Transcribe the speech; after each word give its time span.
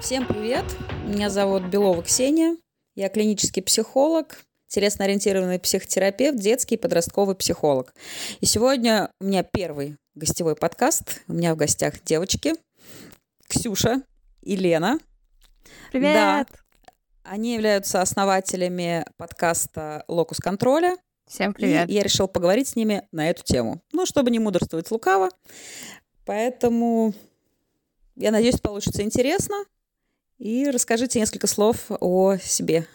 Всем 0.00 0.26
привет! 0.26 0.64
Меня 1.04 1.28
зовут 1.28 1.64
Белова 1.64 2.02
Ксения. 2.02 2.56
Я 2.94 3.10
клинический 3.10 3.62
психолог, 3.62 4.38
телесно-ориентированный 4.68 5.58
психотерапевт, 5.58 6.38
детский 6.38 6.76
и 6.76 6.78
подростковый 6.78 7.36
психолог. 7.36 7.92
И 8.40 8.46
сегодня 8.46 9.10
у 9.20 9.26
меня 9.26 9.42
первый 9.42 9.98
гостевой 10.14 10.56
подкаст. 10.56 11.20
У 11.28 11.34
меня 11.34 11.54
в 11.54 11.58
гостях 11.58 12.02
девочки 12.02 12.54
Ксюша 13.46 14.00
и 14.40 14.56
Лена. 14.56 14.98
Привет! 15.92 16.14
Да, 16.14 16.46
они 17.22 17.52
являются 17.52 18.00
основателями 18.00 19.04
подкаста 19.18 20.04
«Локус 20.08 20.38
контроля». 20.38 20.96
Всем 21.26 21.52
привет! 21.52 21.90
И 21.90 21.92
я 21.92 22.02
решил 22.02 22.26
поговорить 22.26 22.68
с 22.68 22.74
ними 22.74 23.06
на 23.12 23.28
эту 23.28 23.44
тему. 23.44 23.82
Ну, 23.92 24.06
чтобы 24.06 24.30
не 24.30 24.38
мудрствовать 24.38 24.90
лукаво. 24.90 25.28
Поэтому 26.24 27.12
я 28.16 28.30
надеюсь, 28.30 28.60
получится 28.60 29.02
интересно. 29.02 29.56
И 30.40 30.70
расскажите 30.70 31.20
несколько 31.20 31.46
слов 31.46 31.90
о 32.00 32.38
себе. 32.38 32.86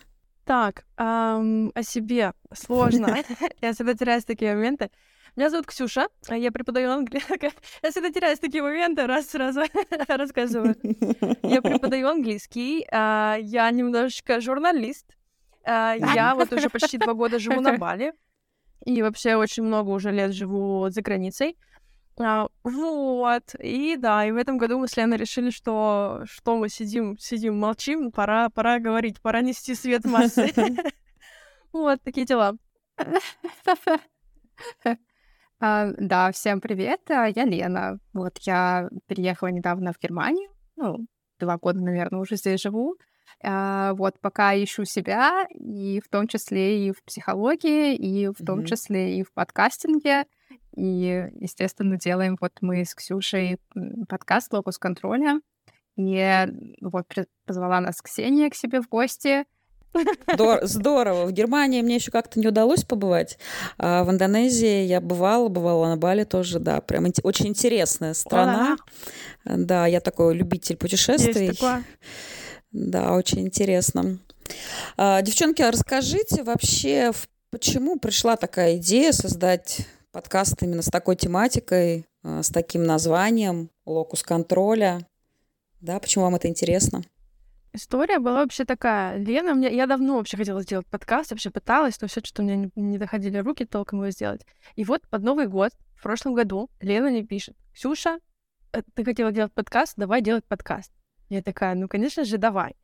Так, 0.45 0.83
эм, 0.97 1.71
о 1.75 1.83
себе 1.83 2.33
сложно. 2.51 3.17
Я 3.61 3.73
всегда 3.73 3.93
теряюсь 3.93 4.23
в 4.23 4.27
такие 4.27 4.55
моменты. 4.55 4.89
Меня 5.35 5.51
зовут 5.51 5.67
Ксюша, 5.67 6.07
а 6.27 6.37
я 6.37 6.51
преподаю 6.51 6.91
английский. 6.91 7.51
Я 7.83 7.91
всегда 7.91 8.09
теряюсь 8.09 8.39
в 8.39 8.41
такие 8.41 8.63
моменты, 8.63 9.05
раз 9.05 9.27
сразу 9.27 9.61
рассказываю. 10.07 10.75
Я 11.43 11.61
преподаю 11.61 12.07
английский, 12.07 12.87
а, 12.91 13.37
я 13.39 13.69
немножечко 13.69 14.41
журналист. 14.41 15.05
А, 15.65 15.93
я 16.15 16.33
вот 16.35 16.51
уже 16.51 16.69
почти 16.69 16.97
два 16.97 17.13
года 17.13 17.37
живу 17.37 17.61
на 17.61 17.77
Бали. 17.77 18.13
И 18.85 19.01
вообще 19.03 19.35
очень 19.35 19.63
много 19.63 19.89
уже 19.89 20.11
лет 20.11 20.31
живу 20.31 20.89
за 20.89 21.01
границей. 21.01 21.57
А, 22.17 22.47
вот. 22.63 23.55
И 23.59 23.97
да, 23.97 24.25
и 24.25 24.31
в 24.31 24.37
этом 24.37 24.57
году 24.57 24.79
мы 24.79 24.87
с 24.87 24.95
Леной 24.95 25.17
решили, 25.17 25.49
что, 25.49 26.21
что 26.25 26.57
мы 26.57 26.69
сидим, 26.69 27.17
сидим, 27.17 27.59
молчим, 27.59 28.11
пора, 28.11 28.49
пора 28.49 28.79
говорить, 28.79 29.21
пора 29.21 29.41
нести 29.41 29.75
свет 29.75 30.05
массы. 30.05 30.53
Вот, 31.73 32.01
такие 32.03 32.25
дела. 32.25 32.55
А, 35.61 35.87
да, 35.97 36.33
всем 36.33 36.59
привет, 36.59 36.99
а, 37.09 37.27
я 37.27 37.45
Лена. 37.45 37.97
Вот, 38.13 38.37
я 38.39 38.89
переехала 39.07 39.47
недавно 39.47 39.93
в 39.93 39.99
Германию, 39.99 40.49
ну, 40.75 41.07
два 41.39 41.57
года, 41.57 41.79
наверное, 41.79 42.19
уже 42.19 42.35
здесь 42.35 42.61
живу. 42.61 42.97
Вот, 43.41 44.19
пока 44.19 44.53
ищу 44.53 44.83
себя, 44.83 45.45
и 45.49 46.01
в 46.01 46.09
том 46.09 46.27
числе 46.27 46.87
и 46.87 46.91
в 46.91 47.01
психологии, 47.03 47.95
и 47.95 48.27
в 48.27 48.45
том 48.45 48.65
числе 48.65 49.17
и 49.17 49.23
в 49.23 49.33
подкастинге. 49.33 50.25
И, 50.75 51.29
естественно, 51.39 51.97
делаем 51.97 52.37
вот 52.39 52.51
мы 52.61 52.83
с 52.83 52.93
Ксюшей 52.93 53.59
подкаст 54.09 54.53
«Локус 54.53 54.77
контроля». 54.77 55.39
И 55.97 56.47
вот 56.81 57.05
позвала 57.45 57.79
нас 57.79 58.01
Ксения 58.01 58.49
к 58.49 58.55
себе 58.55 58.81
в 58.81 58.89
гости. 58.89 59.45
Здорово. 60.63 61.25
В 61.25 61.31
Германии 61.31 61.81
мне 61.81 61.95
еще 61.95 62.11
как-то 62.11 62.39
не 62.39 62.47
удалось 62.47 62.83
побывать. 62.83 63.37
А 63.77 64.03
в 64.03 64.11
Индонезии 64.11 64.83
я 64.83 64.99
бывала, 64.99 65.47
бывала 65.47 65.87
на 65.87 65.97
Бали 65.97 66.25
тоже, 66.25 66.59
да. 66.59 66.81
Прям 66.81 67.05
очень 67.23 67.47
интересная 67.47 68.13
страна. 68.13 68.75
Да, 69.45 69.87
я 69.87 70.01
такой 70.01 70.35
любитель 70.35 70.75
путешествий. 70.75 71.47
Есть 71.47 71.59
такое. 71.59 71.83
Да, 72.71 73.13
очень 73.13 73.41
интересно. 73.41 74.19
А, 74.97 75.21
девчонки, 75.21 75.61
а 75.61 75.71
расскажите 75.71 76.43
вообще, 76.43 77.13
почему 77.49 77.97
пришла 77.97 78.35
такая 78.35 78.77
идея 78.77 79.13
создать 79.13 79.87
подкаст 80.15 80.63
именно 80.63 80.81
с 80.81 80.85
такой 80.85 81.17
тематикой, 81.17 82.05
э, 82.23 82.41
с 82.41 82.47
таким 82.47 82.85
названием 82.85 83.69
«Локус 83.85 84.23
контроля». 84.23 85.05
Да, 85.81 85.99
почему 85.99 86.23
вам 86.23 86.35
это 86.35 86.47
интересно? 86.47 87.01
История 87.73 88.19
была 88.19 88.43
вообще 88.43 88.63
такая. 88.63 89.17
Лена, 89.17 89.53
мне, 89.53 89.75
я 89.75 89.87
давно 89.87 90.15
вообще 90.15 90.37
хотела 90.37 90.61
сделать 90.61 90.87
подкаст, 90.87 91.31
вообще 91.31 91.49
пыталась, 91.49 91.99
но 91.99 92.07
все 92.07 92.21
что 92.23 92.41
у 92.41 92.45
меня 92.45 92.55
не, 92.55 92.71
не 92.77 92.97
доходили 92.97 93.39
руки 93.39 93.65
толком 93.65 93.99
его 93.99 94.09
сделать. 94.09 94.45
И 94.77 94.85
вот 94.85 95.05
под 95.09 95.21
Новый 95.21 95.47
год, 95.47 95.73
в 95.97 96.03
прошлом 96.03 96.33
году, 96.33 96.69
Лена 96.79 97.09
мне 97.09 97.25
пишет, 97.25 97.57
Ксюша, 97.73 98.19
э, 98.71 98.83
ты 98.93 99.03
хотела 99.03 99.33
делать 99.33 99.51
подкаст, 99.51 99.95
давай 99.97 100.21
делать 100.21 100.45
подкаст. 100.45 100.93
Я 101.27 101.43
такая, 101.43 101.75
ну, 101.75 101.89
конечно 101.89 102.23
же, 102.23 102.37
давай. 102.37 102.77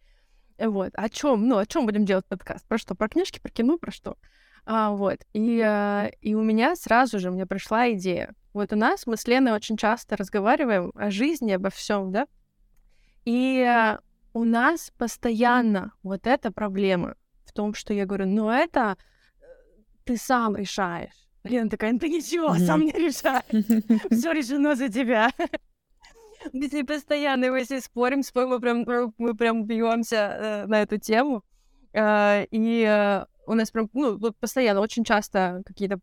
Вот. 0.60 0.92
О 0.96 1.08
чем? 1.08 1.48
Ну, 1.48 1.60
о 1.60 1.66
чем 1.66 1.86
будем 1.86 2.04
делать 2.04 2.26
подкаст? 2.26 2.68
Про 2.68 2.78
что? 2.78 2.94
Про 2.94 3.08
книжки, 3.08 3.40
про 3.40 3.52
кино, 3.52 3.78
про 3.78 3.92
что? 3.92 4.18
А, 4.66 4.92
вот. 4.92 5.20
И, 5.34 5.62
э, 5.64 6.12
и 6.22 6.36
у 6.36 6.44
меня 6.44 6.76
сразу 6.76 7.20
же 7.20 7.32
мне 7.32 7.46
пришла 7.46 7.92
идея. 7.94 8.34
Вот 8.54 8.74
у 8.74 8.76
нас 8.76 9.08
мы 9.08 9.18
с 9.18 9.28
Леной 9.28 9.54
очень 9.54 9.78
часто 9.78 10.18
разговариваем 10.18 10.92
о 10.96 11.10
жизни, 11.10 11.52
обо 11.52 11.70
всем, 11.70 12.12
да? 12.12 12.28
И 13.26 13.60
э, 13.60 13.98
у 14.34 14.44
нас 14.44 14.92
постоянно 14.98 15.94
вот 16.04 16.28
эта 16.28 16.52
проблема 16.52 17.16
в 17.46 17.54
том, 17.54 17.74
что 17.74 17.94
я 17.94 18.06
говорю, 18.06 18.28
ну 18.28 18.50
это 18.50 18.98
э, 19.40 19.46
ты 20.06 20.18
сам 20.18 20.56
решаешь. 20.56 21.12
Лена 21.44 21.70
такая, 21.70 21.98
ты 21.98 22.08
ничего, 22.08 22.56
сам 22.56 22.82
не 22.82 22.92
решаешь. 22.92 23.44
Все 24.12 24.32
решено 24.32 24.76
за 24.76 24.90
тебя. 24.90 25.32
Мы 26.54 26.68
с 26.68 26.72
ней 26.72 26.84
постоянно 26.84 27.52
мы 27.52 27.64
с 27.64 27.82
спорим, 27.82 28.24
спорим, 28.24 28.50
мы 28.50 28.60
прям, 28.60 29.14
мы 29.20 29.36
прям 29.36 29.64
бьемся 29.66 30.16
э, 30.16 30.66
на 30.66 30.82
эту 30.82 30.98
тему. 30.98 31.44
Э, 31.94 32.46
и 32.50 32.84
э, 32.88 33.26
у 33.48 33.54
нас 33.54 33.72
прям, 33.72 33.90
ну, 33.94 34.20
постоянно, 34.40 34.82
очень 34.82 35.04
часто 35.04 35.62
какие-то, 35.66 36.00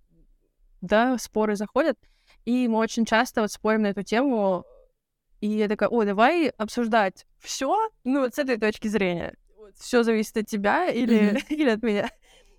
да, 0.81 1.19
споры 1.19 1.57
заходят, 1.57 1.99
и 2.45 2.69
мы 2.69 2.79
очень 2.79 3.05
часто 3.05 3.43
вот 3.43 3.53
спорим 3.53 3.83
на 3.83 3.89
эту 3.89 4.03
тему, 4.03 4.65
и 5.41 5.49
я 5.49 5.69
такая, 5.69 5.89
о, 5.89 6.05
давай 6.05 6.49
обсуждать 6.49 7.27
все, 7.39 7.91
ну, 8.05 8.21
вот 8.21 8.35
с 8.35 8.39
этой 8.39 8.59
точки 8.59 8.89
зрения. 8.89 9.37
Все 9.77 10.03
зависит 10.03 10.37
от 10.37 10.47
тебя 10.47 10.89
или, 10.89 11.33
mm-hmm. 11.33 11.47
или 11.51 11.71
от 11.71 11.83
меня, 11.83 12.11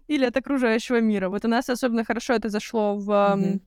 или 0.07 0.25
от 0.25 0.37
окружающего 0.37 1.01
мира. 1.01 1.29
Вот 1.29 1.43
у 1.43 1.47
нас 1.47 1.69
особенно 1.69 2.05
хорошо 2.05 2.33
это 2.33 2.49
зашло 2.49 2.95
в, 2.95 3.09
mm-hmm. 3.09 3.61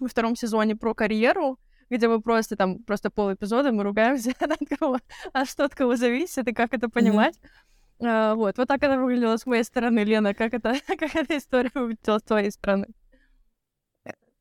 во 0.00 0.08
втором 0.08 0.36
сезоне 0.36 0.76
про 0.76 0.94
карьеру, 0.94 1.58
где 1.90 2.08
мы 2.08 2.20
просто 2.20 2.56
там, 2.56 2.78
просто 2.84 3.10
пол 3.10 3.34
эпизода 3.34 3.72
мы 3.72 3.82
ругаемся 3.82 4.32
от 4.40 4.78
кого, 4.78 4.98
а 5.32 5.44
что 5.44 5.64
от 5.64 5.74
кого 5.74 5.96
зависит, 5.96 6.46
и 6.48 6.52
как 6.52 6.74
это 6.74 6.88
понимать. 6.88 7.36
Mm-hmm. 7.36 7.71
А, 8.04 8.34
вот, 8.34 8.58
вот 8.58 8.68
так 8.68 8.82
это 8.82 8.98
выглядело 8.98 9.36
с 9.36 9.46
моей 9.46 9.64
стороны, 9.64 10.00
Лена. 10.00 10.34
Как, 10.34 10.54
это, 10.54 10.74
как 10.86 11.14
эта 11.14 11.38
история 11.38 11.70
выглядела 11.74 12.18
с 12.18 12.22
твоей 12.22 12.50
стороны? 12.50 12.88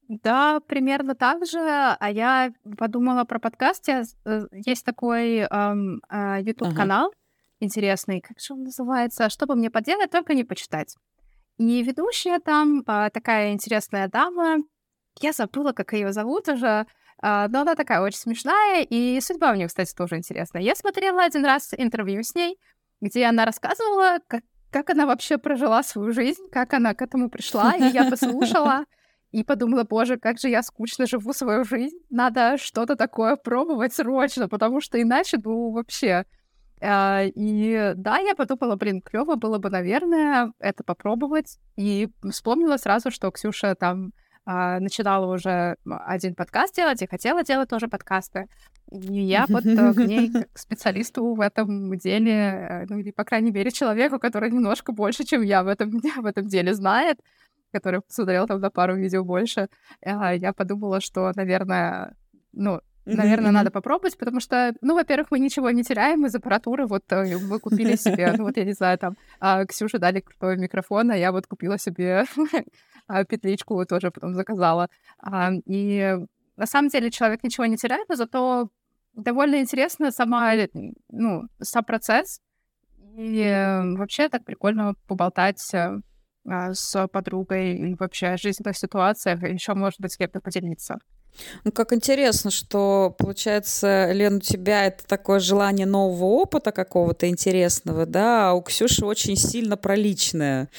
Да, 0.08 0.60
примерно 0.60 1.16
так 1.16 1.46
же. 1.46 1.60
А 1.60 2.12
я 2.12 2.52
подумала 2.78 3.24
про 3.24 3.40
подкаст. 3.40 3.88
Э, 3.88 4.04
есть 4.52 4.84
такой 4.84 5.38
эм, 5.38 6.02
э, 6.10 6.42
YouTube-канал 6.42 7.08
ага. 7.08 7.16
интересный, 7.62 8.20
как 8.20 8.38
же 8.40 8.54
он 8.54 8.64
называется? 8.64 9.30
«Что 9.30 9.46
бы 9.46 9.56
мне 9.56 9.70
поделать, 9.70 10.12
только 10.12 10.34
не 10.34 10.44
почитать». 10.44 10.98
И 11.60 11.82
ведущая 11.82 12.40
там 12.40 12.84
э, 12.86 13.10
такая 13.14 13.54
интересная 13.54 14.10
дама. 14.10 14.58
Я 15.22 15.32
забыла, 15.32 15.72
как 15.72 15.94
ее 15.94 16.12
зовут 16.12 16.48
уже. 16.50 16.86
Но 17.24 17.62
она 17.62 17.76
такая 17.76 18.02
очень 18.02 18.18
смешная, 18.18 18.82
и 18.82 19.22
судьба 19.22 19.52
у 19.52 19.56
нее, 19.56 19.68
кстати, 19.68 19.94
тоже 19.94 20.18
интересная. 20.18 20.64
Я 20.64 20.74
смотрела 20.74 21.24
один 21.24 21.46
раз 21.46 21.72
интервью 21.78 22.24
с 22.24 22.34
ней, 22.34 22.58
где 23.02 23.26
она 23.26 23.46
рассказывала, 23.46 24.20
как, 24.28 24.44
как 24.72 24.90
она 24.92 25.06
вообще 25.06 25.38
прожила 25.38 25.84
свою 25.84 26.14
жизнь, 26.14 26.44
как 26.52 26.74
она 26.74 26.94
к 26.94 27.02
этому 27.02 27.30
пришла, 27.30 27.76
и 27.76 27.90
я 27.90 28.10
послушала 28.10 28.86
и 29.32 29.44
подумала, 29.44 29.84
боже, 29.84 30.18
как 30.18 30.40
же 30.40 30.50
я 30.50 30.62
скучно 30.62 31.08
живу 31.08 31.34
свою 31.34 31.64
жизнь, 31.64 31.98
надо 32.10 32.58
что-то 32.58 32.96
такое 32.96 33.36
пробовать 33.36 33.94
срочно, 33.94 34.48
потому 34.48 34.82
что 34.82 35.02
иначе, 35.02 35.38
ну, 35.44 35.72
вообще... 35.72 36.26
Uh, 36.80 37.32
и 37.36 37.94
да, 37.96 38.18
я 38.18 38.34
подумала, 38.34 38.76
блин, 38.76 39.04
клево 39.04 39.36
было 39.36 39.60
бы, 39.60 39.70
наверное, 39.70 40.52
это 40.58 40.84
попробовать. 40.84 41.60
И 41.76 42.10
вспомнила 42.32 42.78
сразу, 42.78 43.12
что 43.12 43.30
Ксюша 43.30 43.76
там 43.76 44.14
начинала 44.46 45.32
уже 45.32 45.76
один 45.86 46.36
подкаст 46.36 46.76
делать 46.76 47.02
и 47.02 47.08
хотела 47.08 47.44
делать 47.44 47.70
тоже 47.70 47.88
подкасты. 47.88 48.48
И 48.92 49.22
я 49.22 49.46
вот 49.48 49.66
э, 49.66 49.94
к 49.94 49.98
ней, 49.98 50.32
как 50.32 50.52
к 50.54 50.58
специалисту 50.58 51.34
в 51.34 51.40
этом 51.40 51.98
деле, 51.98 52.32
э, 52.32 52.86
ну 52.90 52.98
или, 53.00 53.12
по 53.12 53.24
крайней 53.24 53.52
мере, 53.52 53.72
человеку, 53.72 54.20
который 54.20 54.52
немножко 54.52 54.92
больше, 54.92 55.24
чем 55.24 55.44
я 55.44 55.64
в 55.64 55.68
этом, 55.68 55.92
в 56.18 56.26
этом 56.26 56.48
деле 56.48 56.74
знает, 56.74 57.20
который 57.72 58.02
посмотрел 58.02 58.48
там 58.48 58.60
на 58.60 58.70
пару 58.70 58.96
видео 58.96 59.24
больше, 59.24 59.70
а, 60.06 60.34
я 60.34 60.52
подумала, 60.52 61.00
что, 61.00 61.32
наверное, 61.36 62.16
ну, 62.52 62.82
Наверное, 63.06 63.50
mm-hmm. 63.50 63.54
надо 63.54 63.72
попробовать, 63.72 64.18
потому 64.18 64.40
что, 64.40 64.74
ну, 64.82 64.94
во-первых, 64.94 65.32
мы 65.32 65.40
ничего 65.40 65.72
не 65.72 65.84
теряем 65.84 66.26
из 66.26 66.36
аппаратуры. 66.36 66.86
Вот 66.86 67.04
э, 67.12 67.38
мы 67.38 67.60
купили 67.60 67.96
себе, 67.96 68.32
ну, 68.38 68.44
вот 68.44 68.58
я 68.58 68.64
не 68.64 68.74
знаю, 68.74 68.98
там, 69.00 69.18
а, 69.40 69.66
Ксюша 69.66 69.98
дали 69.98 70.20
крутой 70.20 70.58
микрофон, 70.58 71.10
а 71.12 71.18
я 71.18 71.32
вот 71.32 71.48
купила 71.48 71.80
себе 71.80 72.26
а, 73.08 73.24
петличку, 73.26 73.84
тоже 73.86 74.12
потом 74.12 74.36
заказала. 74.36 74.88
И 75.66 76.18
на 76.58 76.66
самом 76.66 76.90
деле 76.90 77.10
человек 77.10 77.44
ничего 77.44 77.66
не 77.66 77.78
теряет, 77.78 78.08
но 78.08 78.16
зато 78.16 78.70
довольно 79.14 79.60
интересно 79.60 80.12
сама, 80.12 80.54
ну, 81.10 81.44
сам 81.60 81.84
процесс. 81.84 82.40
И 83.18 83.44
вообще 83.98 84.30
так 84.30 84.46
прикольно 84.46 84.94
поболтать, 85.08 85.74
э, 85.74 86.00
а, 86.48 86.74
с 86.74 87.08
подругой 87.08 87.76
и 87.76 87.96
вообще 87.96 88.28
о 88.28 88.38
жизненных 88.38 88.78
ситуациях, 88.78 89.44
еще, 89.44 89.74
может 89.74 90.00
быть, 90.00 90.14
с 90.14 90.18
кем-то 90.18 90.40
поделиться. 90.40 90.98
Ну, 91.64 91.72
как 91.72 91.94
интересно, 91.94 92.52
что, 92.52 93.16
получается, 93.18 94.12
Лен, 94.12 94.38
у 94.38 94.40
тебя 94.40 94.86
это 94.86 95.06
такое 95.06 95.40
желание 95.40 95.86
нового 95.86 96.26
опыта 96.26 96.72
какого-то 96.72 97.28
интересного, 97.28 98.06
да, 98.06 98.50
а 98.50 98.54
у 98.54 98.62
Ксюши 98.62 99.06
очень 99.06 99.36
сильно 99.36 99.78
проличное, 99.78 100.70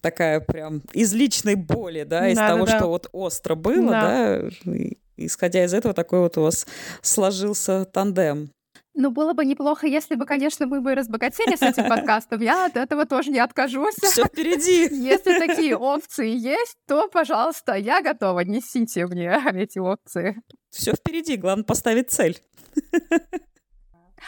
такая 0.00 0.40
прям 0.40 0.82
из 0.92 1.12
личной 1.12 1.54
боли, 1.54 2.04
да, 2.04 2.28
из 2.28 2.36
да, 2.36 2.48
того, 2.48 2.66
да, 2.66 2.76
что 2.76 2.88
вот 2.88 3.08
остро 3.12 3.54
было, 3.54 3.90
да, 3.90 4.42
да 4.64 4.72
исходя 5.16 5.64
из 5.64 5.74
этого 5.74 5.94
такой 5.94 6.20
вот 6.20 6.36
у 6.38 6.42
вас 6.42 6.66
сложился 7.00 7.84
тандем. 7.84 8.50
Ну, 8.94 9.10
было 9.10 9.32
бы 9.32 9.44
неплохо, 9.46 9.86
если 9.86 10.16
бы, 10.16 10.26
конечно, 10.26 10.66
мы 10.66 10.82
бы 10.82 10.94
разбогатели 10.94 11.56
с 11.56 11.62
этим 11.62 11.88
подкастом. 11.88 12.40
Я 12.42 12.66
от 12.66 12.76
этого 12.76 13.06
тоже 13.06 13.30
не 13.30 13.38
откажусь. 13.38 13.94
Все 13.94 14.24
впереди. 14.24 14.82
Если 14.94 15.38
такие 15.38 15.76
опции 15.76 16.28
есть, 16.28 16.76
то, 16.86 17.08
пожалуйста, 17.08 17.74
я 17.74 18.02
готова. 18.02 18.40
Несите 18.40 19.06
мне 19.06 19.40
эти 19.54 19.78
опции. 19.78 20.42
Все 20.70 20.92
впереди. 20.92 21.36
Главное 21.36 21.64
поставить 21.64 22.10
цель. 22.10 22.38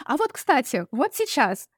А 0.07 0.17
вот, 0.17 0.33
кстати, 0.33 0.87
вот 0.91 1.15
сейчас 1.15 1.69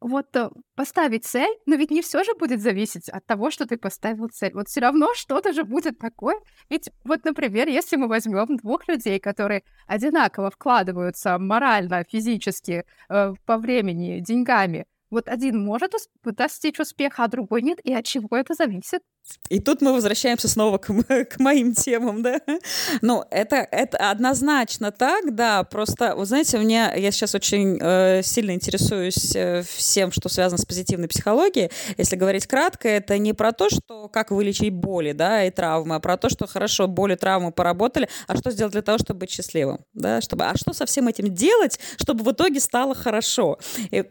вот 0.00 0.34
э, 0.36 0.50
поставить 0.74 1.24
цель, 1.24 1.54
но 1.66 1.76
ведь 1.76 1.90
не 1.90 2.02
все 2.02 2.24
же 2.24 2.34
будет 2.34 2.60
зависеть 2.60 3.08
от 3.08 3.26
того, 3.26 3.50
что 3.50 3.66
ты 3.66 3.76
поставил 3.76 4.28
цель. 4.28 4.52
Вот 4.54 4.68
все 4.68 4.80
равно 4.80 5.14
что-то 5.14 5.52
же 5.52 5.64
будет 5.64 5.98
такое. 5.98 6.36
Ведь 6.70 6.90
вот, 7.04 7.24
например, 7.24 7.68
если 7.68 7.96
мы 7.96 8.08
возьмем 8.08 8.56
двух 8.56 8.88
людей, 8.88 9.18
которые 9.20 9.62
одинаково 9.86 10.50
вкладываются 10.50 11.38
морально, 11.38 12.04
физически, 12.04 12.84
э, 13.08 13.34
по 13.44 13.58
времени, 13.58 14.20
деньгами, 14.20 14.86
вот 15.10 15.28
один 15.28 15.64
может 15.64 15.92
достичь 16.24 16.78
успеха, 16.78 17.24
а 17.24 17.28
другой 17.28 17.62
нет, 17.62 17.78
и 17.84 17.92
от 17.92 18.04
чего 18.04 18.36
это 18.36 18.54
зависит? 18.54 19.02
И 19.48 19.60
тут 19.60 19.80
мы 19.80 19.92
возвращаемся 19.92 20.48
снова 20.48 20.78
к, 20.78 20.86
к 21.30 21.38
моим 21.38 21.74
темам, 21.74 22.22
да? 22.22 22.40
Ну, 23.02 23.24
это, 23.30 23.56
это 23.56 24.10
однозначно 24.10 24.90
так, 24.90 25.34
да, 25.34 25.64
просто, 25.64 26.14
вы 26.16 26.24
знаете, 26.24 26.58
меня, 26.58 26.94
я 26.94 27.10
сейчас 27.10 27.34
очень 27.34 27.78
э, 27.80 28.22
сильно 28.22 28.52
интересуюсь 28.52 29.34
э, 29.34 29.62
всем, 29.62 30.12
что 30.12 30.28
связано 30.28 30.58
с 30.58 30.64
позитивной 30.64 31.08
психологией. 31.08 31.70
Если 31.96 32.16
говорить 32.16 32.46
кратко, 32.46 32.88
это 32.88 33.18
не 33.18 33.32
про 33.32 33.52
то, 33.52 33.68
что 33.68 34.08
как 34.08 34.30
вылечить 34.30 34.72
боли, 34.72 35.12
да, 35.12 35.44
и 35.44 35.50
травмы, 35.50 35.96
а 35.96 36.00
про 36.00 36.16
то, 36.16 36.28
что 36.28 36.46
хорошо, 36.46 36.88
боли, 36.88 37.14
травмы 37.14 37.52
поработали, 37.52 38.08
а 38.26 38.36
что 38.36 38.50
сделать 38.50 38.72
для 38.72 38.82
того, 38.82 38.98
чтобы 38.98 39.20
быть 39.20 39.30
счастливым, 39.30 39.84
да, 39.94 40.20
чтобы, 40.20 40.44
а 40.44 40.56
что 40.56 40.72
со 40.72 40.86
всем 40.86 41.08
этим 41.08 41.32
делать, 41.34 41.78
чтобы 41.98 42.24
в 42.24 42.32
итоге 42.32 42.60
стало 42.60 42.94
хорошо. 42.94 43.58
И 43.90 44.04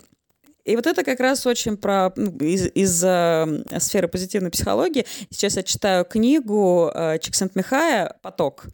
и 0.70 0.76
вот 0.76 0.86
это 0.86 1.04
как 1.04 1.20
раз 1.20 1.46
очень 1.48 1.78
про 1.78 2.12
ну, 2.16 2.38
из, 2.38 2.68
из 2.76 3.04
э, 3.04 3.64
сферы 3.80 4.08
позитивной 4.08 4.52
психологии. 4.52 5.06
Сейчас 5.32 5.58
я 5.58 5.64
читаю 5.64 6.06
книгу 6.06 6.92
э, 6.94 7.18
Чиксент-Михая 7.20 8.18
«Поток». 8.22 8.68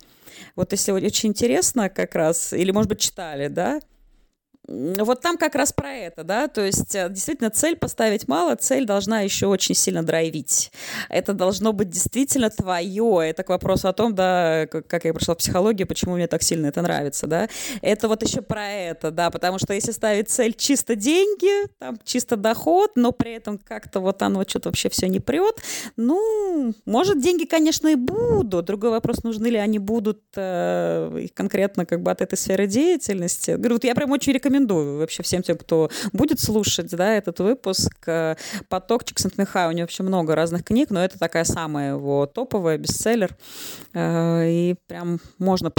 Вот 0.57 0.73
если 0.73 0.91
очень 0.91 1.29
интересно 1.29 1.89
как 1.89 2.13
раз, 2.15 2.51
или, 2.51 2.71
может 2.71 2.89
быть, 2.89 2.99
читали, 2.99 3.47
да, 3.47 3.79
вот 4.67 5.21
там 5.21 5.37
как 5.37 5.55
раз 5.55 5.71
про 5.73 5.93
это, 5.93 6.23
да, 6.23 6.47
то 6.47 6.61
есть 6.61 6.95
э, 6.95 7.07
действительно 7.09 7.49
цель 7.49 7.75
поставить 7.75 8.27
мало, 8.27 8.55
цель 8.55 8.85
должна 8.85 9.21
еще 9.21 9.47
очень 9.47 9.75
сильно 9.75 10.03
драйвить. 10.03 10.71
Это 11.09 11.33
должно 11.33 11.71
быть 11.71 11.89
действительно 11.89 12.49
твое. 12.49 13.29
Это 13.29 13.43
к 13.43 13.49
вопросу 13.49 13.87
о 13.87 13.93
том, 13.93 14.15
да, 14.15 14.67
как 14.67 15.05
я 15.05 15.13
пришла 15.13 15.35
в 15.35 15.37
психологию, 15.37 15.87
почему 15.87 16.15
мне 16.15 16.27
так 16.27 16.41
сильно 16.41 16.67
это 16.67 16.81
нравится, 16.81 17.27
да. 17.27 17.47
Это 17.81 18.07
вот 18.07 18.23
еще 18.23 18.41
про 18.41 18.67
это, 18.67 19.11
да, 19.11 19.29
потому 19.29 19.59
что 19.59 19.73
если 19.73 19.91
ставить 19.91 20.29
цель 20.29 20.53
чисто 20.53 20.95
деньги, 20.95 21.67
там 21.77 21.99
чисто 22.03 22.35
доход, 22.35 22.93
но 22.95 23.11
при 23.11 23.33
этом 23.33 23.59
как-то 23.59 23.99
вот 23.99 24.21
оно 24.23 24.43
что-то 24.47 24.69
вообще 24.69 24.89
все 24.89 25.07
не 25.07 25.19
прет, 25.19 25.61
ну, 25.95 26.73
может, 26.85 27.21
деньги, 27.21 27.45
конечно, 27.45 27.87
и 27.87 27.95
будут. 27.95 28.65
Другой 28.65 28.89
вопрос, 28.89 29.23
нужны 29.23 29.47
ли 29.47 29.57
они 29.57 29.79
будут 29.79 30.21
э, 30.35 31.27
конкретно 31.33 31.85
как 31.85 32.01
бы 32.01 32.11
от 32.11 32.21
этой 32.21 32.37
сферы 32.37 32.67
деятельности. 32.67 33.51
Говорю, 33.51 33.75
вот 33.75 33.83
я 33.83 33.93
прям 33.93 34.11
очень 34.11 34.33
рекомендую 34.33 34.54
рекомендую 34.55 34.99
вообще 34.99 35.23
всем 35.23 35.43
тем, 35.43 35.57
кто 35.57 35.89
будет 36.13 36.39
слушать 36.39 36.89
да, 36.91 37.15
этот 37.15 37.39
выпуск. 37.39 37.93
Э, 38.07 38.35
«Поток» 38.69 39.03
Чиксент-Михай, 39.03 39.67
у 39.67 39.71
него 39.71 39.81
вообще 39.81 40.03
много 40.03 40.35
разных 40.35 40.63
книг, 40.63 40.89
но 40.89 41.03
это 41.03 41.19
такая 41.19 41.43
самая 41.43 41.93
его 41.95 42.25
топовая, 42.25 42.77
бестселлер. 42.77 43.35
Э, 43.93 44.47
и 44.47 44.75
прям 44.87 45.19
можно 45.37 45.71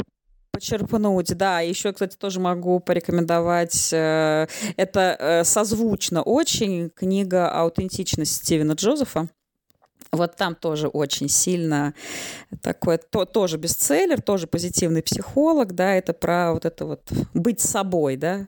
почерпнуть. 0.53 1.37
Да, 1.37 1.61
еще, 1.61 1.93
кстати, 1.93 2.17
тоже 2.17 2.41
могу 2.41 2.81
порекомендовать. 2.81 3.91
Э, 3.93 4.47
это 4.77 5.43
созвучно 5.45 6.23
очень 6.23 6.91
книга 6.91 7.51
«Аутентичность» 7.51 8.35
Стивена 8.37 8.75
Джозефа. 8.75 9.29
Вот 10.13 10.37
там 10.37 10.55
тоже 10.55 10.89
очень 10.89 11.29
сильно 11.29 11.95
такой, 12.63 12.99
то, 12.99 13.25
тоже 13.25 13.59
бестселлер, 13.59 14.23
тоже 14.23 14.47
позитивный 14.47 15.03
психолог, 15.03 15.75
да, 15.75 15.95
это 15.95 16.13
про 16.13 16.53
вот 16.53 16.65
это 16.65 16.87
вот 16.87 17.03
быть 17.35 17.61
собой, 17.61 18.17
да, 18.17 18.47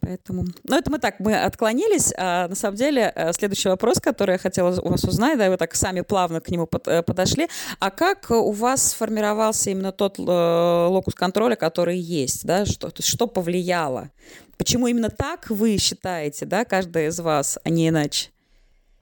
поэтому... 0.00 0.44
Ну, 0.64 0.76
это 0.76 0.90
мы 0.90 0.98
так, 0.98 1.20
мы 1.20 1.34
отклонились, 1.34 2.12
а 2.16 2.48
на 2.48 2.54
самом 2.54 2.76
деле 2.76 3.12
э, 3.14 3.32
следующий 3.32 3.68
вопрос, 3.68 4.00
который 4.00 4.32
я 4.32 4.38
хотела 4.38 4.74
у 4.80 4.88
вас 4.88 5.04
узнать, 5.04 5.38
да, 5.38 5.50
вы 5.50 5.56
так 5.56 5.74
сами 5.74 6.00
плавно 6.00 6.40
к 6.40 6.48
нему 6.48 6.68
э, 6.86 7.02
подошли, 7.02 7.48
а 7.78 7.90
как 7.90 8.30
у 8.30 8.52
вас 8.52 8.90
сформировался 8.90 9.70
именно 9.70 9.92
тот 9.92 10.18
э, 10.18 10.22
локус 10.22 11.14
контроля, 11.14 11.56
который 11.56 11.98
есть, 11.98 12.44
да, 12.46 12.64
что, 12.64 12.88
то 12.88 13.00
есть 13.00 13.08
что 13.08 13.26
повлияло? 13.26 14.10
Почему 14.56 14.86
именно 14.86 15.10
так 15.10 15.50
вы 15.50 15.76
считаете, 15.78 16.46
да, 16.46 16.64
каждая 16.64 17.08
из 17.08 17.20
вас, 17.20 17.58
а 17.64 17.68
не 17.68 17.88
иначе? 17.88 18.30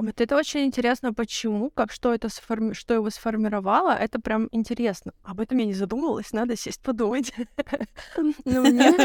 Вот 0.02 0.20
это 0.20 0.36
очень 0.36 0.64
интересно, 0.64 1.14
почему, 1.14 1.70
как 1.70 1.92
что 1.92 2.12
это 2.12 2.28
сформи... 2.28 2.72
что 2.72 2.92
его 2.92 3.08
сформировало, 3.08 3.92
это 3.92 4.20
прям 4.20 4.48
интересно. 4.50 5.12
Об 5.22 5.38
этом 5.38 5.58
я 5.58 5.64
не 5.64 5.74
задумывалась, 5.74 6.32
надо 6.32 6.56
сесть 6.56 6.82
подумать. 6.82 7.32
Ну, 8.16 8.34
мне 8.44 8.90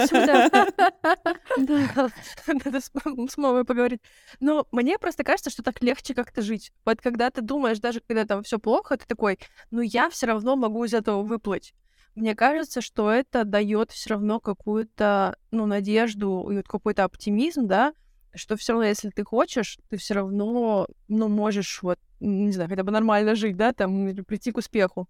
Надо 2.65 2.81
с 2.81 3.37
мамой 3.37 3.63
поговорить. 3.63 4.01
Но 4.39 4.65
мне 4.71 4.97
просто 4.97 5.23
кажется, 5.23 5.51
что 5.51 5.61
так 5.61 5.83
легче 5.83 6.15
как-то 6.15 6.41
жить. 6.41 6.71
Вот 6.83 6.99
когда 6.99 7.29
ты 7.29 7.41
думаешь, 7.41 7.77
даже 7.77 8.01
когда 8.01 8.25
там 8.25 8.41
все 8.41 8.57
плохо, 8.57 8.97
ты 8.97 9.05
такой, 9.05 9.37
ну 9.69 9.81
я 9.81 10.09
все 10.09 10.25
равно 10.25 10.55
могу 10.55 10.83
из 10.83 10.95
этого 10.95 11.21
выплыть. 11.21 11.75
Мне 12.15 12.33
кажется, 12.33 12.81
что 12.81 13.11
это 13.11 13.43
дает 13.43 13.91
все 13.91 14.09
равно 14.15 14.39
какую-то, 14.39 15.37
ну, 15.51 15.67
надежду 15.67 16.49
и 16.49 16.55
вот 16.55 16.67
какой-то 16.67 17.03
оптимизм, 17.03 17.67
да, 17.67 17.93
что 18.37 18.55
все 18.55 18.73
равно, 18.73 18.87
если 18.87 19.09
ты 19.09 19.23
хочешь, 19.23 19.79
ты 19.89 19.97
все 19.97 20.13
равно, 20.15 20.87
ну, 21.07 21.27
можешь 21.27 21.81
вот, 21.81 21.99
не 22.19 22.51
знаю, 22.51 22.69
хотя 22.69 22.83
бы 22.83 22.91
нормально 22.91 23.35
жить, 23.35 23.57
да, 23.57 23.73
там, 23.73 24.07
или 24.07 24.21
прийти 24.21 24.51
к 24.51 24.57
успеху. 24.57 25.07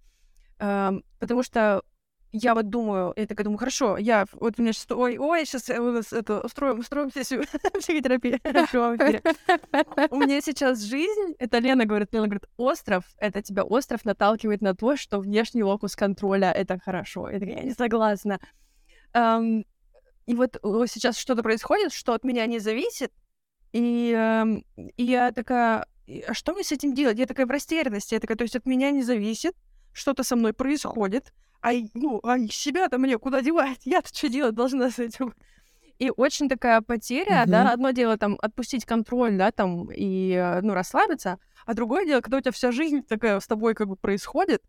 Эм, 0.59 1.03
потому 1.19 1.43
что 1.43 1.83
я 2.31 2.53
вот 2.55 2.69
думаю, 2.69 3.13
я 3.15 3.25
такая 3.25 3.45
думаю, 3.45 3.57
хорошо, 3.57 3.97
я 3.97 4.25
вот 4.33 4.55
у 4.57 4.61
меня 4.61 4.73
сейчас, 4.73 4.91
ой, 4.91 5.17
ой, 5.17 5.45
сейчас 5.45 5.69
у 5.69 5.91
нас 5.91 6.11
это, 6.11 6.41
устроим, 6.41 6.79
устроим 6.79 7.11
сессию 7.11 7.43
психотерапии 7.79 8.39
У 10.11 10.17
меня 10.17 10.41
сейчас 10.41 10.81
жизнь, 10.81 11.35
это 11.39 11.59
Лена 11.59 11.85
говорит, 11.85 12.13
Лена 12.13 12.27
говорит, 12.27 12.47
остров, 12.57 13.05
это 13.17 13.41
тебя 13.41 13.63
остров 13.63 14.03
наталкивает 14.03 14.61
на 14.61 14.75
то, 14.75 14.97
что 14.97 15.19
внешний 15.19 15.63
локус 15.63 15.95
контроля— 15.95 16.51
это 16.55 16.79
хорошо. 16.79 17.29
Я 17.29 17.39
такая, 17.39 17.57
я 17.57 17.63
не 17.63 17.73
согласна. 17.73 18.39
Um, 19.13 19.65
и 20.25 20.35
вот 20.35 20.57
сейчас 20.61 21.17
что-то 21.17 21.41
происходит, 21.41 21.93
что 21.93 22.13
от 22.13 22.23
меня 22.25 22.45
не 22.45 22.59
зависит, 22.59 23.13
и, 23.73 24.13
э, 24.15 24.45
я 24.97 25.31
такая, 25.31 25.85
а 26.27 26.33
что 26.33 26.53
мне 26.53 26.63
с 26.63 26.71
этим 26.71 26.93
делать? 26.93 27.19
Я 27.19 27.25
такая 27.25 27.45
в 27.45 27.51
растерянности, 27.51 28.13
я 28.13 28.19
такая, 28.19 28.37
то 28.37 28.43
есть 28.43 28.55
от 28.55 28.65
меня 28.65 28.91
не 28.91 29.03
зависит, 29.03 29.55
что-то 29.93 30.23
со 30.23 30.35
мной 30.35 30.53
происходит, 30.53 31.33
а, 31.61 31.71
ну, 31.93 32.19
а 32.23 32.39
себя-то 32.47 32.97
мне 32.97 33.17
куда 33.17 33.41
девать? 33.41 33.81
Я-то 33.85 34.15
что 34.15 34.29
делать 34.29 34.55
должна 34.55 34.89
с 34.89 34.99
этим? 34.99 35.33
И 35.99 36.11
очень 36.15 36.47
такая 36.47 36.81
потеря, 36.81 37.43
mm-hmm. 37.43 37.49
да, 37.49 37.71
одно 37.71 37.89
дело 37.89 38.17
там 38.17 38.37
отпустить 38.41 38.85
контроль, 38.85 39.35
да, 39.35 39.51
там, 39.51 39.89
и, 39.91 40.31
э, 40.31 40.61
ну, 40.61 40.73
расслабиться, 40.73 41.39
а 41.65 41.73
другое 41.73 42.05
дело, 42.05 42.21
когда 42.21 42.37
у 42.37 42.41
тебя 42.41 42.51
вся 42.51 42.71
жизнь 42.71 43.01
такая 43.01 43.39
с 43.39 43.47
тобой 43.47 43.73
как 43.73 43.87
бы 43.87 43.95
происходит, 43.95 44.63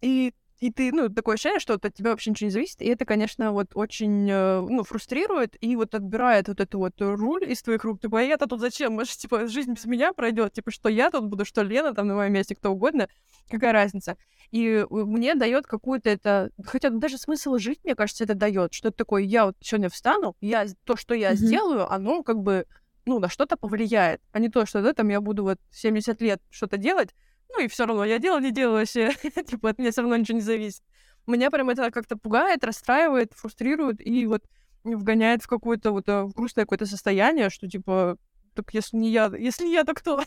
и 0.00 0.34
и 0.62 0.70
ты, 0.70 0.92
ну, 0.92 1.08
такое 1.08 1.34
ощущение, 1.34 1.58
что 1.58 1.74
от 1.74 1.92
тебя 1.92 2.10
вообще 2.10 2.30
ничего 2.30 2.46
не 2.46 2.52
зависит, 2.52 2.82
и 2.82 2.86
это, 2.86 3.04
конечно, 3.04 3.50
вот 3.50 3.72
очень, 3.74 4.30
э, 4.30 4.60
ну, 4.60 4.84
фрустрирует 4.84 5.56
и 5.60 5.74
вот 5.74 5.92
отбирает 5.92 6.46
вот 6.46 6.60
эту 6.60 6.78
вот 6.78 6.94
руль 7.00 7.50
из 7.50 7.60
твоих 7.62 7.82
рук. 7.82 8.00
Типа, 8.00 8.20
а 8.20 8.22
я-то 8.22 8.46
тут 8.46 8.60
зачем? 8.60 8.92
Может, 8.92 9.16
типа, 9.16 9.48
жизнь 9.48 9.72
без 9.72 9.84
меня 9.86 10.12
пройдет? 10.12 10.52
Типа, 10.52 10.70
что 10.70 10.88
я 10.88 11.10
тут 11.10 11.24
буду, 11.24 11.44
что 11.44 11.62
Лена 11.62 11.94
там 11.94 12.06
на 12.06 12.14
моем 12.14 12.32
месте, 12.32 12.54
кто 12.54 12.70
угодно. 12.70 13.08
Какая 13.50 13.72
разница? 13.72 14.16
И 14.52 14.86
мне 14.88 15.34
дает 15.34 15.66
какую-то 15.66 16.10
это... 16.10 16.50
Хотя 16.64 16.90
даже 16.90 17.18
смысл 17.18 17.58
жить, 17.58 17.80
мне 17.82 17.96
кажется, 17.96 18.22
это 18.22 18.36
дает. 18.36 18.72
Что 18.72 18.90
это 18.90 18.98
такое, 18.98 19.22
я 19.22 19.46
вот 19.46 19.56
сегодня 19.58 19.88
встану, 19.88 20.36
я 20.40 20.66
то, 20.84 20.94
что 20.94 21.16
я 21.16 21.32
mm-hmm. 21.32 21.36
сделаю, 21.36 21.92
оно 21.92 22.22
как 22.22 22.38
бы 22.38 22.66
ну, 23.04 23.18
на 23.18 23.28
что-то 23.28 23.56
повлияет, 23.56 24.20
а 24.30 24.38
не 24.38 24.48
то, 24.48 24.64
что, 24.64 24.80
да, 24.80 24.92
там 24.92 25.08
я 25.08 25.20
буду 25.20 25.42
вот 25.42 25.58
70 25.72 26.20
лет 26.20 26.40
что-то 26.50 26.76
делать, 26.76 27.16
ну 27.52 27.64
и 27.64 27.68
все 27.68 27.86
равно 27.86 28.04
я 28.04 28.18
делала, 28.18 28.40
не 28.40 28.50
делала 28.50 28.78
вообще. 28.78 29.12
типа 29.46 29.70
от 29.70 29.78
меня 29.78 29.90
все 29.90 30.02
равно 30.02 30.16
ничего 30.16 30.36
не 30.36 30.42
зависит. 30.42 30.82
Меня 31.26 31.50
прям 31.50 31.70
это 31.70 31.90
как-то 31.90 32.16
пугает, 32.16 32.64
расстраивает, 32.64 33.32
фрустрирует 33.34 34.04
и 34.04 34.26
вот 34.26 34.42
вгоняет 34.84 35.42
в 35.42 35.46
какое-то 35.46 35.92
вот 35.92 36.08
э, 36.08 36.22
в 36.22 36.32
грустное 36.32 36.64
какое-то 36.64 36.86
состояние, 36.86 37.50
что 37.50 37.68
типа 37.68 38.18
так 38.54 38.74
если 38.74 38.96
не 38.96 39.10
я, 39.10 39.30
если 39.38 39.64
не 39.64 39.72
я, 39.72 39.84
то 39.84 39.94
кто? 39.94 40.22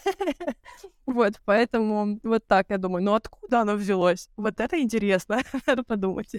вот, 1.05 1.33
поэтому 1.45 2.19
вот 2.23 2.47
так 2.47 2.67
я 2.69 2.77
думаю. 2.77 3.03
Ну 3.03 3.13
откуда 3.13 3.61
оно 3.61 3.75
взялось? 3.75 4.29
Вот 4.37 4.59
это 4.59 4.81
интересно, 4.81 5.41
надо 5.67 5.83
подумать. 5.83 6.31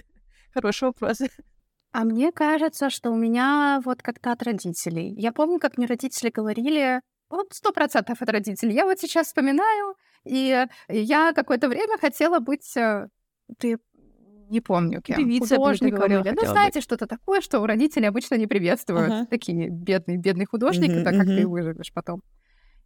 Хороший 0.53 0.85
вопрос. 0.85 1.21
А 1.93 2.03
мне 2.03 2.31
кажется, 2.31 2.89
что 2.89 3.11
у 3.11 3.15
меня 3.15 3.81
вот 3.85 4.01
как-то 4.01 4.31
от 4.31 4.43
родителей. 4.43 5.13
Я 5.17 5.31
помню, 5.31 5.59
как 5.59 5.77
мне 5.77 5.87
родители 5.87 6.29
говорили, 6.29 7.01
вот 7.29 7.47
сто 7.53 7.71
процентов 7.71 8.21
от 8.21 8.29
родителей. 8.29 8.73
Я 8.73 8.85
вот 8.85 8.99
сейчас 8.99 9.27
вспоминаю, 9.27 9.95
и 10.27 10.67
я 10.89 11.33
какое-то 11.33 11.69
время 11.69 11.97
хотела 11.97 12.39
быть... 12.39 12.75
Э, 12.77 13.07
ты 13.57 13.77
не 14.49 14.61
помню 14.61 15.01
кем. 15.01 15.17
Певица, 15.17 15.55
художником 15.55 16.05
или... 16.05 16.35
Ну, 16.35 16.45
знаете, 16.45 16.81
что-то 16.81 17.05
такое, 17.05 17.41
что 17.41 17.59
у 17.59 17.65
родителей 17.65 18.07
обычно 18.07 18.35
не 18.35 18.47
приветствуют. 18.47 19.11
Ага. 19.11 19.25
Такие 19.25 19.69
бедные, 19.69 20.17
бедный 20.17 20.45
художник, 20.45 20.89
uh-huh, 20.89 21.01
это 21.01 21.11
как 21.11 21.27
uh-huh. 21.27 21.37
ты 21.37 21.47
выживешь 21.47 21.93
потом. 21.93 22.21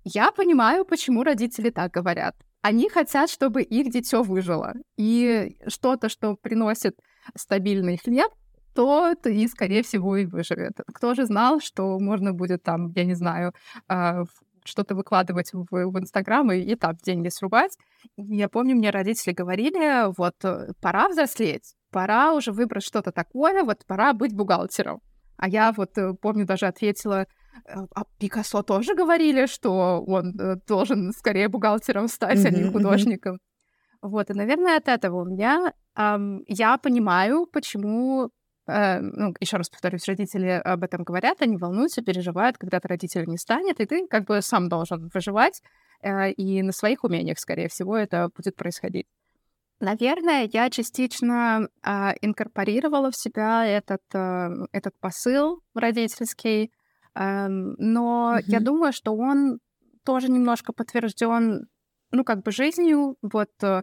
Я 0.04 0.32
понимаю, 0.32 0.86
почему 0.86 1.24
родители 1.24 1.70
так 1.70 1.92
говорят. 1.92 2.36
Они 2.62 2.90
хотят, 2.90 3.30
чтобы 3.30 3.62
их 3.62 3.92
дитё 3.92 4.24
выжило. 4.24 4.74
И 4.98 5.56
что-то, 5.68 6.10
что 6.10 6.36
приносит 6.36 6.96
стабильный 7.36 7.98
хлеб, 7.98 8.32
то 8.74 9.14
и, 9.26 9.48
скорее 9.48 9.84
всего, 9.84 10.18
и 10.18 10.26
выживет. 10.26 10.74
Кто 10.94 11.14
же 11.14 11.26
знал, 11.26 11.60
что 11.60 12.00
можно 12.00 12.34
будет 12.34 12.64
там, 12.64 12.92
я 12.96 13.06
не 13.06 13.16
знаю, 13.16 13.54
а, 13.88 14.24
что-то 14.72 14.96
выкладывать 14.96 15.52
в, 15.54 15.66
в 15.70 16.00
Инстаграм 16.00 16.52
и, 16.52 16.60
и 16.60 16.76
там 16.76 16.96
деньги 17.04 17.30
срубать. 17.30 17.78
я 18.18 18.50
помню, 18.50 18.76
мне 18.76 18.90
родители 18.90 19.34
говорили, 19.34 20.12
вот 20.18 20.36
э, 20.44 20.74
пора 20.82 21.10
взрослеть, 21.10 21.76
пора 21.92 22.34
уже 22.34 22.52
выбрать 22.52 22.84
что-то 22.84 23.12
такое, 23.12 23.64
вот 23.64 23.86
пора 23.86 24.14
быть 24.14 24.36
бухгалтером. 24.36 25.02
А 25.38 25.48
я 25.48 25.72
вот 25.72 25.98
э, 25.98 26.14
помню, 26.22 26.46
даже 26.46 26.68
ответила, 26.68 27.22
э, 27.22 27.74
а 27.96 28.04
Пикассо 28.20 28.64
тоже 28.64 28.96
говорили, 28.96 29.46
что 29.46 30.04
он 30.08 30.34
должен 30.68 31.12
скорее 31.12 31.50
бухгалтером 31.50 32.08
стать, 32.08 32.40
mm-hmm, 32.40 32.48
а 32.48 32.64
не 32.64 32.72
художником. 32.72 33.36
Mm-hmm. 33.36 34.10
Вот, 34.10 34.30
и, 34.32 34.34
наверное, 34.34 34.78
от 34.78 34.88
этого 34.88 35.22
у 35.22 35.26
меня 35.26 35.74
эм, 35.96 36.44
я 36.48 36.78
понимаю, 36.78 37.46
почему 37.46 38.32
ну, 39.02 39.34
еще 39.40 39.58
раз 39.58 39.70
повторюсь, 39.70 40.08
родители 40.08 40.62
об 40.64 40.84
этом 40.84 41.04
говорят, 41.04 41.42
они 41.42 41.58
волнуются, 41.58 42.02
переживают, 42.02 42.58
когда 42.58 42.80
то 42.80 42.88
родителя 42.88 43.26
не 43.26 43.38
станет, 43.38 43.80
и 43.80 43.86
ты 43.86 44.08
как 44.08 44.26
бы 44.26 44.42
сам 44.42 44.70
должен 44.70 45.10
выживать, 45.14 45.62
э, 46.02 46.32
и 46.32 46.62
на 46.62 46.72
своих 46.72 47.04
умениях, 47.04 47.40
скорее 47.40 47.68
всего, 47.68 47.98
это 47.98 48.30
будет 48.36 48.56
происходить. 48.56 49.08
Наверное, 49.80 50.48
я 50.54 50.70
частично 50.70 51.68
э, 51.84 51.90
инкорпорировала 52.22 53.10
в 53.10 53.18
себя 53.18 53.66
этот, 53.66 54.04
э, 54.14 54.50
этот 54.72 54.94
посыл 55.00 55.62
родительский, 55.74 56.72
э, 57.16 57.48
но 57.48 58.38
mm-hmm. 58.38 58.44
я 58.46 58.60
думаю, 58.60 58.94
что 58.94 59.16
он 59.16 59.60
тоже 60.06 60.30
немножко 60.30 60.72
подтвержден, 60.72 61.68
ну, 62.12 62.24
как 62.24 62.44
бы 62.44 62.52
жизнью. 62.52 63.18
Вот 63.24 63.50
э, 63.64 63.82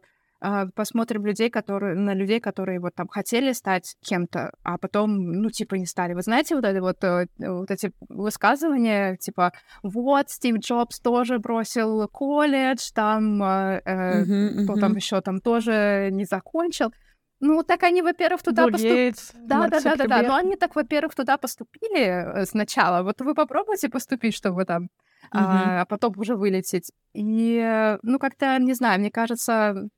посмотрим 0.75 1.27
людей, 1.27 1.51
которые, 1.51 1.95
на 1.95 2.15
людей, 2.15 2.41
которые 2.41 2.79
вот 2.81 2.95
там 2.95 3.09
хотели 3.09 3.53
стать 3.53 3.97
кем-то, 4.03 4.53
а 4.63 4.79
потом, 4.79 5.33
ну, 5.33 5.51
типа, 5.51 5.75
не 5.75 5.87
стали. 5.87 6.15
Вы 6.15 6.23
знаете 6.23 6.55
вот 6.55 6.65
это 6.65 6.81
вот, 6.81 7.03
э, 7.03 7.27
вот 7.39 7.71
эти 7.71 7.93
высказывания, 8.09 9.17
типа, 9.17 9.53
вот, 9.83 10.31
Стив 10.31 10.59
Джобс 10.59 11.01
тоже 11.01 11.39
бросил 11.39 12.07
колледж, 12.09 12.91
там, 12.95 13.43
э, 13.43 13.83
uh-huh, 13.85 14.65
кто 14.65 14.75
uh-huh. 14.75 14.81
там 14.81 14.97
еще 14.97 15.21
там 15.21 15.41
тоже 15.41 16.09
не 16.13 16.25
закончил. 16.25 16.93
Ну, 17.41 17.63
так 17.63 17.83
они, 17.85 18.03
во-первых, 18.03 18.43
туда 18.43 18.67
поступили. 18.67 19.15
Да, 19.35 19.69
да, 19.69 19.81
да, 19.81 19.97
да, 19.97 20.07
да. 20.07 20.23
Но 20.23 20.35
они 20.37 20.57
так, 20.57 20.75
во-первых, 20.75 21.15
туда 21.15 21.37
поступили 21.37 22.43
э, 22.43 22.47
сначала. 22.47 23.03
Вот 23.03 23.21
вы 23.21 23.35
попробуйте 23.35 23.89
поступить, 23.89 24.35
чтобы 24.35 24.65
там, 24.65 24.89
а, 25.31 25.83
а 25.83 25.85
потом 25.85 26.15
уже 26.17 26.37
вылететь. 26.37 26.91
И, 27.13 27.97
ну, 28.03 28.19
как-то, 28.19 28.59
не 28.59 28.75
знаю, 28.75 29.01
мне 29.01 29.11
кажется, 29.11 29.89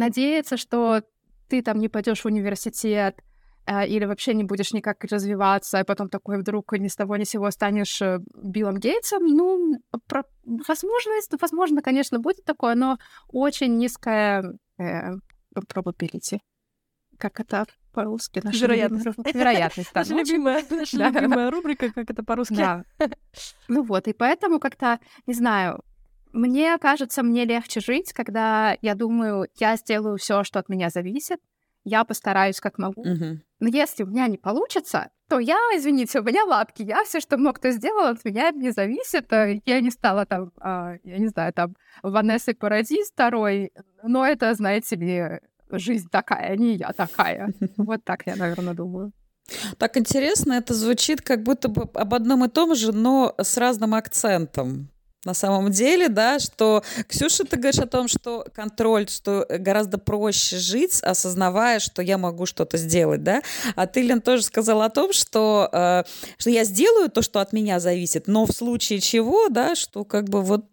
надеяться, 0.00 0.56
что 0.56 1.02
ты 1.48 1.62
там 1.62 1.78
не 1.78 1.88
пойдешь 1.88 2.22
в 2.22 2.26
университет 2.26 3.22
э, 3.66 3.86
или 3.86 4.06
вообще 4.06 4.34
не 4.34 4.44
будешь 4.44 4.72
никак 4.72 5.04
развиваться, 5.04 5.78
а 5.78 5.84
потом 5.84 6.08
такой 6.08 6.38
вдруг 6.38 6.72
ни 6.72 6.88
с 6.88 6.96
того 6.96 7.16
ни 7.16 7.24
с 7.24 7.30
сего 7.30 7.50
станешь 7.50 8.02
э, 8.02 8.18
Биллом 8.42 8.78
Гейтсом, 8.78 9.26
ну, 9.26 9.74
про... 10.08 10.24
возможность, 10.68 11.34
возможно, 11.40 11.82
конечно, 11.82 12.18
будет 12.18 12.44
такое, 12.44 12.74
но 12.74 12.98
очень 13.28 13.76
низкая 13.78 14.58
э, 14.78 15.12
probability. 15.56 16.38
Как 17.18 17.38
это 17.38 17.66
по-русски? 17.92 18.40
Наша 18.42 18.64
вероятность. 18.64 19.06
Вероятность, 19.34 19.90
да. 19.92 20.00
Наша 20.00 20.14
любимая, 20.14 20.64
наша 20.70 20.96
любимая 20.96 21.50
рубрика, 21.50 21.92
как 21.92 22.10
это 22.10 22.22
по-русски. 22.22 22.54
Да. 22.54 22.84
Ну 23.68 23.82
вот, 23.82 24.08
и 24.08 24.12
поэтому 24.12 24.58
как-то, 24.58 24.98
не 25.26 25.34
знаю, 25.34 25.82
мне 26.32 26.76
кажется, 26.78 27.22
мне 27.22 27.44
легче 27.44 27.80
жить, 27.80 28.12
когда 28.12 28.76
я 28.82 28.94
думаю, 28.94 29.48
я 29.58 29.76
сделаю 29.76 30.16
все, 30.18 30.44
что 30.44 30.58
от 30.58 30.68
меня 30.68 30.90
зависит, 30.90 31.40
я 31.84 32.04
постараюсь 32.04 32.60
как 32.60 32.78
могу. 32.78 33.04
Uh-huh. 33.04 33.38
Но 33.58 33.68
если 33.68 34.02
у 34.02 34.06
меня 34.06 34.26
не 34.26 34.36
получится, 34.36 35.10
то 35.28 35.38
я, 35.38 35.56
извините, 35.74 36.20
у 36.20 36.22
меня 36.22 36.44
лапки, 36.44 36.82
я 36.82 37.04
все, 37.04 37.20
что 37.20 37.38
мог, 37.38 37.58
то 37.58 37.70
сделал, 37.70 38.08
от 38.08 38.24
меня 38.24 38.50
не 38.50 38.70
зависит. 38.70 39.32
Э, 39.32 39.60
я 39.64 39.80
не 39.80 39.90
стала 39.90 40.26
там, 40.26 40.52
а, 40.60 40.94
я 41.04 41.18
не 41.18 41.28
знаю, 41.28 41.52
там, 41.52 41.76
Ванессой 42.02 42.54
Парадис 42.54 43.10
второй, 43.10 43.72
но 44.02 44.26
это, 44.26 44.52
знаете 44.54 44.96
ли, 44.96 45.40
жизнь 45.70 46.08
такая, 46.10 46.56
не 46.56 46.74
я 46.74 46.92
такая. 46.92 47.52
Вот 47.76 48.04
так 48.04 48.26
я, 48.26 48.36
наверное, 48.36 48.74
думаю. 48.74 49.12
Так 49.78 49.96
интересно, 49.96 50.54
это 50.54 50.74
звучит 50.74 51.22
как 51.22 51.42
будто 51.42 51.68
бы 51.68 51.82
об 51.94 52.14
одном 52.14 52.44
и 52.44 52.48
том 52.48 52.74
же, 52.74 52.92
но 52.92 53.34
с 53.38 53.56
разным 53.56 53.94
акцентом 53.94 54.90
на 55.24 55.34
самом 55.34 55.70
деле, 55.70 56.08
да, 56.08 56.38
что, 56.38 56.82
Ксюша, 57.08 57.44
ты 57.44 57.56
говоришь 57.56 57.80
о 57.80 57.86
том, 57.86 58.08
что 58.08 58.46
контроль, 58.54 59.08
что 59.08 59.46
гораздо 59.48 59.98
проще 59.98 60.56
жить, 60.56 61.00
осознавая, 61.02 61.78
что 61.78 62.02
я 62.02 62.16
могу 62.16 62.46
что-то 62.46 62.78
сделать, 62.78 63.22
да, 63.22 63.42
а 63.76 63.86
ты, 63.86 64.02
Лен, 64.02 64.20
тоже 64.20 64.42
сказала 64.42 64.86
о 64.86 64.90
том, 64.90 65.12
что, 65.12 65.68
э, 65.72 66.04
что 66.38 66.50
я 66.50 66.64
сделаю 66.64 67.10
то, 67.10 67.22
что 67.22 67.40
от 67.40 67.52
меня 67.52 67.80
зависит, 67.80 68.28
но 68.28 68.46
в 68.46 68.52
случае 68.52 69.00
чего, 69.00 69.48
да, 69.48 69.74
что 69.74 70.04
как 70.04 70.28
бы 70.28 70.42
вот 70.42 70.64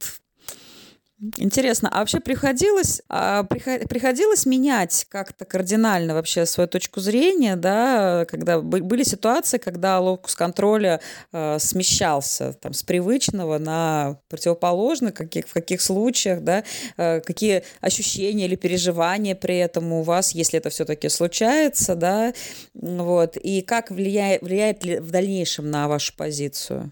Интересно, 1.38 1.90
а 1.92 2.00
вообще 2.00 2.20
приходилось, 2.20 3.02
а, 3.10 3.44
приходилось 3.44 4.46
менять 4.46 5.08
как-то 5.10 5.46
кардинально 5.46 6.14
вообще 6.14 6.46
свою 6.46 6.68
точку 6.68 7.00
зрения, 7.00 7.56
да, 7.56 8.26
когда 8.30 8.62
были 8.62 9.02
ситуации, 9.02 9.58
когда 9.58 10.00
локус 10.00 10.36
контроля 10.36 11.02
э, 11.34 11.58
смещался 11.58 12.54
там, 12.54 12.74
с 12.74 12.84
привычного 12.84 13.58
на 13.58 14.20
противоположный, 14.30 15.12
каких, 15.12 15.48
в 15.48 15.54
каких 15.54 15.82
случаях, 15.82 16.42
да, 16.44 16.64
э, 16.98 17.22
какие 17.22 17.64
ощущения 17.82 18.46
или 18.46 18.56
переживания 18.56 19.34
при 19.34 19.58
этом 19.58 19.92
у 19.94 20.04
вас, 20.04 20.36
если 20.36 20.60
это 20.60 20.70
все-таки 20.70 21.10
случается, 21.10 21.96
да, 21.96 22.34
вот, 22.76 23.38
и 23.38 23.62
как 23.62 23.90
влияет, 23.90 24.44
влияет 24.44 24.86
ли 24.86 25.00
в 25.00 25.10
дальнейшем 25.10 25.72
на 25.72 25.88
вашу 25.88 26.16
позицию? 26.16 26.92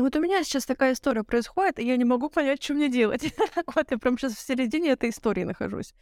Ну 0.00 0.04
вот 0.04 0.16
у 0.16 0.20
меня 0.20 0.42
сейчас 0.44 0.64
такая 0.64 0.94
история 0.94 1.24
происходит, 1.24 1.78
и 1.78 1.84
я 1.84 1.98
не 1.98 2.06
могу 2.06 2.30
понять, 2.30 2.62
что 2.62 2.72
мне 2.72 2.88
делать. 2.88 3.34
вот 3.76 3.90
я 3.90 3.98
прям 3.98 4.16
сейчас 4.16 4.32
в 4.32 4.40
середине 4.40 4.92
этой 4.92 5.10
истории 5.10 5.44
нахожусь. 5.44 5.92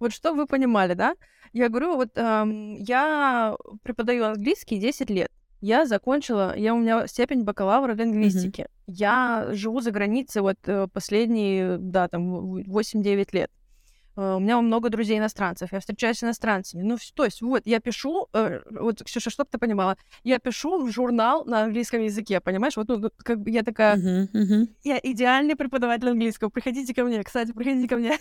Вот 0.00 0.14
что 0.14 0.32
вы 0.32 0.46
понимали, 0.46 0.94
да? 0.94 1.16
Я 1.52 1.68
говорю, 1.68 1.96
вот 1.96 2.12
эм, 2.14 2.76
я 2.76 3.54
преподаю 3.82 4.24
английский 4.24 4.78
10 4.78 5.10
лет. 5.10 5.28
Я 5.60 5.84
закончила, 5.84 6.56
я 6.56 6.72
у 6.72 6.78
меня 6.78 7.06
степень 7.06 7.44
бакалавра 7.44 7.94
в 7.94 8.00
англистике. 8.00 8.62
Mm-hmm. 8.62 8.94
Я 8.96 9.48
живу 9.50 9.82
за 9.82 9.90
границей 9.90 10.40
вот 10.40 10.56
э, 10.64 10.88
последние, 10.90 11.76
да, 11.76 12.08
там 12.08 12.56
8-9 12.56 13.28
лет. 13.32 13.50
Э, 14.16 14.34
у 14.36 14.40
меня 14.40 14.60
много 14.60 14.90
друзей 14.90 15.18
иностранцев, 15.18 15.72
я 15.72 15.80
встречаюсь 15.80 16.18
с 16.18 16.24
иностранцами. 16.24 16.82
Ну, 16.82 16.98
то 17.14 17.24
есть, 17.24 17.42
вот, 17.42 17.62
я 17.64 17.80
пишу, 17.80 18.28
э, 18.32 18.60
вот, 18.70 19.02
Ксюша, 19.02 19.30
чтобы 19.30 19.48
ты 19.50 19.58
понимала, 19.58 19.96
я 20.22 20.38
пишу 20.38 20.84
в 20.84 20.90
журнал 20.90 21.44
на 21.44 21.62
английском 21.64 22.02
языке, 22.02 22.40
понимаешь? 22.40 22.76
Вот, 22.76 22.88
ну, 22.88 23.10
как 23.18 23.40
бы 23.40 23.50
я 23.50 23.62
такая, 23.62 23.96
uh-huh, 23.96 24.28
uh-huh. 24.32 24.68
я 24.84 25.00
идеальный 25.02 25.56
преподаватель 25.56 26.10
английского, 26.10 26.50
приходите 26.50 26.94
ко 26.94 27.04
мне, 27.04 27.22
кстати, 27.22 27.52
приходите 27.52 27.88
ко 27.88 27.96
мне. 27.96 28.18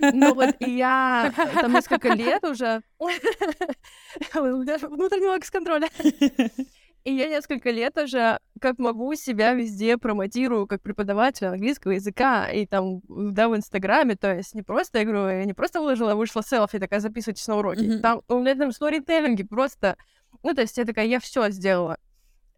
Ну, 0.00 0.34
вот, 0.34 0.54
и 0.60 0.70
я 0.70 1.32
там 1.60 1.72
несколько 1.72 2.14
лет 2.14 2.44
уже, 2.44 2.80
внутренний 4.34 5.28
локс 5.28 5.50
контроля. 5.50 5.88
И 7.04 7.12
я 7.12 7.28
несколько 7.28 7.70
лет 7.70 7.98
уже 7.98 8.38
как 8.60 8.78
могу 8.78 9.14
себя 9.14 9.52
везде 9.52 9.98
промотирую 9.98 10.66
как 10.66 10.80
преподаватель 10.80 11.46
английского 11.46 11.92
языка 11.92 12.48
и 12.48 12.64
там, 12.64 13.02
да, 13.08 13.50
в 13.50 13.56
Инстаграме, 13.56 14.16
то 14.16 14.34
есть 14.34 14.54
не 14.54 14.62
просто, 14.62 15.00
я 15.00 15.04
говорю, 15.04 15.28
я 15.28 15.44
не 15.44 15.52
просто 15.52 15.80
выложила, 15.80 16.14
вышла 16.14 16.42
селфи, 16.42 16.78
такая, 16.78 17.00
записывайтесь 17.00 17.46
на 17.46 17.58
уроки. 17.58 17.80
Mm-hmm. 17.80 17.98
Там 17.98 18.22
у 18.28 18.38
меня 18.38 18.54
там 18.54 18.72
сторителлинги 18.72 19.42
просто, 19.42 19.98
ну, 20.42 20.54
то 20.54 20.62
есть 20.62 20.78
я 20.78 20.86
такая, 20.86 21.04
я 21.04 21.20
все 21.20 21.50
сделала. 21.50 21.98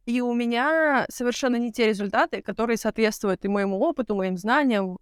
И 0.04 0.20
у 0.20 0.32
меня 0.32 1.06
совершенно 1.08 1.56
не 1.56 1.72
те 1.72 1.88
результаты, 1.88 2.40
которые 2.40 2.76
соответствуют 2.76 3.44
и 3.44 3.48
моему 3.48 3.80
опыту, 3.80 4.14
моим 4.14 4.36
знаниям, 4.36 4.98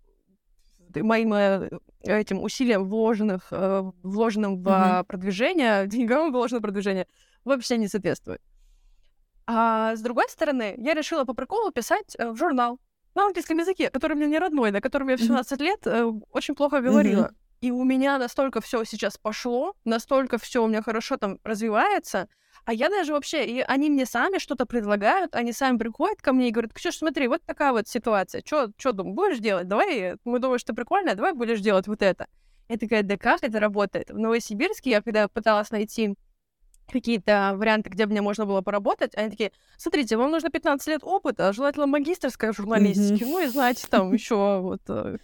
моим 0.95 1.35
э, 1.35 1.69
этим 2.03 2.43
усилиям, 2.43 2.89
вложенных, 2.89 3.49
э, 3.51 3.83
вложенным 4.03 4.63
в 4.63 4.67
mm-hmm. 4.67 5.05
продвижение, 5.05 5.87
деньгам 5.87 6.33
вложенное 6.33 6.63
продвижение, 6.63 7.07
вообще 7.45 7.77
не 7.77 7.89
соответствует. 7.89 8.41
А 9.47 9.95
с 9.95 10.01
другой 10.01 10.29
стороны, 10.29 10.75
я 10.79 10.95
решила 10.95 11.25
по 11.25 11.35
приколу 11.35 11.71
писать 11.71 12.17
э, 12.19 12.31
в 12.31 12.37
журнал. 12.37 12.79
на 13.15 13.27
английском 13.27 13.59
языке, 13.59 13.91
который 13.91 14.17
мне 14.17 14.27
не 14.27 14.39
родной, 14.39 14.71
на 14.71 14.81
котором 14.81 15.09
я 15.09 15.17
в 15.17 15.21
17 15.21 15.61
лет 15.61 15.87
э, 15.87 16.11
очень 16.31 16.55
плохо 16.55 16.81
говорила. 16.81 17.33
И 17.61 17.71
у 17.71 17.85
меня 17.85 18.19
настолько 18.19 18.61
все 18.61 18.85
сейчас 18.85 19.17
пошло, 19.17 19.75
настолько 19.85 20.39
все 20.39 20.63
у 20.63 20.67
меня 20.67 20.83
хорошо 20.83 21.17
там 21.17 21.39
развивается, 21.45 22.29
а 22.65 22.73
я 22.73 22.89
даже 22.89 23.13
вообще, 23.13 23.47
и 23.47 23.61
они 23.61 23.91
мне 23.91 24.07
сами 24.07 24.39
что-то 24.39 24.67
предлагают, 24.67 25.35
они 25.35 25.53
сами 25.53 25.77
приходят 25.77 26.21
ко 26.23 26.33
мне 26.33 26.49
и 26.49 26.51
говорят, 26.51 26.73
Ксюш, 26.73 26.97
смотри, 26.97 27.29
вот 27.29 27.43
такая 27.45 27.73
вот 27.73 27.89
ситуация, 27.89 28.43
что 28.45 28.93
думаешь, 28.93 29.17
будешь 29.17 29.39
делать? 29.39 29.69
Давай, 29.69 30.17
мы 30.25 30.39
думаем, 30.39 30.59
что 30.59 30.73
ты 30.73 30.77
прикольная, 30.77 31.15
давай 31.15 31.33
будешь 31.33 31.61
делать 31.61 31.87
вот 31.87 32.03
это. 32.03 32.27
Я 32.69 32.79
такая, 32.79 33.03
да 33.03 33.19
как 33.19 33.43
это 33.43 33.61
работает? 33.61 34.11
В 34.11 34.19
Новосибирске 34.19 34.91
я 34.91 35.03
когда 35.03 35.29
пыталась 35.29 35.71
найти 35.71 36.17
какие-то 36.91 37.55
варианты, 37.57 37.91
где 37.91 38.07
мне 38.07 38.23
можно 38.23 38.47
было 38.47 38.61
поработать, 38.61 39.15
они 39.15 39.31
такие, 39.31 39.53
смотрите, 39.77 40.17
вам 40.17 40.31
нужно 40.31 40.51
15 40.51 40.87
лет 40.89 41.01
опыта, 41.03 41.53
желательно 41.53 41.87
магистрская 41.87 42.53
в 42.53 42.57
журналистике, 42.57 43.25
mm-hmm. 43.25 43.29
ну 43.29 43.41
и 43.41 43.47
знаете, 43.47 43.87
там 43.89 44.13
еще 44.13 44.61
вот 44.61 44.83
э, 44.89 45.17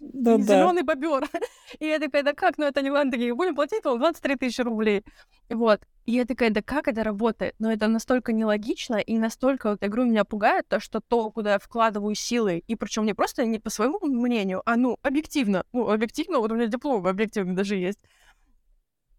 да, 0.00 0.38
зеленый 0.38 0.82
да. 0.82 0.94
бобер. 0.94 1.28
И 1.78 1.86
я 1.86 1.98
такая, 1.98 2.22
да 2.22 2.32
как, 2.32 2.58
ну 2.58 2.64
это 2.64 2.82
не 2.82 2.90
ладно, 2.90 3.12
такие, 3.12 3.34
будем 3.34 3.54
платить 3.54 3.84
вам 3.84 3.98
23 3.98 4.36
тысячи 4.36 4.62
рублей. 4.62 5.04
Вот. 5.50 5.82
И 6.06 6.12
я 6.12 6.24
такая, 6.24 6.50
да 6.50 6.62
как 6.62 6.88
это 6.88 7.04
работает? 7.04 7.54
Но 7.58 7.70
это 7.70 7.86
настолько 7.86 8.32
нелогично 8.32 8.96
и 8.96 9.18
настолько, 9.18 9.70
вот, 9.70 9.82
я 9.82 9.88
говорю, 9.88 10.10
меня 10.10 10.24
пугает 10.24 10.66
то, 10.68 10.80
что 10.80 11.00
то, 11.00 11.30
куда 11.30 11.52
я 11.52 11.58
вкладываю 11.58 12.14
силы, 12.14 12.62
и 12.66 12.74
причем 12.76 13.04
не 13.04 13.14
просто 13.14 13.44
не 13.44 13.58
по 13.58 13.70
своему 13.70 13.98
мнению, 14.02 14.62
а 14.64 14.76
ну 14.76 14.96
объективно, 15.02 15.64
ну 15.72 15.90
объективно, 15.90 16.38
вот 16.38 16.50
у 16.50 16.54
меня 16.54 16.66
диплом 16.66 17.06
объективно 17.06 17.54
даже 17.54 17.76
есть, 17.76 17.98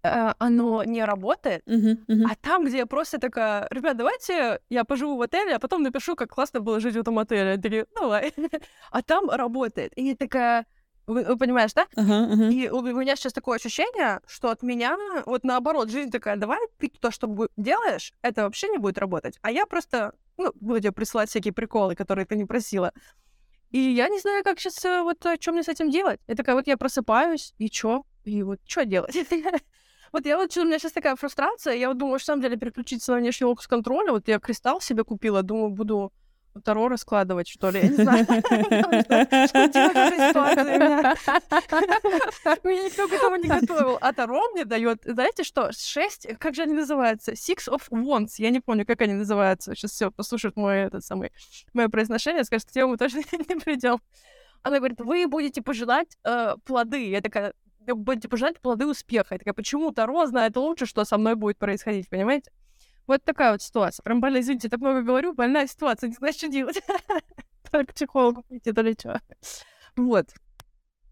оно 0.03 0.83
не 0.83 1.03
работает, 1.05 1.63
uh-huh, 1.67 2.05
uh-huh. 2.07 2.25
а 2.29 2.35
там, 2.35 2.65
где 2.65 2.77
я 2.77 2.85
просто 2.85 3.19
такая, 3.19 3.67
ребят, 3.69 3.97
давайте 3.97 4.59
я 4.69 4.83
поживу 4.83 5.17
в 5.17 5.21
отеле, 5.21 5.55
а 5.55 5.59
потом 5.59 5.83
напишу, 5.83 6.15
как 6.15 6.29
классно 6.29 6.59
было 6.59 6.79
жить 6.79 6.95
в 6.95 6.99
этом 6.99 7.19
отеле. 7.19 7.51
Я 7.51 7.57
такие, 7.57 7.85
давай. 7.95 8.33
а 8.91 9.01
там 9.01 9.29
работает. 9.29 9.91
И 9.95 10.03
я 10.03 10.15
такая, 10.15 10.65
вы, 11.07 11.23
вы 11.23 11.37
понимаешь, 11.37 11.73
да? 11.73 11.87
Uh-huh, 11.95 12.33
uh-huh. 12.33 12.51
И 12.51 12.69
у 12.69 12.81
меня 12.81 13.15
сейчас 13.15 13.33
такое 13.33 13.57
ощущение, 13.57 14.21
что 14.25 14.49
от 14.49 14.63
меня 14.63 14.97
вот 15.25 15.43
наоборот, 15.43 15.89
жизнь 15.89 16.09
такая, 16.09 16.35
давай 16.35 16.59
ты 16.77 16.89
то, 16.99 17.11
что 17.11 17.47
делаешь, 17.57 18.13
это 18.21 18.43
вообще 18.43 18.69
не 18.69 18.77
будет 18.77 18.97
работать. 18.97 19.37
А 19.41 19.51
я 19.51 19.65
просто, 19.65 20.13
ну, 20.37 20.51
буду 20.59 20.79
тебе 20.79 20.91
присылать 20.91 21.29
всякие 21.29 21.53
приколы, 21.53 21.95
которые 21.95 22.25
ты 22.25 22.35
не 22.35 22.45
просила. 22.45 22.91
И 23.71 23.79
я 23.79 24.09
не 24.09 24.19
знаю, 24.19 24.43
как 24.43 24.59
сейчас, 24.59 24.83
э, 24.83 25.01
вот, 25.01 25.25
что 25.39 25.51
мне 25.51 25.63
с 25.63 25.69
этим 25.69 25.89
делать. 25.89 26.19
Я 26.27 26.35
такая, 26.35 26.55
вот 26.55 26.67
я 26.67 26.75
просыпаюсь, 26.75 27.53
и 27.57 27.69
чё? 27.69 28.03
И 28.25 28.43
вот 28.43 28.59
что 28.65 28.85
делать? 28.85 29.15
Вот 30.11 30.25
я 30.25 30.37
вот, 30.37 30.55
у 30.57 30.65
меня 30.65 30.79
сейчас 30.79 30.91
такая 30.91 31.15
фрустрация, 31.15 31.75
я 31.75 31.87
вот 31.87 31.97
думаю, 31.97 32.19
что, 32.19 32.31
на 32.31 32.35
самом 32.35 32.43
деле, 32.43 32.57
переключиться 32.57 33.13
на 33.13 33.19
внешний 33.19 33.45
локус 33.45 33.67
контроля. 33.67 34.11
Вот 34.11 34.27
я 34.27 34.39
кристалл 34.39 34.81
себе 34.81 35.03
купила, 35.03 35.41
думаю, 35.41 35.69
буду 35.69 36.11
Таро 36.65 36.89
раскладывать, 36.89 37.47
что 37.47 37.69
ли? 37.69 37.79
Я 37.79 37.87
не 37.87 37.95
знаю. 37.95 38.25
Что? 38.25 38.41
Меня 42.67 42.83
никто 42.83 43.07
к 43.07 43.13
этому 43.13 43.37
не 43.37 43.47
готовил. 43.47 43.97
А 44.01 44.11
Таро 44.11 44.49
мне 44.53 44.65
дает, 44.65 45.01
знаете 45.05 45.43
что, 45.43 45.71
шесть, 45.71 46.27
как 46.39 46.55
же 46.55 46.63
они 46.63 46.73
называются? 46.73 47.31
Six 47.31 47.69
of 47.69 47.83
Wands. 47.89 48.33
Я 48.37 48.49
не 48.49 48.59
помню, 48.59 48.85
как 48.85 49.01
они 49.01 49.13
называются. 49.13 49.75
Сейчас 49.75 49.91
все 49.91 50.11
послушают 50.11 50.57
мой 50.57 50.79
этот 50.79 51.05
самый, 51.05 51.31
мое 51.73 51.87
произношение, 51.87 52.43
скажут, 52.43 52.67
к 52.67 52.71
тему 52.71 52.91
мы 52.91 52.97
точно 52.97 53.19
не 53.31 53.59
придем. 53.59 53.99
Она 54.63 54.77
говорит, 54.77 54.99
вы 54.99 55.27
будете 55.27 55.61
пожелать 55.61 56.17
э, 56.23 56.55
плоды. 56.65 57.09
Я 57.09 57.21
такая, 57.21 57.53
будете 57.87 58.27
пожелать 58.27 58.59
плоды 58.59 58.85
успеха. 58.85 59.35
Я 59.35 59.39
такая, 59.39 59.53
почему 59.53 59.91
Таро 59.91 60.25
знает 60.25 60.55
лучше, 60.57 60.85
что 60.85 61.03
со 61.05 61.17
мной 61.17 61.35
будет 61.35 61.57
происходить, 61.57 62.09
понимаете? 62.09 62.51
Вот 63.07 63.23
такая 63.23 63.51
вот 63.51 63.61
ситуация. 63.61 64.03
Прям 64.03 64.21
больно, 64.21 64.39
извините, 64.39 64.69
так 64.69 64.79
много 64.79 65.01
говорю, 65.01 65.33
больная 65.33 65.67
ситуация, 65.67 66.07
не 66.07 66.13
знаю, 66.13 66.33
что 66.33 66.47
делать. 66.47 66.81
Только 67.71 67.93
психологу 67.93 68.43
пойти, 68.43 68.71
то 68.71 68.81
ли 68.81 68.93
что. 68.97 69.19
Вот. 69.95 70.27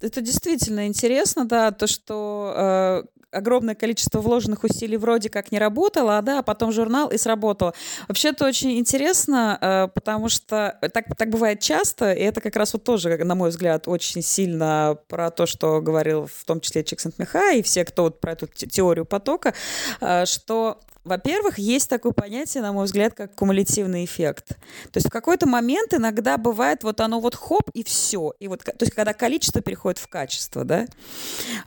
Это 0.01 0.21
действительно 0.21 0.87
интересно, 0.87 1.45
да, 1.45 1.71
то, 1.71 1.87
что 1.87 3.03
э, 3.05 3.18
огромное 3.31 3.75
количество 3.75 4.19
вложенных 4.19 4.63
усилий 4.63 4.97
вроде 4.97 5.29
как 5.29 5.51
не 5.51 5.59
работало, 5.59 6.17
а 6.17 6.21
да, 6.21 6.39
а 6.39 6.43
потом 6.43 6.71
журнал 6.71 7.09
и 7.09 7.17
сработало. 7.17 7.73
Вообще 8.07 8.29
это 8.29 8.45
очень 8.45 8.77
интересно, 8.77 9.57
э, 9.59 9.87
потому 9.93 10.29
что 10.29 10.77
так, 10.93 11.05
так 11.17 11.29
бывает 11.29 11.59
часто, 11.59 12.11
и 12.13 12.21
это 12.21 12.41
как 12.41 12.55
раз 12.55 12.73
вот 12.73 12.83
тоже, 12.83 13.17
на 13.23 13.35
мой 13.35 13.49
взгляд, 13.49 13.87
очень 13.87 14.21
сильно 14.21 14.97
про 15.07 15.31
то, 15.31 15.45
что 15.45 15.81
говорил 15.81 16.27
в 16.27 16.45
том 16.45 16.59
числе 16.61 16.83
Чиксент-Миха 16.83 17.53
и 17.53 17.61
все, 17.61 17.85
кто 17.85 18.03
вот 18.03 18.19
про 18.19 18.33
эту 18.33 18.47
теорию 18.47 19.05
потока, 19.05 19.53
э, 20.01 20.25
что 20.25 20.79
во-первых, 21.05 21.57
есть 21.57 21.89
такое 21.89 22.11
понятие, 22.11 22.61
на 22.61 22.73
мой 22.73 22.85
взгляд, 22.85 23.13
как 23.13 23.33
кумулятивный 23.33 24.03
эффект. 24.03 24.49
То 24.91 24.97
есть 24.97 25.07
в 25.07 25.09
какой-то 25.09 25.47
момент 25.47 25.93
иногда 25.93 26.37
бывает 26.37 26.83
вот 26.83 26.99
оно 26.99 27.19
вот 27.21 27.35
хоп 27.35 27.69
и 27.73 27.83
все. 27.83 28.33
И 28.39 28.47
вот, 28.47 28.63
то 28.63 28.73
есть 28.81 28.93
когда 28.93 29.13
количество 29.13 29.61
переходит 29.61 29.97
в 29.97 30.07
качество, 30.07 30.65
да. 30.65 30.87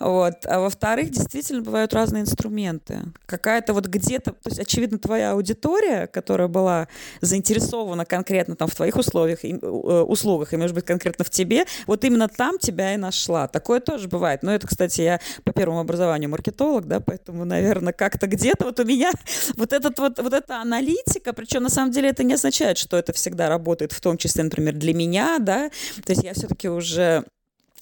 Вот. 0.01 0.45
А 0.45 0.61
во-вторых, 0.61 1.11
действительно 1.11 1.62
бывают 1.62 1.95
разные 1.95 2.23
инструменты. 2.23 3.01
Какая-то 3.25 3.73
вот 3.73 3.87
где-то, 3.87 4.33
то 4.33 4.49
есть 4.49 4.61
очевидно 4.61 4.99
твоя 4.99 5.33
аудитория, 5.33 6.07
которая 6.09 6.49
была 6.49 6.88
заинтересована 7.23 8.05
конкретно 8.05 8.55
там 8.55 8.68
в 8.68 8.75
твоих 8.75 8.97
условиях, 8.97 9.45
и, 9.45 9.55
э, 9.55 9.66
услугах 9.66 10.53
и, 10.53 10.57
может 10.57 10.75
быть, 10.75 10.85
конкретно 10.85 11.25
в 11.25 11.31
тебе, 11.31 11.64
вот 11.87 12.05
именно 12.05 12.29
там 12.29 12.59
тебя 12.59 12.95
и 12.95 12.99
нашла. 12.99 13.49
Такое 13.49 13.81
тоже 13.81 14.09
бывает. 14.09 14.42
Но 14.42 14.55
это, 14.55 14.66
кстати, 14.66 15.01
я 15.01 15.21
по 15.45 15.53
первому 15.53 15.81
образованию 15.81 16.29
маркетолог, 16.29 16.87
да, 16.87 17.01
поэтому, 17.01 17.45
наверное, 17.45 17.95
как-то 17.95 18.27
где-то 18.27 18.66
вот 18.66 18.79
у 18.79 18.85
меня 18.85 19.11
вот, 19.57 19.73
этот 19.73 19.99
вот, 19.99 20.19
вот 20.19 20.33
эта 20.33 20.61
аналитика, 20.61 21.33
причем 21.33 21.63
на 21.63 21.69
самом 21.69 21.91
деле 21.91 22.11
это 22.11 22.25
не 22.25 22.35
означает, 22.35 22.79
что 22.79 22.97
это 22.97 23.13
всегда 23.13 23.49
работает, 23.49 23.93
в 23.93 24.01
том 24.01 24.19
числе, 24.19 24.45
например, 24.45 24.75
для 24.75 24.95
меня, 24.95 25.39
да, 25.39 25.71
то 26.05 26.13
есть 26.13 26.23
я 26.23 26.35
все-таки 26.35 26.69
уже 26.69 27.25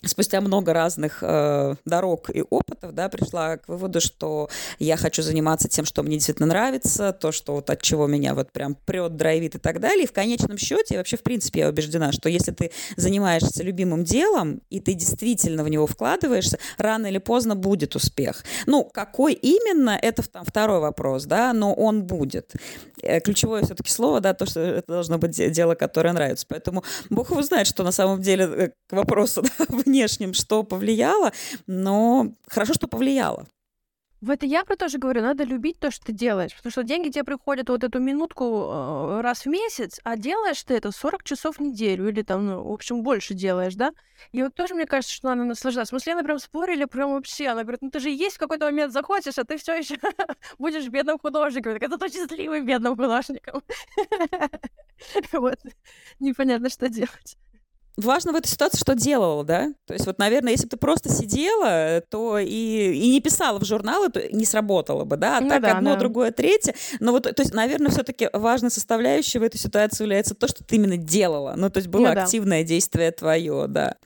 спустя 0.04 0.40
много 0.40 0.72
разных 0.72 1.18
э, 1.22 1.74
дорог 1.84 2.30
и 2.30 2.42
опытов, 2.48 2.94
да, 2.94 3.08
пришла 3.08 3.58
к 3.58 3.68
выводу, 3.68 4.00
что 4.00 4.48
я 4.78 4.96
хочу 4.96 5.22
заниматься 5.22 5.68
тем, 5.68 5.84
что 5.84 6.02
мне 6.02 6.16
действительно 6.16 6.48
нравится, 6.48 7.12
то, 7.12 7.32
что 7.32 7.54
вот 7.54 7.70
от 7.70 7.82
чего 7.82 8.06
меня 8.06 8.34
вот 8.34 8.52
прям 8.52 8.74
прет, 8.74 9.16
драйвит 9.16 9.56
и 9.56 9.58
так 9.58 9.80
далее. 9.80 10.04
И 10.04 10.06
в 10.06 10.12
конечном 10.12 10.58
счете, 10.58 10.96
вообще, 10.96 11.16
в 11.16 11.22
принципе, 11.22 11.60
я 11.60 11.68
убеждена, 11.68 12.12
что 12.12 12.28
если 12.28 12.52
ты 12.52 12.70
занимаешься 12.96 13.62
любимым 13.62 14.04
делом, 14.04 14.62
и 14.70 14.80
ты 14.80 14.94
действительно 14.94 15.64
в 15.64 15.68
него 15.68 15.86
вкладываешься, 15.86 16.58
рано 16.78 17.06
или 17.06 17.18
поздно 17.18 17.54
будет 17.54 17.96
успех. 17.96 18.44
Ну, 18.66 18.84
какой 18.84 19.34
именно, 19.34 19.98
это 20.00 20.22
там 20.22 20.44
второй 20.44 20.80
вопрос, 20.80 21.24
да, 21.24 21.52
но 21.52 21.74
он 21.74 22.04
будет. 22.04 22.52
Э, 23.02 23.20
ключевое 23.20 23.62
все-таки 23.64 23.90
слово, 23.90 24.20
да, 24.20 24.34
то, 24.34 24.46
что 24.46 24.60
это 24.60 24.92
должно 24.92 25.18
быть 25.18 25.52
дело, 25.52 25.74
которое 25.74 26.12
нравится. 26.12 26.46
Поэтому 26.48 26.84
Бог 27.08 27.30
его 27.30 27.42
знает, 27.42 27.66
что 27.66 27.82
на 27.82 27.92
самом 27.92 28.20
деле 28.20 28.44
э, 28.44 28.70
к 28.88 28.92
вопросу 28.92 29.42
да, 29.58 29.64
внешнем, 29.90 30.34
что 30.34 30.62
повлияло, 30.62 31.32
но 31.66 32.32
хорошо, 32.46 32.74
что 32.74 32.86
повлияло. 32.86 33.46
В 34.20 34.28
это 34.28 34.44
я 34.44 34.66
про 34.66 34.76
то 34.76 34.88
же 34.88 34.98
говорю, 34.98 35.22
надо 35.22 35.44
любить 35.44 35.78
то, 35.78 35.90
что 35.90 36.04
ты 36.06 36.12
делаешь, 36.12 36.54
потому 36.54 36.70
что 36.70 36.82
деньги 36.82 37.08
тебе 37.08 37.24
приходят 37.24 37.70
вот 37.70 37.82
эту 37.82 38.00
минутку 38.00 38.44
э, 38.70 39.20
раз 39.22 39.46
в 39.46 39.46
месяц, 39.46 39.98
а 40.04 40.18
делаешь 40.18 40.62
ты 40.62 40.74
это 40.74 40.92
40 40.92 41.24
часов 41.24 41.56
в 41.56 41.60
неделю 41.60 42.06
или 42.06 42.20
там, 42.20 42.46
ну, 42.46 42.62
в 42.62 42.70
общем, 42.70 43.02
больше 43.02 43.32
делаешь, 43.32 43.76
да? 43.76 43.92
И 44.32 44.42
вот 44.42 44.54
тоже 44.54 44.74
мне 44.74 44.84
кажется, 44.84 45.14
что 45.14 45.28
надо 45.28 45.44
наслаждаться. 45.44 45.94
Мы 45.94 46.00
с 46.00 46.06
Леной 46.06 46.22
прям 46.22 46.38
спорили, 46.38 46.84
прям 46.84 47.12
вообще. 47.12 47.48
Она 47.48 47.62
говорит, 47.62 47.80
ну 47.80 47.90
ты 47.90 47.98
же 47.98 48.10
есть 48.10 48.36
в 48.36 48.38
какой-то 48.38 48.66
момент 48.66 48.92
захочешь, 48.92 49.38
а 49.38 49.44
ты 49.44 49.56
все 49.56 49.72
еще 49.76 49.96
будешь 50.58 50.86
бедным 50.88 51.18
художником. 51.18 51.72
Так 51.72 51.82
это 51.84 51.96
то 51.96 52.06
счастливым 52.10 52.66
бедным 52.66 52.96
художником. 52.96 53.62
Вот. 55.32 55.58
Непонятно, 56.18 56.68
что 56.68 56.90
делать 56.90 57.38
важно 58.00 58.32
в 58.32 58.36
этой 58.36 58.48
ситуации, 58.48 58.78
что 58.78 58.94
делала, 58.94 59.44
да? 59.44 59.72
То 59.86 59.94
есть 59.94 60.06
вот, 60.06 60.18
наверное, 60.18 60.52
если 60.52 60.66
бы 60.66 60.70
ты 60.70 60.76
просто 60.76 61.08
сидела, 61.08 62.02
то 62.08 62.38
и, 62.38 62.92
и 62.94 63.10
не 63.10 63.20
писала 63.20 63.58
в 63.58 63.64
журналы, 63.64 64.08
то 64.08 64.20
не 64.32 64.44
сработало 64.44 65.04
бы, 65.04 65.16
да? 65.16 65.38
А 65.38 65.40
ну, 65.40 65.48
так 65.48 65.62
да, 65.62 65.78
одно, 65.78 65.94
да. 65.94 66.00
другое, 66.00 66.30
третье. 66.30 66.74
Но 66.98 67.12
вот, 67.12 67.24
то 67.24 67.42
есть, 67.42 67.54
наверное, 67.54 67.90
все-таки 67.90 68.28
важной 68.32 68.70
составляющей 68.70 69.38
в 69.38 69.42
этой 69.42 69.58
ситуации 69.58 70.04
является 70.04 70.34
то, 70.34 70.48
что 70.48 70.64
ты 70.64 70.76
именно 70.76 70.96
делала. 70.96 71.54
Ну, 71.56 71.70
то 71.70 71.78
есть 71.78 71.88
было 71.88 72.12
ну, 72.12 72.20
активное 72.20 72.62
да. 72.62 72.68
действие 72.68 73.10
твое, 73.12 73.66
да. 73.68 73.96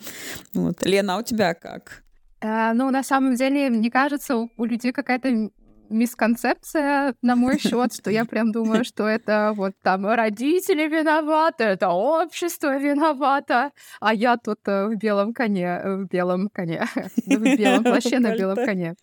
Вот. 0.53 0.85
Лена, 0.85 1.17
а 1.17 1.19
у 1.19 1.23
тебя 1.23 1.55
как? 1.55 2.03
А, 2.41 2.75
ну, 2.75 2.91
на 2.91 3.03
самом 3.03 3.37
деле, 3.37 3.71
мне 3.71 3.91
кажется, 3.91 4.37
у, 4.37 4.51
у 4.57 4.65
людей 4.65 4.93
какая-то 4.93 5.51
мисконцепция 5.89 7.15
на 7.23 7.37
мой 7.37 7.59
счет, 7.59 7.95
что 7.95 8.11
я 8.11 8.25
прям 8.25 8.53
думаю, 8.53 8.85
что 8.85 9.07
это 9.07 9.53
вот 9.55 9.75
там 9.83 10.07
родители 10.07 10.89
виноваты, 10.89 11.65
это 11.65 11.91
общество 11.91 12.79
виновато, 12.79 13.71
а 14.01 14.15
я 14.15 14.37
тут 14.37 14.59
э, 14.67 14.87
в 14.87 14.97
белом 14.97 15.33
коне, 15.33 15.81
э, 15.83 15.97
в 15.97 16.07
белом 16.07 16.49
коне, 16.49 16.87
в 17.27 17.57
белом 17.57 17.85
плаще 17.85 18.19
на 18.19 18.37
белом 18.37 18.57
коне. 18.57 18.95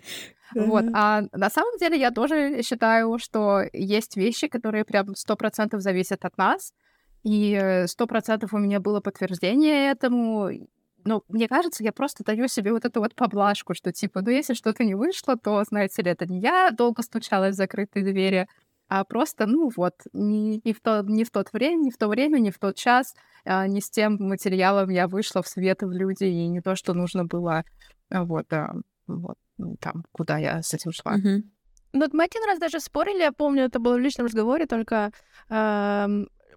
Вот. 0.53 0.85
А 0.93 1.23
на 1.31 1.49
самом 1.49 1.77
деле 1.77 1.97
я 1.97 2.11
тоже 2.11 2.61
считаю, 2.63 3.17
что 3.19 3.61
есть 3.71 4.17
вещи, 4.17 4.47
которые 4.47 4.83
прям 4.83 5.15
сто 5.15 5.35
процентов 5.35 5.81
зависят 5.81 6.25
от 6.25 6.37
нас, 6.37 6.73
и 7.23 7.57
э, 7.61 7.87
сто 7.87 8.07
процентов 8.07 8.53
у 8.53 8.57
меня 8.57 8.79
было 8.79 8.99
подтверждение 8.99 9.91
этому 9.91 10.49
ну, 11.05 11.23
мне 11.27 11.47
кажется, 11.47 11.83
я 11.83 11.91
просто 11.91 12.23
даю 12.23 12.47
себе 12.47 12.71
вот 12.71 12.85
эту 12.85 12.99
вот 12.99 13.15
поблажку, 13.15 13.73
что 13.73 13.91
типа, 13.91 14.21
ну, 14.21 14.29
если 14.29 14.53
что-то 14.53 14.83
не 14.83 14.95
вышло, 14.95 15.37
то, 15.37 15.63
знаете 15.63 16.01
ли, 16.01 16.11
это 16.11 16.25
не 16.25 16.39
я 16.39 16.71
долго 16.71 17.01
стучалась 17.01 17.55
в 17.55 17.57
закрытые 17.57 18.05
двери, 18.05 18.47
а 18.87 19.03
просто, 19.05 19.45
ну 19.47 19.69
вот, 19.75 19.95
не, 20.13 20.61
не, 20.63 20.73
в, 20.73 20.81
то, 20.81 21.01
не 21.03 21.23
в 21.23 21.31
тот 21.31 21.53
время, 21.53 21.81
не 21.81 21.91
в 21.91 21.97
то 21.97 22.07
время, 22.07 22.39
не 22.39 22.51
в 22.51 22.59
тот 22.59 22.75
час, 22.75 23.15
а, 23.45 23.67
не 23.67 23.79
с 23.79 23.89
тем 23.89 24.17
материалом 24.19 24.89
я 24.89 25.07
вышла 25.07 25.41
в 25.41 25.47
свет 25.47 25.81
в 25.81 25.91
люди, 25.91 26.25
и 26.25 26.47
не 26.47 26.61
то, 26.61 26.75
что 26.75 26.93
нужно 26.93 27.25
было, 27.25 27.63
вот, 28.09 28.51
а, 28.51 28.73
вот 29.07 29.37
ну, 29.57 29.77
там, 29.79 30.03
куда 30.11 30.37
я 30.37 30.61
с 30.61 30.73
этим 30.73 30.91
шла. 30.91 31.17
Mm-hmm. 31.17 31.41
Ну, 31.93 32.07
мы 32.13 32.23
один 32.23 32.45
раз 32.45 32.59
даже 32.59 32.79
спорили, 32.79 33.19
я 33.19 33.31
помню, 33.31 33.63
это 33.63 33.79
было 33.79 33.95
в 33.95 33.99
личном 33.99 34.27
разговоре, 34.27 34.65
только 34.65 35.11
э, 35.49 36.07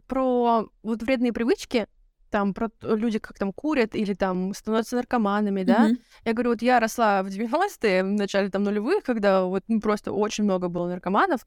про 0.06 0.68
вот 0.82 1.02
вредные 1.02 1.32
привычки, 1.32 1.86
там 2.34 2.52
про 2.52 2.68
люди 2.82 3.20
как 3.20 3.38
там 3.38 3.52
курят 3.52 3.94
или 3.94 4.14
там 4.14 4.54
становятся 4.54 4.96
наркоманами, 4.96 5.62
да. 5.62 5.88
Mm-hmm. 5.88 5.98
Я 6.24 6.32
говорю, 6.32 6.50
вот 6.50 6.62
я 6.62 6.80
росла 6.80 7.22
в 7.22 7.28
90-е, 7.28 8.02
в 8.02 8.06
начале 8.06 8.50
там 8.50 8.64
нулевых, 8.64 9.04
когда 9.04 9.44
вот 9.44 9.62
ну, 9.68 9.80
просто 9.80 10.12
очень 10.12 10.42
много 10.44 10.68
было 10.68 10.88
наркоманов, 10.88 11.46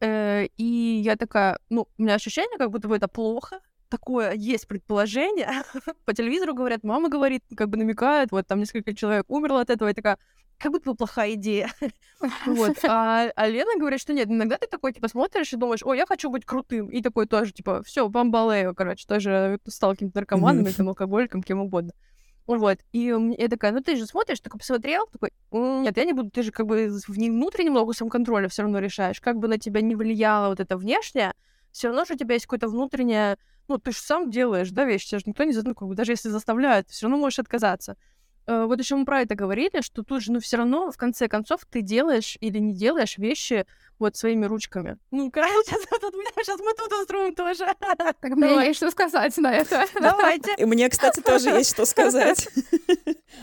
э, 0.00 0.46
и 0.56 1.02
я 1.04 1.16
такая, 1.16 1.58
ну, 1.70 1.88
у 1.98 2.02
меня 2.02 2.14
ощущение, 2.14 2.56
как 2.56 2.70
будто 2.70 2.86
бы 2.86 2.94
это 2.94 3.08
плохо, 3.08 3.58
такое 3.88 4.32
есть 4.34 4.68
предположение. 4.68 5.48
По 6.04 6.14
телевизору 6.14 6.54
говорят, 6.54 6.84
мама 6.84 7.08
говорит, 7.08 7.42
как 7.56 7.68
бы 7.68 7.76
намекает, 7.76 8.30
вот 8.30 8.46
там 8.46 8.60
несколько 8.60 8.94
человек 8.94 9.24
умерло 9.28 9.60
от 9.60 9.70
этого, 9.70 9.88
и 9.88 9.94
такая, 9.94 10.18
как 10.58 10.72
будто 10.72 10.90
бы 10.90 10.96
плохая 10.96 11.34
идея. 11.34 11.70
вот. 12.46 12.76
А, 12.84 13.30
а 13.34 13.48
Лена 13.48 13.78
говорит, 13.78 14.00
что 14.00 14.12
нет, 14.12 14.28
иногда 14.28 14.58
ты 14.58 14.66
такой, 14.66 14.92
типа, 14.92 15.08
смотришь 15.08 15.52
и 15.52 15.56
думаешь, 15.56 15.82
о, 15.84 15.94
я 15.94 16.06
хочу 16.06 16.30
быть 16.30 16.44
крутым. 16.44 16.88
И 16.88 17.00
такой 17.00 17.26
тоже, 17.26 17.52
типа, 17.52 17.82
все, 17.84 18.08
бомбалею, 18.08 18.74
короче, 18.74 19.06
тоже 19.06 19.58
стал 19.68 19.92
каким-то 19.92 20.18
наркоманом 20.18 20.64
или 20.64 20.72
там 20.72 20.88
алкоголиком, 20.88 21.42
кем 21.42 21.60
угодно. 21.60 21.92
Вот. 22.46 22.78
И 22.92 23.14
я 23.38 23.48
такая, 23.48 23.72
ну 23.72 23.82
ты 23.82 23.94
же 23.96 24.06
смотришь, 24.06 24.40
такой 24.40 24.58
посмотрел, 24.58 25.06
такой, 25.12 25.30
нет, 25.52 25.96
я 25.96 26.04
не 26.04 26.14
буду, 26.14 26.30
ты 26.30 26.42
же 26.42 26.50
как 26.50 26.66
бы 26.66 26.90
внутреннем 27.06 27.72
много 27.72 27.92
самоконтроля 27.92 28.48
все 28.48 28.62
равно 28.62 28.78
решаешь. 28.78 29.20
Как 29.20 29.36
бы 29.38 29.48
на 29.48 29.58
тебя 29.58 29.82
не 29.82 29.94
влияло 29.94 30.48
вот 30.48 30.58
это 30.58 30.78
внешнее, 30.78 31.34
все 31.72 31.88
равно 31.88 32.06
же 32.06 32.14
у 32.14 32.16
тебя 32.16 32.34
есть 32.34 32.46
какое-то 32.46 32.68
внутреннее, 32.68 33.36
ну, 33.68 33.76
ты 33.76 33.92
же 33.92 33.98
сам 33.98 34.30
делаешь, 34.30 34.70
да, 34.70 34.84
вещи, 34.84 35.08
тебя 35.08 35.18
же 35.18 35.24
никто 35.26 35.44
не, 35.44 35.52
ну, 35.52 35.74
как 35.74 35.88
бы, 35.88 35.94
даже 35.94 36.12
если 36.12 36.30
заставляют, 36.30 36.88
все 36.88 37.06
равно 37.06 37.18
можешь 37.18 37.38
отказаться. 37.38 37.96
Э, 38.48 38.64
вот 38.64 38.78
еще 38.78 38.96
мы 38.96 39.04
про 39.04 39.20
это 39.20 39.34
говорили, 39.34 39.82
что 39.82 40.02
тут 40.02 40.22
же, 40.22 40.32
ну, 40.32 40.40
все 40.40 40.56
равно, 40.56 40.90
в 40.90 40.96
конце 40.96 41.28
концов, 41.28 41.66
ты 41.70 41.82
делаешь 41.82 42.38
или 42.40 42.58
не 42.58 42.72
делаешь 42.72 43.18
вещи 43.18 43.66
вот 43.98 44.16
своими 44.16 44.46
ручками. 44.46 44.96
Ну, 45.10 45.30
короче, 45.30 45.52
сейчас, 45.66 46.00
тут, 46.00 46.14
сейчас 46.36 46.58
мы 46.58 46.72
тут 46.72 46.90
устроим 46.94 47.34
тоже. 47.34 47.66
Так 48.20 48.32
мне 48.36 48.68
есть 48.68 48.78
что 48.78 48.90
сказать 48.90 49.36
на 49.36 49.54
это. 49.54 49.84
Давайте. 50.00 50.54
И 50.56 50.64
мне, 50.64 50.88
кстати, 50.88 51.20
тоже 51.20 51.50
есть 51.50 51.74
что 51.74 51.84
сказать. 51.84 52.48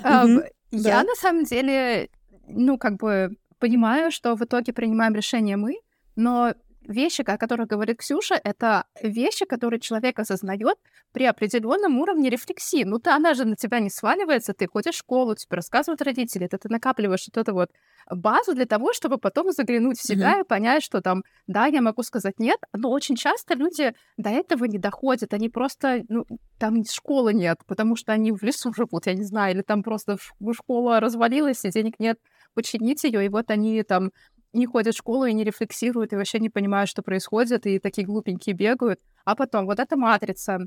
Я, 0.71 1.03
на 1.03 1.15
самом 1.15 1.43
деле, 1.43 2.09
ну, 2.47 2.79
как 2.79 2.97
бы 2.97 3.37
понимаю, 3.59 4.11
что 4.11 4.35
в 4.35 4.43
итоге 4.43 4.73
принимаем 4.73 5.13
решение 5.13 5.55
мы, 5.55 5.77
но 6.15 6.55
вещи, 6.87 7.21
о 7.21 7.37
которых 7.37 7.67
говорит 7.67 7.99
Ксюша, 7.99 8.39
это 8.43 8.85
вещи, 9.01 9.45
которые 9.45 9.79
человек 9.79 10.19
осознает 10.19 10.77
при 11.11 11.25
определенном 11.25 11.99
уровне 11.99 12.29
рефлексии. 12.29 12.83
Ну, 12.83 12.99
то 12.99 13.15
она 13.15 13.33
же 13.33 13.45
на 13.45 13.55
тебя 13.55 13.79
не 13.79 13.89
сваливается, 13.89 14.53
ты 14.53 14.67
ходишь 14.67 14.95
в 14.95 14.99
школу, 14.99 15.35
тебе 15.35 15.55
рассказывают 15.55 16.01
родители, 16.01 16.45
это 16.45 16.57
ты 16.57 16.69
накапливаешь 16.69 17.27
вот 17.27 17.37
эту 17.37 17.53
вот 17.53 17.71
базу 18.09 18.53
для 18.53 18.65
того, 18.65 18.93
чтобы 18.93 19.17
потом 19.17 19.51
заглянуть 19.51 19.99
в 19.99 20.05
себя 20.05 20.37
mm-hmm. 20.37 20.41
и 20.41 20.47
понять, 20.47 20.83
что 20.83 21.01
там, 21.01 21.23
да, 21.47 21.65
я 21.65 21.81
могу 21.81 22.03
сказать 22.03 22.39
нет, 22.39 22.59
но 22.73 22.91
очень 22.91 23.15
часто 23.15 23.55
люди 23.55 23.93
до 24.17 24.29
этого 24.29 24.65
не 24.65 24.77
доходят, 24.77 25.33
они 25.33 25.49
просто, 25.49 26.03
ну, 26.09 26.25
там 26.59 26.83
школы 26.85 27.33
нет, 27.33 27.59
потому 27.67 27.95
что 27.95 28.11
они 28.11 28.31
в 28.31 28.43
лесу 28.43 28.73
живут, 28.73 29.07
я 29.07 29.13
не 29.13 29.23
знаю, 29.23 29.55
или 29.55 29.61
там 29.61 29.83
просто 29.83 30.17
школа 30.53 30.99
развалилась, 30.99 31.65
и 31.65 31.69
денег 31.69 31.95
нет 31.99 32.19
починить 32.53 33.03
ее, 33.03 33.25
и 33.25 33.29
вот 33.29 33.51
они 33.51 33.83
там 33.83 34.11
не 34.55 34.65
ходят 34.65 34.95
в 34.95 34.97
школу 34.97 35.25
и 35.25 35.33
не 35.33 35.43
рефлексируют, 35.43 36.13
и 36.13 36.15
вообще 36.15 36.39
не 36.39 36.49
понимают, 36.49 36.89
что 36.89 37.03
происходит, 37.03 37.65
и 37.65 37.79
такие 37.79 38.07
глупенькие 38.07 38.55
бегают. 38.55 38.99
А 39.25 39.35
потом 39.35 39.65
вот 39.65 39.79
эта 39.79 39.97
матрица. 39.97 40.59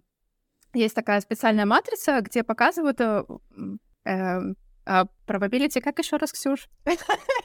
Есть 0.74 0.94
такая 0.94 1.20
специальная 1.20 1.66
матрица, 1.66 2.20
где 2.20 2.44
показывают 2.44 3.00
э, 3.00 3.24
э, 4.04 4.38
probability, 5.26 5.80
как 5.80 5.98
еще 5.98 6.16
раз, 6.16 6.32
Ксюш? 6.32 6.68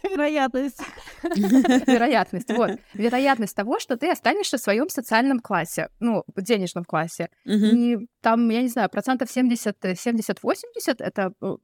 Вероятность. 0.04 0.82
Вероятность, 1.24 2.52
вот. 2.52 2.72
Вероятность 2.94 3.56
того, 3.56 3.80
что 3.80 3.98
ты 3.98 4.12
останешься 4.12 4.58
в 4.58 4.62
своем 4.62 4.90
социальном 4.90 5.40
классе, 5.40 5.90
ну, 6.00 6.24
денежном 6.36 6.84
классе. 6.84 7.30
И 7.46 7.98
там, 8.22 8.50
я 8.50 8.62
не 8.62 8.70
знаю, 8.70 8.90
процентов 8.90 9.30
70-80 9.36 10.54
это 11.00 11.34
э, 11.42 11.56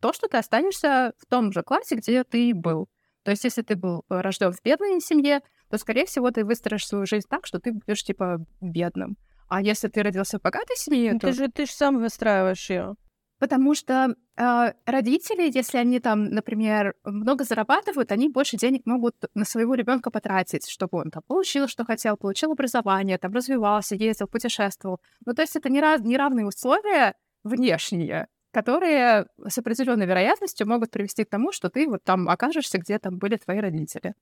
то, 0.00 0.12
что 0.12 0.28
ты 0.28 0.36
останешься 0.36 1.12
в 1.18 1.26
том 1.26 1.52
же 1.52 1.62
классе, 1.62 1.96
где 1.96 2.24
ты 2.24 2.54
был. 2.54 2.88
То 3.28 3.32
есть, 3.32 3.44
если 3.44 3.60
ты 3.60 3.76
был 3.76 4.06
э, 4.08 4.22
рожден 4.22 4.52
в 4.52 4.62
бедной 4.64 4.98
семье, 5.02 5.42
то, 5.68 5.76
скорее 5.76 6.06
всего, 6.06 6.30
ты 6.30 6.46
выстроишь 6.46 6.86
свою 6.86 7.04
жизнь 7.04 7.26
так, 7.28 7.44
что 7.44 7.58
ты 7.58 7.72
будешь, 7.72 8.02
типа, 8.02 8.38
бедным. 8.62 9.18
А 9.50 9.60
если 9.60 9.88
ты 9.88 10.02
родился 10.02 10.38
в 10.38 10.42
богатой 10.42 10.76
семье, 10.76 11.12
ну, 11.12 11.18
то... 11.18 11.26
Ты 11.26 11.32
же, 11.34 11.48
ты 11.48 11.66
же 11.66 11.72
сам 11.72 11.98
выстраиваешь 11.98 12.70
ее. 12.70 12.94
Потому 13.38 13.74
что 13.74 14.14
э, 14.38 14.72
родители, 14.86 15.54
если 15.54 15.76
они 15.76 16.00
там, 16.00 16.30
например, 16.30 16.94
много 17.04 17.44
зарабатывают, 17.44 18.12
они 18.12 18.30
больше 18.30 18.56
денег 18.56 18.86
могут 18.86 19.14
на 19.34 19.44
своего 19.44 19.74
ребенка 19.74 20.10
потратить, 20.10 20.66
чтобы 20.66 20.96
он 20.96 21.10
там 21.10 21.22
получил, 21.28 21.68
что 21.68 21.84
хотел, 21.84 22.16
получил 22.16 22.52
образование, 22.52 23.18
там 23.18 23.34
развивался, 23.34 23.94
ездил, 23.94 24.26
путешествовал. 24.26 25.02
Ну, 25.26 25.34
то 25.34 25.42
есть 25.42 25.54
это 25.54 25.68
не 25.68 25.82
раз, 25.82 26.00
неравные 26.00 26.46
условия 26.46 27.14
внешние 27.44 28.28
которые 28.58 29.26
с 29.46 29.56
определенной 29.58 30.06
вероятностью 30.06 30.66
могут 30.66 30.90
привести 30.90 31.24
к 31.24 31.30
тому, 31.30 31.52
что 31.52 31.70
ты 31.70 31.86
вот 31.86 32.02
там 32.02 32.28
окажешься, 32.28 32.78
где 32.78 32.98
там 32.98 33.16
были 33.16 33.36
твои 33.36 33.60
родители. 33.60 34.14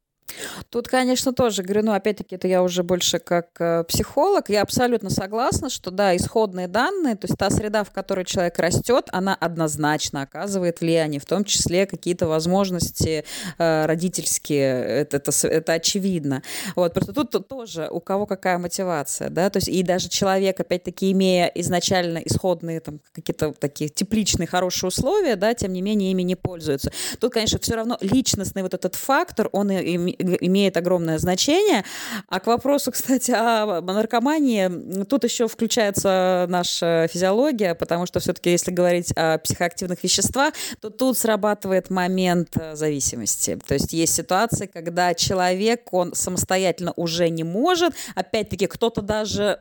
Тут, 0.70 0.88
конечно, 0.88 1.32
тоже 1.32 1.62
говорю, 1.62 1.84
ну, 1.84 1.92
опять-таки, 1.92 2.36
это 2.36 2.48
я 2.48 2.62
уже 2.62 2.82
больше 2.82 3.18
как 3.18 3.48
э, 3.60 3.84
психолог. 3.84 4.48
Я 4.48 4.62
абсолютно 4.62 5.10
согласна, 5.10 5.70
что, 5.70 5.90
да, 5.90 6.16
исходные 6.16 6.68
данные, 6.68 7.14
то 7.14 7.26
есть 7.26 7.38
та 7.38 7.50
среда, 7.50 7.84
в 7.84 7.90
которой 7.90 8.24
человек 8.24 8.58
растет, 8.58 9.08
она 9.12 9.34
однозначно 9.34 10.22
оказывает 10.22 10.80
влияние, 10.80 11.20
в 11.20 11.26
том 11.26 11.44
числе 11.44 11.86
какие-то 11.86 12.26
возможности 12.26 13.24
э, 13.58 13.86
родительские, 13.86 14.84
это, 14.84 15.18
это, 15.18 15.30
это 15.48 15.72
очевидно. 15.72 16.42
Вот, 16.74 16.92
просто 16.92 17.12
тут, 17.12 17.30
тут 17.30 17.48
тоже 17.48 17.88
у 17.90 18.00
кого 18.00 18.26
какая 18.26 18.58
мотивация, 18.58 19.30
да, 19.30 19.48
то 19.50 19.58
есть 19.58 19.68
и 19.68 19.82
даже 19.82 20.08
человек, 20.08 20.58
опять-таки, 20.58 21.12
имея 21.12 21.46
изначально 21.54 22.18
исходные 22.18 22.80
там 22.80 23.00
какие-то 23.12 23.52
такие 23.52 23.88
тепличные, 23.88 24.46
хорошие 24.46 24.88
условия, 24.88 25.36
да, 25.36 25.54
тем 25.54 25.72
не 25.72 25.82
менее 25.82 26.10
ими 26.10 26.22
не 26.22 26.34
пользуются. 26.34 26.90
Тут, 27.20 27.32
конечно, 27.32 27.58
все 27.60 27.74
равно 27.74 27.96
личностный 28.00 28.62
вот 28.62 28.74
этот 28.74 28.96
фактор, 28.96 29.48
он 29.52 29.70
и, 29.70 30.15
имеет 30.18 30.76
огромное 30.76 31.18
значение. 31.18 31.84
А 32.28 32.40
к 32.40 32.46
вопросу, 32.46 32.92
кстати, 32.92 33.30
о 33.30 33.80
наркомании, 33.80 35.04
тут 35.04 35.24
еще 35.24 35.48
включается 35.48 36.46
наша 36.48 37.08
физиология, 37.12 37.74
потому 37.74 38.06
что 38.06 38.20
все-таки, 38.20 38.50
если 38.50 38.70
говорить 38.70 39.12
о 39.12 39.38
психоактивных 39.38 40.02
веществах, 40.02 40.54
то 40.80 40.90
тут 40.90 41.18
срабатывает 41.18 41.90
момент 41.90 42.56
э, 42.56 42.74
зависимости. 42.76 43.58
То 43.66 43.74
есть 43.74 43.92
есть 43.92 44.14
ситуации, 44.14 44.66
когда 44.66 45.14
человек, 45.14 45.92
он 45.92 46.14
самостоятельно 46.14 46.92
уже 46.96 47.28
не 47.28 47.44
может, 47.44 47.94
опять-таки 48.14 48.66
кто-то 48.66 49.02
даже 49.02 49.60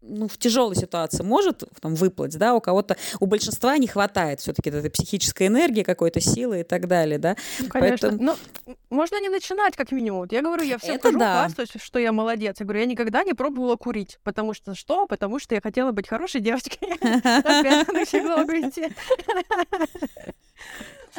ну, 0.00 0.28
в 0.28 0.38
тяжелой 0.38 0.76
ситуации 0.76 1.22
может 1.22 1.64
там, 1.80 1.94
выплыть, 1.94 2.36
да, 2.38 2.54
у 2.54 2.60
кого-то, 2.60 2.96
у 3.20 3.26
большинства 3.26 3.76
не 3.78 3.86
хватает 3.86 4.40
все-таки 4.40 4.70
этой 4.70 4.90
психической 4.90 5.48
энергии, 5.48 5.82
какой-то 5.82 6.20
силы 6.20 6.60
и 6.60 6.62
так 6.62 6.86
далее, 6.86 7.18
да. 7.18 7.36
Ну, 7.58 7.68
конечно. 7.68 8.10
Поэтому... 8.10 8.36
Ну, 8.66 8.74
можно 8.90 9.20
не 9.20 9.28
начинать, 9.28 9.76
как 9.76 9.92
минимум. 9.92 10.26
Я 10.30 10.42
говорю, 10.42 10.62
я 10.62 10.78
всем 10.78 10.96
Это 10.96 11.08
хожу, 11.08 11.18
да. 11.18 11.42
хвастаюсь, 11.42 11.70
что 11.82 11.98
я 11.98 12.12
молодец. 12.12 12.56
Я 12.60 12.66
говорю, 12.66 12.80
я 12.80 12.86
никогда 12.86 13.24
не 13.24 13.34
пробовала 13.34 13.76
курить, 13.76 14.18
потому 14.22 14.54
что 14.54 14.74
что? 14.74 15.06
Потому 15.06 15.38
что 15.38 15.54
я 15.54 15.60
хотела 15.60 15.92
быть 15.92 16.08
хорошей 16.08 16.40
девочкой. 16.40 16.92
Опять. 17.00 17.88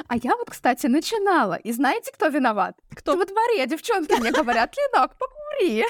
А 0.08 0.16
я 0.18 0.36
вот, 0.36 0.50
кстати, 0.50 0.88
начинала. 0.88 1.56
И 1.56 1.72
знаете, 1.72 2.12
кто 2.14 2.28
виноват? 2.28 2.76
Кто? 2.96 3.18
Во 3.18 3.26
дворе 3.26 3.66
девчонки 3.66 4.14
мне 4.20 4.32
говорят, 4.32 4.76
Ленок, 4.78 5.16
покури. 5.18 5.86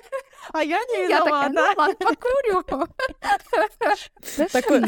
А 0.53 0.63
я 0.63 0.79
не 0.79 1.07
виновата. 1.07 1.53
Я 1.53 1.73
такая, 1.73 1.95
ну 1.99 2.05
покурю. 2.05 2.87
Такая 4.51 4.83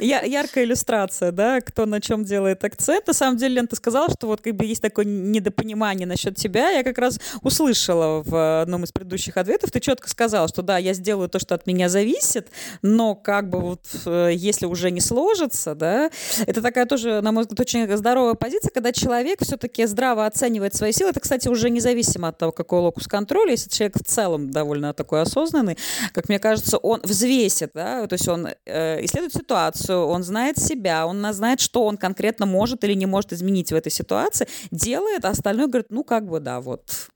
яркая 0.00 0.64
иллюстрация, 0.64 1.32
да, 1.32 1.60
кто 1.60 1.86
на 1.86 2.00
чем 2.00 2.24
делает 2.24 2.64
акцент. 2.64 3.06
На 3.06 3.12
самом 3.12 3.36
деле, 3.36 3.56
Лен, 3.56 3.68
ты 3.68 3.76
сказала, 3.76 4.10
что 4.10 4.26
вот 4.26 4.40
как 4.40 4.54
бы 4.54 4.64
есть 4.64 4.82
такое 4.82 5.04
недопонимание 5.04 6.06
насчет 6.06 6.36
тебя. 6.36 6.70
Я 6.70 6.82
как 6.82 6.98
раз 6.98 7.18
услышала 7.42 8.22
в 8.22 8.62
одном 8.62 8.84
из 8.84 8.92
предыдущих 8.92 9.36
ответов. 9.36 9.70
Ты 9.70 9.80
четко 9.80 10.08
сказала, 10.08 10.48
что 10.48 10.62
да, 10.62 10.78
я 10.78 10.94
сделаю 10.94 11.28
то, 11.28 11.38
что 11.38 11.54
от 11.54 11.66
меня 11.66 11.88
зависит, 11.88 12.48
но 12.82 13.14
как 13.14 13.48
бы 13.48 13.60
вот 13.60 13.84
э, 14.06 14.30
если 14.34 14.66
уже 14.66 14.90
не 14.90 15.00
сложится, 15.00 15.74
да, 15.74 16.10
это 16.46 16.62
такая 16.62 16.86
тоже, 16.86 17.20
на 17.20 17.32
мой 17.32 17.42
взгляд, 17.42 17.60
очень 17.60 17.96
здоровая 17.96 18.34
позиция, 18.34 18.70
когда 18.70 18.92
человек 18.92 19.40
все-таки 19.42 19.86
здраво 19.86 20.26
оценивает 20.26 20.74
свои 20.74 20.92
силы. 20.92 21.10
Это, 21.10 21.20
кстати, 21.20 21.48
уже 21.48 21.70
независимо 21.70 22.28
от 22.28 22.38
того, 22.38 22.52
какой 22.52 22.80
локус 22.80 23.06
контроля. 23.06 23.52
Если 23.52 23.70
человек 23.70 23.96
в 23.98 24.04
целом 24.04 24.50
довольно 24.50 24.90
такой 24.96 25.22
осознанный, 25.22 25.76
как 26.12 26.28
мне 26.28 26.38
кажется, 26.38 26.78
он 26.78 27.00
взвесит, 27.02 27.70
да, 27.74 28.06
то 28.06 28.14
есть 28.14 28.28
он 28.28 28.48
э, 28.66 29.04
исследует 29.04 29.32
ситуацию, 29.32 30.06
он 30.06 30.22
знает 30.22 30.58
себя, 30.58 31.06
он 31.06 31.24
знает, 31.32 31.60
что 31.60 31.84
он 31.84 31.96
конкретно 31.96 32.46
может 32.46 32.84
или 32.84 32.94
не 32.94 33.06
может 33.06 33.32
изменить 33.32 33.72
в 33.72 33.74
этой 33.74 33.90
ситуации, 33.90 34.48
делает, 34.70 35.24
а 35.24 35.30
остальное 35.30 35.66
говорит, 35.66 35.86
ну, 35.90 36.04
как 36.04 36.26
бы, 36.26 36.40
да, 36.40 36.60
вот, 36.60 37.10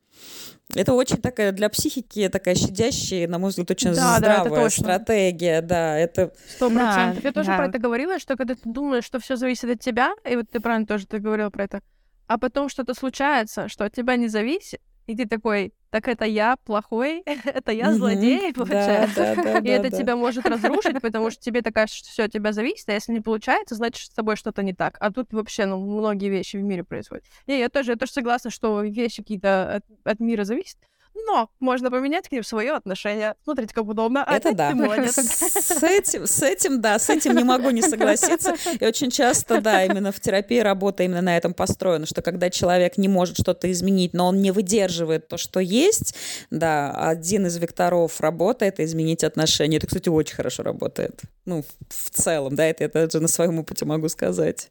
Это 0.74 0.92
очень 0.92 1.16
такая 1.16 1.52
для 1.52 1.68
психики 1.70 2.28
такая 2.28 2.54
щадящая, 2.54 3.26
на 3.26 3.38
мой 3.38 3.50
взгляд, 3.50 3.70
очень 3.70 3.94
да, 3.94 4.18
здравая 4.18 4.64
да, 4.64 4.70
стратегия. 4.70 5.62
Да, 5.62 5.96
это... 5.96 6.32
Сто 6.46 6.70
процентов. 6.70 7.24
Я 7.24 7.32
тоже 7.32 7.48
да. 7.48 7.56
про 7.56 7.68
это 7.68 7.78
говорила, 7.78 8.18
что 8.18 8.36
когда 8.36 8.54
ты 8.54 8.60
думаешь, 8.64 9.04
что 9.04 9.18
все 9.18 9.36
зависит 9.36 9.70
от 9.70 9.80
тебя, 9.80 10.12
и 10.28 10.36
вот 10.36 10.50
ты 10.50 10.60
правильно 10.60 10.86
тоже 10.86 11.06
ты 11.06 11.20
говорила 11.20 11.48
про 11.48 11.64
это, 11.64 11.80
а 12.26 12.36
потом 12.36 12.68
что-то 12.68 12.92
случается, 12.92 13.68
что 13.68 13.86
от 13.86 13.94
тебя 13.94 14.16
не 14.16 14.28
зависит, 14.28 14.80
и 15.08 15.16
ты 15.16 15.26
такой, 15.26 15.72
так 15.88 16.06
это 16.06 16.26
я 16.26 16.56
плохой, 16.56 17.22
это 17.26 17.72
я 17.72 17.92
злодей, 17.94 18.52
получается. 18.52 19.32
и 19.64 19.68
это 19.68 19.90
тебя 19.90 20.16
может 20.16 20.44
разрушить, 20.46 21.00
потому 21.02 21.30
что 21.30 21.40
тебе 21.40 21.62
такая, 21.62 21.86
что 21.86 22.08
все 22.08 22.24
от 22.24 22.32
тебя 22.32 22.52
зависит, 22.52 22.88
а 22.90 22.92
если 22.92 23.12
не 23.12 23.20
получается, 23.20 23.74
значит, 23.74 24.12
с 24.12 24.14
тобой 24.14 24.36
что-то 24.36 24.62
не 24.62 24.74
так. 24.74 24.98
А 25.00 25.10
тут 25.10 25.32
вообще, 25.32 25.64
ну, 25.64 25.78
многие 25.78 26.28
вещи 26.28 26.58
в 26.58 26.62
мире 26.62 26.84
происходят. 26.84 27.24
И 27.46 27.52
я 27.54 27.70
тоже, 27.70 27.92
я 27.92 27.96
тоже 27.96 28.12
согласна, 28.12 28.50
что 28.50 28.82
вещи 28.82 29.22
какие-то 29.22 29.76
от, 29.76 29.84
от 30.04 30.20
мира 30.20 30.44
зависят, 30.44 30.78
но 31.14 31.50
можно 31.60 31.90
поменять 31.90 32.28
к 32.28 32.32
ним 32.32 32.42
свое 32.42 32.72
отношение. 32.72 33.34
Смотрите, 33.44 33.74
как 33.74 33.86
удобно. 33.86 34.24
А 34.24 34.36
Это 34.36 34.54
да. 34.54 34.72
С 35.08 35.82
этим, 35.82 36.26
с 36.26 36.42
этим, 36.42 36.80
да, 36.80 36.98
с 36.98 37.10
этим 37.10 37.36
не 37.36 37.44
могу 37.44 37.70
не 37.70 37.82
согласиться. 37.82 38.54
И 38.80 38.84
очень 38.84 39.10
часто, 39.10 39.60
да, 39.60 39.84
именно 39.84 40.12
в 40.12 40.20
терапии 40.20 40.58
работа 40.58 41.02
именно 41.02 41.22
на 41.22 41.36
этом 41.36 41.54
построена, 41.54 42.06
что 42.06 42.22
когда 42.22 42.50
человек 42.50 42.96
не 42.96 43.08
может 43.08 43.38
что-то 43.38 43.70
изменить, 43.70 44.14
но 44.14 44.28
он 44.28 44.40
не 44.40 44.50
выдерживает 44.50 45.28
то, 45.28 45.36
что 45.36 45.60
есть, 45.60 46.14
да, 46.50 46.92
один 46.92 47.46
из 47.46 47.56
векторов 47.56 48.20
работы— 48.20 48.64
это 48.66 48.84
изменить 48.84 49.24
отношения. 49.24 49.76
Это, 49.76 49.86
кстати, 49.86 50.08
очень 50.08 50.34
хорошо 50.34 50.62
работает. 50.62 51.20
Ну, 51.44 51.64
в 51.88 52.10
целом, 52.10 52.54
да, 52.54 52.66
это, 52.66 52.84
это 52.84 53.10
же 53.10 53.20
на 53.20 53.28
своем 53.28 53.58
опыте 53.58 53.84
могу 53.84 54.08
сказать. 54.08 54.70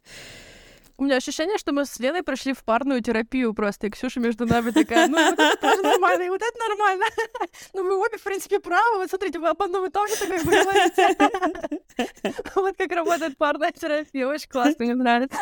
У 1.00 1.04
меня 1.04 1.16
ощущение, 1.16 1.58
что 1.58 1.72
мы 1.72 1.84
с 1.84 2.00
Леной 2.00 2.24
прошли 2.24 2.52
в 2.52 2.64
парную 2.64 3.00
терапию 3.00 3.54
просто, 3.54 3.86
и 3.86 3.90
Ксюша 3.90 4.18
между 4.18 4.46
нами 4.46 4.70
такая, 4.70 5.06
ну 5.06 5.30
вот 5.30 5.38
это 5.38 5.56
тоже 5.60 5.80
нормально, 5.80 6.22
и 6.24 6.28
вот 6.28 6.42
это 6.42 6.58
нормально. 6.58 7.04
Ну 7.72 7.84
вы 7.84 7.96
обе, 7.96 8.18
в 8.18 8.22
принципе, 8.24 8.58
правы, 8.58 8.96
вот 8.96 9.08
смотрите, 9.08 9.38
вы 9.38 9.48
об 9.48 9.62
одном 9.62 9.86
и 9.86 9.90
том 9.90 10.08
же 10.08 10.16
так 10.16 10.28
говорите. 10.28 11.16
Вот 12.56 12.76
как 12.76 12.90
работает 12.90 13.38
парная 13.38 13.70
терапия, 13.70 14.26
очень 14.26 14.48
классно, 14.48 14.84
мне 14.84 14.96
нравится. 14.96 15.38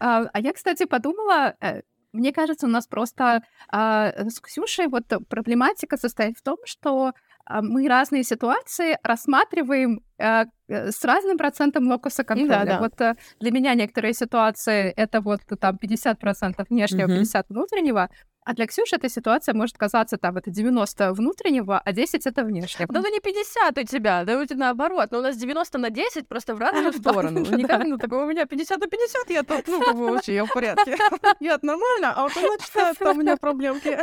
А, 0.00 0.28
а 0.32 0.40
я, 0.40 0.52
кстати, 0.52 0.84
подумала, 0.84 1.54
э, 1.60 1.82
мне 2.12 2.32
кажется, 2.32 2.66
у 2.66 2.68
нас 2.68 2.88
просто 2.88 3.44
а, 3.68 4.12
с 4.28 4.40
Ксюшей 4.40 4.88
вот 4.88 5.04
проблематика 5.28 5.96
состоит 5.96 6.36
в 6.36 6.42
том, 6.42 6.58
что 6.64 7.12
мы 7.48 7.88
разные 7.88 8.24
ситуации 8.24 8.98
рассматриваем 9.02 10.00
а, 10.18 10.44
э, 10.68 10.90
с 10.90 11.04
разным 11.04 11.36
процентом 11.38 11.88
локуса 11.88 12.24
контроля. 12.24 12.64
Да, 12.64 12.64
да. 12.64 12.78
Вот 12.78 13.00
э, 13.00 13.16
для 13.40 13.50
меня 13.50 13.74
некоторые 13.74 14.14
ситуации 14.14 14.92
это 14.96 15.20
вот 15.20 15.40
там 15.60 15.76
50% 15.76 16.64
внешнего, 16.70 17.06
угу. 17.06 17.20
50% 17.20 17.44
внутреннего, 17.48 18.08
а 18.44 18.54
для 18.54 18.66
Ксюши 18.66 18.96
эта 18.96 19.08
ситуация 19.08 19.54
может 19.54 19.78
казаться, 19.78 20.16
там, 20.16 20.36
это 20.36 20.50
90 20.50 21.12
внутреннего, 21.12 21.78
а 21.78 21.92
10 21.92 22.26
это 22.26 22.44
внешнего. 22.44 22.92
Да 22.92 23.00
ну 23.00 23.12
не 23.12 23.20
50 23.20 23.78
у 23.78 23.82
тебя, 23.84 24.24
да 24.24 24.38
у 24.38 24.44
тебя 24.44 24.58
наоборот. 24.58 25.10
Но 25.10 25.18
у 25.18 25.22
нас 25.22 25.36
90 25.36 25.78
на 25.78 25.90
10 25.90 26.28
просто 26.28 26.54
в 26.54 26.58
разную 26.60 26.92
сторону. 26.92 27.40
Никак, 27.40 27.84
ну, 27.84 27.98
такого 27.98 28.24
у 28.24 28.26
меня 28.26 28.46
50 28.46 28.80
на 28.80 28.86
50, 28.86 29.30
я 29.30 29.42
тут, 29.42 29.68
ну, 29.68 29.80
как 29.80 29.96
бы 29.96 30.10
вообще, 30.10 30.34
я 30.34 30.44
в 30.44 30.52
порядке. 30.52 30.96
Я 31.40 31.58
нормально, 31.62 32.12
а 32.14 32.22
вот 32.22 32.36
она 32.36 32.58
читает, 32.58 32.98
там 32.98 33.16
у 33.16 33.20
меня 33.20 33.36
проблемки. 33.36 33.98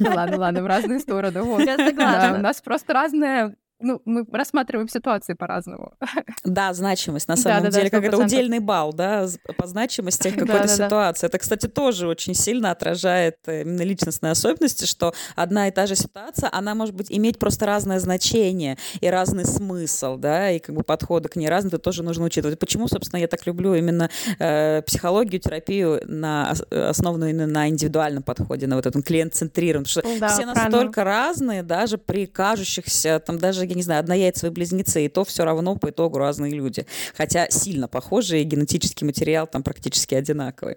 Ладно, 0.00 0.38
ладно, 0.38 0.62
в 0.62 0.66
разные 0.66 0.98
стороны. 0.98 1.64
Я 1.64 1.76
согласна. 1.76 2.38
У 2.38 2.42
нас 2.42 2.60
просто 2.60 2.92
разная 2.92 3.56
ну, 3.80 4.00
мы 4.04 4.24
рассматриваем 4.32 4.88
ситуации 4.88 5.34
по-разному. 5.34 5.94
Да, 6.44 6.72
значимость, 6.74 7.26
на 7.28 7.36
самом 7.36 7.64
да, 7.64 7.70
деле, 7.70 7.90
да, 7.90 7.90
как 7.90 8.04
это 8.04 8.18
удельный 8.18 8.58
балл, 8.58 8.92
да, 8.92 9.26
по 9.56 9.66
значимости 9.66 10.30
какой-то 10.36 10.68
ситуации. 10.68 11.26
Это, 11.26 11.38
кстати, 11.38 11.66
тоже 11.66 12.06
очень 12.06 12.34
сильно 12.34 12.70
отражает 12.70 13.36
э, 13.46 13.62
именно 13.62 13.82
личностные 13.82 14.32
особенности, 14.32 14.84
что 14.84 15.14
одна 15.36 15.68
и 15.68 15.70
та 15.70 15.86
же 15.86 15.96
ситуация, 15.96 16.48
она 16.52 16.74
может 16.74 16.94
быть 16.94 17.10
иметь 17.10 17.38
просто 17.38 17.66
разное 17.66 17.98
значение 17.98 18.76
и 19.00 19.08
разный 19.08 19.44
смысл, 19.44 20.16
да, 20.16 20.50
и 20.50 20.58
как 20.58 20.74
бы 20.74 20.82
подходы 20.82 21.28
к 21.28 21.36
ней 21.36 21.48
разные, 21.48 21.68
это 21.68 21.78
тоже 21.78 22.02
нужно 22.02 22.26
учитывать. 22.26 22.58
Почему, 22.58 22.88
собственно, 22.88 23.20
я 23.20 23.26
так 23.26 23.46
люблю 23.46 23.74
именно 23.74 24.10
э, 24.38 24.82
психологию, 24.82 25.40
терапию, 25.40 26.00
на, 26.04 26.54
основанную 26.70 27.30
именно 27.30 27.46
на 27.46 27.68
индивидуальном 27.68 28.22
подходе, 28.22 28.66
на 28.66 28.76
вот 28.76 28.86
этом 28.86 29.02
клиент-центрированном, 29.02 29.86
потому 29.86 30.14
что 30.14 30.20
да, 30.20 30.28
все 30.28 30.42
правильно. 30.42 30.64
настолько 30.64 31.04
разные, 31.04 31.62
даже 31.62 31.98
при 31.98 32.26
кажущихся, 32.26 33.20
там 33.24 33.38
даже 33.38 33.63
я 33.70 33.76
не 33.76 33.82
знаю, 33.82 34.00
однояйцевые 34.00 34.52
близнецы, 34.52 35.04
и 35.04 35.08
то 35.08 35.24
все 35.24 35.44
равно 35.44 35.76
по 35.76 35.90
итогу 35.90 36.18
разные 36.18 36.52
люди. 36.52 36.86
Хотя 37.16 37.48
сильно 37.50 37.88
похожие, 37.88 38.44
генетический 38.44 39.06
материал 39.06 39.46
там 39.46 39.62
практически 39.62 40.14
одинаковый. 40.14 40.76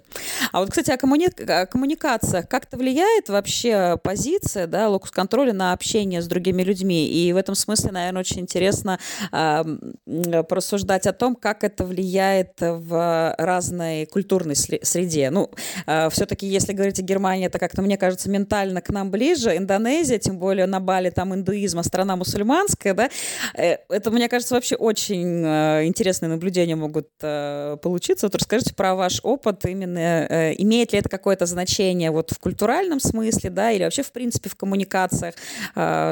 А 0.51 0.59
вот, 0.59 0.69
кстати, 0.69 0.91
о, 0.91 0.97
коммуни... 0.97 1.27
о 1.49 1.65
коммуникациях. 1.65 2.47
Как-то 2.47 2.77
влияет 2.77 3.29
вообще 3.29 3.97
позиция, 4.03 4.67
да, 4.67 4.89
локус 4.89 5.11
контроля 5.11 5.53
на 5.53 5.73
общение 5.73 6.21
с 6.21 6.27
другими 6.27 6.63
людьми? 6.63 7.07
И 7.07 7.33
в 7.33 7.37
этом 7.37 7.55
смысле, 7.55 7.91
наверное, 7.91 8.21
очень 8.21 8.41
интересно 8.41 8.99
э, 9.31 10.43
порассуждать 10.47 11.07
о 11.07 11.13
том, 11.13 11.35
как 11.35 11.63
это 11.63 11.83
влияет 11.83 12.53
в 12.59 13.35
разной 13.37 14.05
культурной 14.05 14.55
среде. 14.55 15.29
Ну, 15.29 15.51
э, 15.85 16.09
все-таки, 16.09 16.47
если 16.47 16.73
говорить 16.73 16.99
о 16.99 17.03
Германии, 17.03 17.47
это 17.47 17.59
как-то, 17.59 17.81
мне 17.81 17.97
кажется, 17.97 18.29
ментально 18.29 18.81
к 18.81 18.89
нам 18.89 19.11
ближе. 19.11 19.55
Индонезия, 19.55 20.19
тем 20.19 20.37
более 20.37 20.65
на 20.65 20.79
Бали, 20.79 21.09
там 21.09 21.33
индуизм, 21.33 21.79
а 21.79 21.83
страна 21.83 22.15
мусульманская, 22.15 22.76
женское, 22.77 22.93
да, 22.93 23.09
э, 23.55 23.77
это, 23.89 24.11
мне 24.11 24.29
кажется, 24.29 24.55
вообще 24.55 24.75
очень 24.75 25.43
э, 25.43 25.85
интересные 25.85 26.29
наблюдения 26.29 26.75
могут 26.75 27.09
э, 27.21 27.77
получиться. 27.81 28.27
Вот 28.27 28.35
расскажите 28.35 28.73
про 28.73 28.95
ваш 28.95 29.19
опыт, 29.23 29.65
именно 29.65 30.53
имеет 30.57 30.93
ли 30.93 30.99
это 30.99 31.09
какое-то 31.09 31.45
значение 31.45 32.11
вот 32.11 32.31
в 32.31 32.39
культуральном 32.39 32.99
смысле, 32.99 33.49
да, 33.49 33.71
или 33.71 33.83
вообще, 33.83 34.03
в 34.03 34.11
принципе, 34.11 34.49
в 34.49 34.55
коммуникациях 34.55 35.35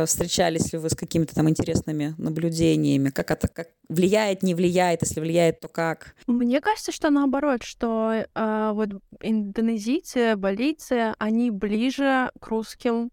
встречались 0.07 0.73
ли 0.73 0.79
вы 0.79 0.89
с 0.89 0.95
какими-то 0.95 1.35
там 1.35 1.49
интересными 1.49 2.15
наблюдениями, 2.17 3.09
как 3.09 3.31
это 3.31 3.47
как 3.47 3.69
влияет, 3.89 4.43
не 4.43 4.55
влияет, 4.55 5.01
если 5.01 5.19
влияет, 5.19 5.59
то 5.59 5.67
как? 5.67 6.15
Мне 6.27 6.61
кажется, 6.61 6.91
что 6.91 7.09
наоборот, 7.09 7.63
что 7.63 8.11
э, 8.13 8.71
вот 8.73 8.89
индонезийцы, 9.21 10.35
балийцы, 10.35 11.13
они 11.19 11.51
ближе 11.51 12.31
к 12.39 12.47
русским 12.47 13.11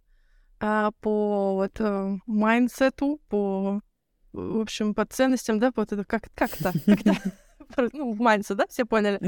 по 1.01 1.55
вот 1.55 1.81
э, 1.81 2.19
mindset 2.27 3.00
у, 3.00 3.21
по, 3.29 3.81
в 4.33 4.61
общем, 4.61 4.95
по 4.95 5.05
ценностям, 5.05 5.59
да, 5.59 5.73
вот 5.75 5.93
это 5.93 6.05
как, 6.05 6.29
как-то, 6.35 6.73
как-то 6.87 7.17
ну, 7.93 8.15
mindset, 8.15 8.59
да, 8.59 8.67
все 8.69 8.85
поняли? 8.85 9.19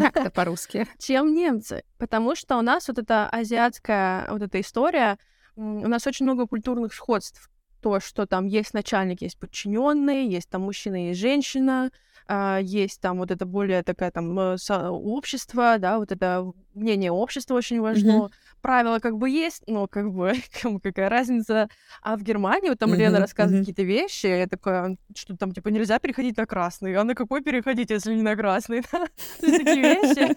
Как-то 0.00 0.30
по-русски. 0.30 0.88
Чем 0.98 1.32
немцы? 1.34 1.84
Потому 1.98 2.34
что 2.34 2.56
у 2.56 2.62
нас 2.62 2.88
вот 2.88 2.98
эта 2.98 3.28
азиатская 3.28 4.28
вот 4.30 4.42
эта 4.42 4.60
история, 4.60 5.18
у 5.54 5.62
нас 5.62 6.06
очень 6.06 6.26
много 6.26 6.46
культурных 6.46 6.92
сходств. 6.92 7.48
То, 7.80 8.00
что 8.00 8.26
там 8.26 8.46
есть 8.46 8.74
начальник, 8.74 9.22
есть 9.22 9.38
подчиненный, 9.38 10.26
есть 10.26 10.48
там 10.48 10.62
мужчина, 10.62 11.08
есть 11.08 11.20
женщина, 11.20 11.90
а, 12.26 12.58
есть 12.58 13.00
там 13.00 13.18
вот 13.18 13.30
это 13.30 13.44
более 13.44 13.82
такая 13.82 14.10
там 14.10 14.38
э, 14.38 14.56
общество, 14.88 15.76
да, 15.78 15.98
вот 15.98 16.10
это 16.10 16.50
мнение 16.72 17.12
общества 17.12 17.54
очень 17.54 17.80
важно. 17.80 18.10
Mm-hmm. 18.10 18.32
Правила 18.64 18.98
как 18.98 19.18
бы 19.18 19.28
есть, 19.28 19.62
но 19.66 19.86
как 19.86 20.10
бы 20.10 20.32
какая 20.82 21.10
разница. 21.10 21.68
А 22.00 22.16
в 22.16 22.22
Германии 22.22 22.70
вот 22.70 22.78
там 22.78 22.94
mm-hmm. 22.94 22.96
Лена 22.96 23.20
рассказывает 23.20 23.60
mm-hmm. 23.60 23.72
какие-то 23.72 23.82
вещи, 23.82 24.26
я 24.26 24.46
такая, 24.46 24.96
что 25.14 25.36
там 25.36 25.52
типа 25.52 25.68
нельзя 25.68 25.98
переходить 25.98 26.38
на 26.38 26.46
красный. 26.46 26.94
А 26.94 27.04
на 27.04 27.14
какой 27.14 27.42
переходить, 27.42 27.90
если 27.90 28.14
не 28.14 28.22
на 28.22 28.34
красный? 28.34 28.80
Такие 29.40 29.82
вещи. 29.82 30.34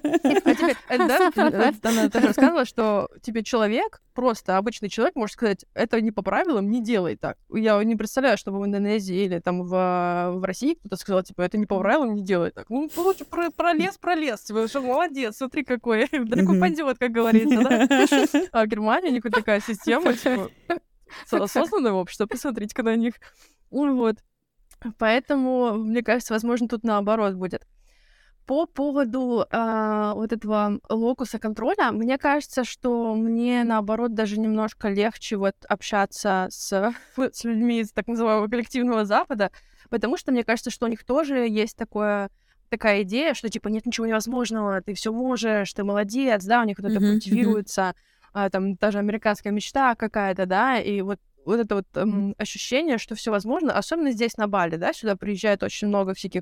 А 0.89 0.97
да, 0.97 1.73
она 1.89 2.09
тоже 2.09 2.27
рассказывала, 2.27 2.65
что 2.65 3.07
тебе 3.21 3.43
человек, 3.43 4.01
просто 4.13 4.57
обычный 4.57 4.89
человек 4.89 5.15
может 5.15 5.33
сказать, 5.33 5.65
это 5.73 6.01
не 6.01 6.11
по 6.11 6.21
правилам, 6.21 6.69
не 6.69 6.83
делай 6.83 7.15
так. 7.15 7.37
Я 7.53 7.81
не 7.83 7.95
представляю, 7.95 8.37
чтобы 8.37 8.59
в 8.59 8.65
Индонезии 8.65 9.15
или 9.15 9.39
там 9.39 9.61
в, 9.63 10.41
России 10.43 10.73
кто-то 10.73 10.97
сказал, 10.97 11.23
типа, 11.23 11.43
это 11.43 11.57
не 11.57 11.65
по 11.65 11.79
правилам, 11.79 12.15
не 12.15 12.23
делай 12.23 12.51
так. 12.51 12.65
Ну, 12.67 12.89
лучше 12.97 13.25
пролез, 13.55 13.97
пролез. 13.97 14.41
Типа, 14.41 14.67
молодец, 14.81 15.37
смотри 15.37 15.63
какой 15.63 16.09
далеко 16.11 16.59
пойдет, 16.59 16.97
как 16.97 17.11
говорится, 17.11 17.61
да? 17.61 17.87
А 18.51 18.65
в 18.65 18.67
Германии 18.67 19.09
у 19.09 19.13
них 19.13 19.23
вот 19.23 19.33
такая 19.33 19.59
система, 19.59 20.13
типа, 20.13 20.49
осознанное 21.31 21.91
общество, 21.93 22.25
посмотрите-ка 22.25 22.83
на 22.83 22.95
них. 22.95 23.15
Вот. 23.69 24.17
Поэтому, 24.97 25.73
мне 25.73 26.03
кажется, 26.03 26.33
возможно, 26.33 26.67
тут 26.67 26.83
наоборот 26.83 27.33
будет. 27.33 27.67
По 28.45 28.65
поводу 28.65 29.45
э, 29.49 30.11
вот 30.15 30.31
этого 30.31 30.79
локуса 30.87 31.37
контроля, 31.37 31.91
мне 31.91 32.17
кажется, 32.17 32.63
что 32.63 33.13
мне 33.13 33.65
наоборот 33.65 34.13
даже 34.13 34.39
немножко 34.39 34.87
легче 34.87 35.35
вот 35.35 35.55
общаться 35.67 36.47
с, 36.49 36.93
с 37.17 37.43
людьми 37.43 37.81
из 37.81 37.91
так 37.91 38.07
называемого 38.07 38.47
коллективного 38.47 39.03
Запада, 39.03 39.51
потому 39.89 40.15
что 40.15 40.31
мне 40.31 40.45
кажется, 40.45 40.69
что 40.69 40.85
у 40.85 40.89
них 40.89 41.03
тоже 41.03 41.45
есть 41.47 41.75
такое 41.75 42.29
такая 42.69 43.03
идея, 43.03 43.33
что 43.33 43.49
типа 43.49 43.67
нет 43.67 43.85
ничего 43.85 44.07
невозможного, 44.07 44.81
ты 44.81 44.93
все 44.93 45.11
можешь, 45.11 45.73
ты 45.73 45.83
молодец, 45.83 46.43
да, 46.45 46.61
у 46.61 46.65
них 46.65 46.77
вот 46.77 46.89
это 46.91 46.99
mm-hmm, 46.99 47.11
культивируется, 47.11 47.95
а, 48.33 48.49
там 48.49 48.75
даже 48.75 48.99
американская 48.99 49.53
мечта 49.53 49.95
какая-то, 49.95 50.45
да, 50.45 50.79
и 50.79 51.01
вот 51.01 51.19
вот 51.47 51.61
это 51.61 51.75
вот 51.75 51.85
эм, 51.95 52.35
ощущение, 52.37 52.97
что 52.97 53.15
все 53.15 53.31
возможно, 53.31 53.77
особенно 53.77 54.11
здесь 54.11 54.35
на 54.35 54.47
Бали, 54.47 54.75
да, 54.75 54.91
сюда 54.91 55.15
приезжает 55.15 55.63
очень 55.63 55.87
много 55.87 56.13
всяких 56.13 56.41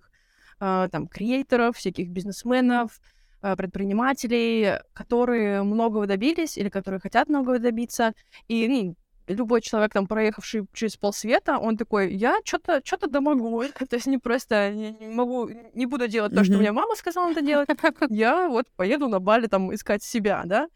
э, 0.60 0.90
там 0.92 1.08
креаторов, 1.08 1.78
всяких 1.78 2.10
бизнесменов, 2.10 3.00
э, 3.44 3.56
предпринимателей, 3.56 4.80
которые 4.94 5.62
многого 5.62 6.08
добились 6.08 6.58
или 6.58 6.70
которые 6.70 7.00
хотят 7.00 7.30
многого 7.30 7.60
добиться. 7.60 8.14
И 8.48 8.68
ну, 8.68 8.96
любой 9.28 9.62
человек, 9.62 9.94
там, 9.94 10.08
проехавший 10.08 10.66
через 10.74 10.98
полсвета, 10.98 11.58
он 11.58 11.78
такой, 11.78 12.14
я 12.14 12.40
что-то 12.44 12.82
что-то 12.84 13.08
домогу. 13.08 13.64
То 13.90 13.96
есть 13.96 14.08
не 14.08 14.18
просто 14.18 14.72
не, 14.72 14.92
не 14.92 15.08
могу, 15.08 15.50
не 15.74 15.86
буду 15.86 16.08
делать 16.08 16.34
то, 16.34 16.44
что 16.44 16.58
мне 16.58 16.72
мама 16.72 16.96
сказала 16.96 17.28
надо 17.28 17.42
делать. 17.42 17.70
Я 18.10 18.48
вот 18.48 18.68
поеду 18.76 19.08
на 19.08 19.20
Бали 19.20 19.48
там 19.48 19.74
искать 19.74 20.04
себя, 20.04 20.44
да. 20.46 20.68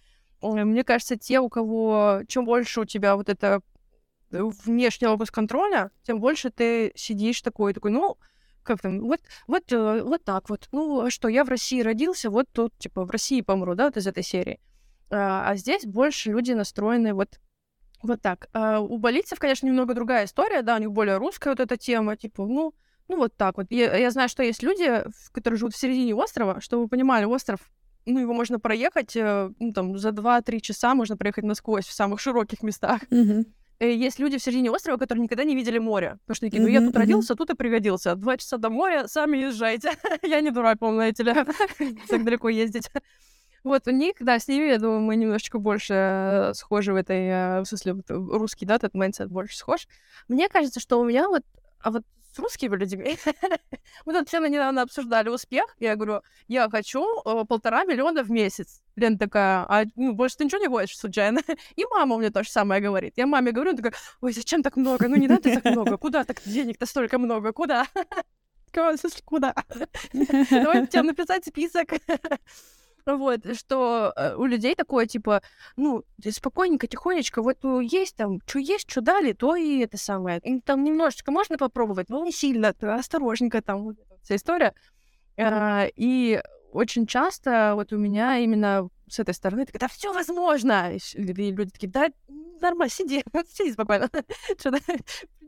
Мне 0.41 0.83
кажется, 0.83 1.17
те, 1.17 1.39
у 1.39 1.49
кого 1.49 2.21
чем 2.27 2.45
больше 2.45 2.81
у 2.81 2.85
тебя 2.85 3.15
вот 3.15 3.27
это 3.27 3.62
э, 4.31 4.41
внешний 4.65 5.07
локус 5.07 5.31
контроля, 5.31 5.91
тем 6.03 6.19
больше 6.19 6.49
ты 6.49 6.93
сидишь 6.95 7.41
такой, 7.41 7.73
такой, 7.73 7.91
ну, 7.91 8.17
как 8.63 8.81
там, 8.81 9.01
вот, 9.01 9.19
вот, 9.47 9.71
э, 9.71 10.01
вот 10.01 10.23
так 10.23 10.49
вот. 10.49 10.69
Ну, 10.71 11.01
а 11.01 11.09
что, 11.09 11.27
я 11.27 11.43
в 11.43 11.49
России 11.49 11.81
родился, 11.81 12.29
вот 12.29 12.47
тут, 12.53 12.77
типа, 12.77 13.03
в 13.03 13.12
России 13.12 13.41
помру, 13.41 13.75
да, 13.75 13.85
вот 13.85 13.97
из 13.97 14.07
этой 14.07 14.23
серии. 14.23 14.62
А, 15.09 15.49
а 15.49 15.55
здесь 15.55 15.85
больше 15.85 16.31
люди 16.31 16.53
настроены 16.53 17.13
вот 17.13 17.39
вот 18.01 18.21
так. 18.21 18.47
А 18.53 18.79
у 18.79 18.97
болицев, 18.97 19.39
конечно, 19.39 19.67
немного 19.67 19.93
другая 19.93 20.25
история, 20.25 20.62
да, 20.62 20.75
у 20.75 20.79
них 20.79 20.91
более 20.91 21.17
русская 21.17 21.49
вот 21.49 21.59
эта 21.59 21.77
тема, 21.77 22.15
типа, 22.15 22.45
ну, 22.45 22.73
ну 23.07 23.17
вот 23.17 23.35
так 23.35 23.57
вот. 23.57 23.67
Я, 23.69 23.95
я 23.97 24.12
знаю, 24.12 24.29
что 24.29 24.43
есть 24.43 24.63
люди, 24.63 25.03
которые 25.31 25.57
живут 25.57 25.73
в 25.73 25.79
середине 25.79 26.15
острова, 26.15 26.62
чтобы 26.62 26.83
вы 26.83 26.89
понимали, 26.89 27.25
остров, 27.25 27.59
ну, 28.05 28.19
его 28.19 28.33
можно 28.33 28.59
проехать, 28.59 29.15
э, 29.15 29.51
ну, 29.59 29.73
там, 29.73 29.97
за 29.97 30.09
2-3 30.09 30.59
часа 30.62 30.95
можно 30.95 31.17
проехать 31.17 31.43
насквозь 31.43 31.85
в 31.85 31.93
самых 31.93 32.19
широких 32.19 32.63
местах. 32.63 33.03
Mm-hmm. 33.12 33.45
Есть 33.81 34.19
люди 34.19 34.38
в 34.38 34.43
середине 34.43 34.71
острова, 34.71 34.97
которые 34.97 35.23
никогда 35.23 35.43
не 35.45 35.55
видели 35.55 35.77
море. 35.77 36.17
Потому 36.25 36.35
что 36.35 36.45
такие, 36.47 36.62
ну, 36.62 36.67
я 36.67 36.81
тут 36.81 36.93
mm-hmm. 36.93 36.97
родился, 36.97 37.35
тут 37.35 37.49
и 37.49 37.55
пригодился. 37.55 38.15
Два 38.15 38.38
часа 38.38 38.57
до 38.57 38.69
моря, 38.69 39.07
сами 39.07 39.38
езжайте. 39.38 39.91
я 40.23 40.41
не 40.41 40.51
дурак, 40.51 40.79
помните 40.79 41.23
ли, 41.23 41.33
так 42.09 42.23
далеко 42.25 42.49
ездить. 42.49 42.89
Вот 43.63 43.87
у 43.87 43.91
них, 43.91 44.15
да, 44.19 44.39
с 44.39 44.47
ними, 44.47 44.65
я 44.65 44.77
думаю, 44.77 45.01
мы 45.01 45.15
немножечко 45.15 45.59
больше 45.59 45.93
э, 45.93 46.53
схожи 46.53 46.93
в 46.93 46.95
этой, 46.95 47.27
э, 47.27 47.61
в 47.61 47.65
смысле, 47.65 47.93
вот, 47.93 48.05
русский, 48.09 48.65
да, 48.65 48.75
этот 48.75 48.93
mindset 48.93 49.29
больше 49.29 49.57
схож. 49.57 49.87
Мне 50.27 50.49
кажется, 50.49 50.79
что 50.79 50.99
у 50.99 51.05
меня 51.05 51.27
вот, 51.27 51.43
а 51.79 51.91
вот 51.91 52.03
с 52.33 52.39
русскими 52.39 52.75
людьми, 52.75 53.17
мы 54.05 54.13
тут 54.13 54.27
все 54.27 54.39
недавно 54.45 54.83
обсуждали 54.83 55.29
успех, 55.29 55.75
я 55.79 55.95
говорю, 55.95 56.21
я 56.47 56.69
хочу 56.69 57.03
э, 57.25 57.45
полтора 57.45 57.83
миллиона 57.85 58.23
в 58.23 58.31
месяц. 58.31 58.81
Лена 58.95 59.17
такая, 59.17 59.65
а 59.67 59.85
ну, 59.95 60.13
больше 60.13 60.37
ты 60.37 60.45
ничего 60.45 60.61
не 60.61 60.67
хочешь 60.67 60.97
случайно? 60.97 61.41
И 61.75 61.85
мама 61.89 62.17
меня 62.17 62.31
то 62.31 62.43
же 62.43 62.49
самое 62.49 62.81
говорит. 62.81 63.13
Я 63.17 63.27
маме 63.27 63.51
говорю, 63.51 63.75
такая, 63.75 63.93
ой, 64.21 64.33
зачем 64.33 64.61
так 64.63 64.75
много? 64.77 65.07
Ну 65.07 65.15
не 65.15 65.27
надо 65.27 65.53
так 65.53 65.65
много. 65.65 65.97
Куда 65.97 66.23
так 66.23 66.41
денег-то 66.45 66.85
столько 66.85 67.17
много? 67.17 67.51
Куда? 67.51 67.87
Куда? 69.25 69.55
Давай 70.13 70.87
тебе 70.87 71.01
написать 71.01 71.45
список. 71.45 71.89
Вот, 73.05 73.55
что 73.57 74.13
э, 74.15 74.35
у 74.35 74.45
людей 74.45 74.75
такое, 74.75 75.05
типа, 75.05 75.41
ну, 75.75 76.03
спокойненько, 76.29 76.88
тихонечко, 76.88 77.41
вот 77.41 77.57
ну, 77.63 77.79
есть 77.79 78.15
там, 78.15 78.39
что 78.45 78.59
есть, 78.59 78.89
что 78.89 79.01
дали, 79.01 79.33
то 79.33 79.55
и 79.55 79.79
это 79.79 79.97
самое. 79.97 80.39
И, 80.43 80.62
там 80.62 80.83
немножечко 80.83 81.31
можно 81.31 81.57
попробовать, 81.57 82.09
но 82.09 82.23
не 82.23 82.31
сильно, 82.31 82.73
осторожненько 82.79 83.62
там 83.62 83.83
вот 83.83 83.97
эта 83.99 84.21
вся 84.23 84.35
история. 84.35 84.73
А, 85.38 85.88
и 85.95 86.41
очень 86.71 87.07
часто 87.07 87.73
вот 87.75 87.93
у 87.93 87.97
меня 87.97 88.38
именно 88.38 88.89
с 89.07 89.19
этой 89.19 89.33
стороны, 89.33 89.65
так, 89.65 89.79
да 89.79 89.88
все 89.88 90.13
возможно. 90.13 90.93
И 90.93 91.33
люди 91.33 91.71
такие, 91.71 91.89
да, 91.89 92.09
нормально, 92.62 92.91
сиди, 92.91 93.23
сиди 93.53 93.71
спокойно. 93.71 94.09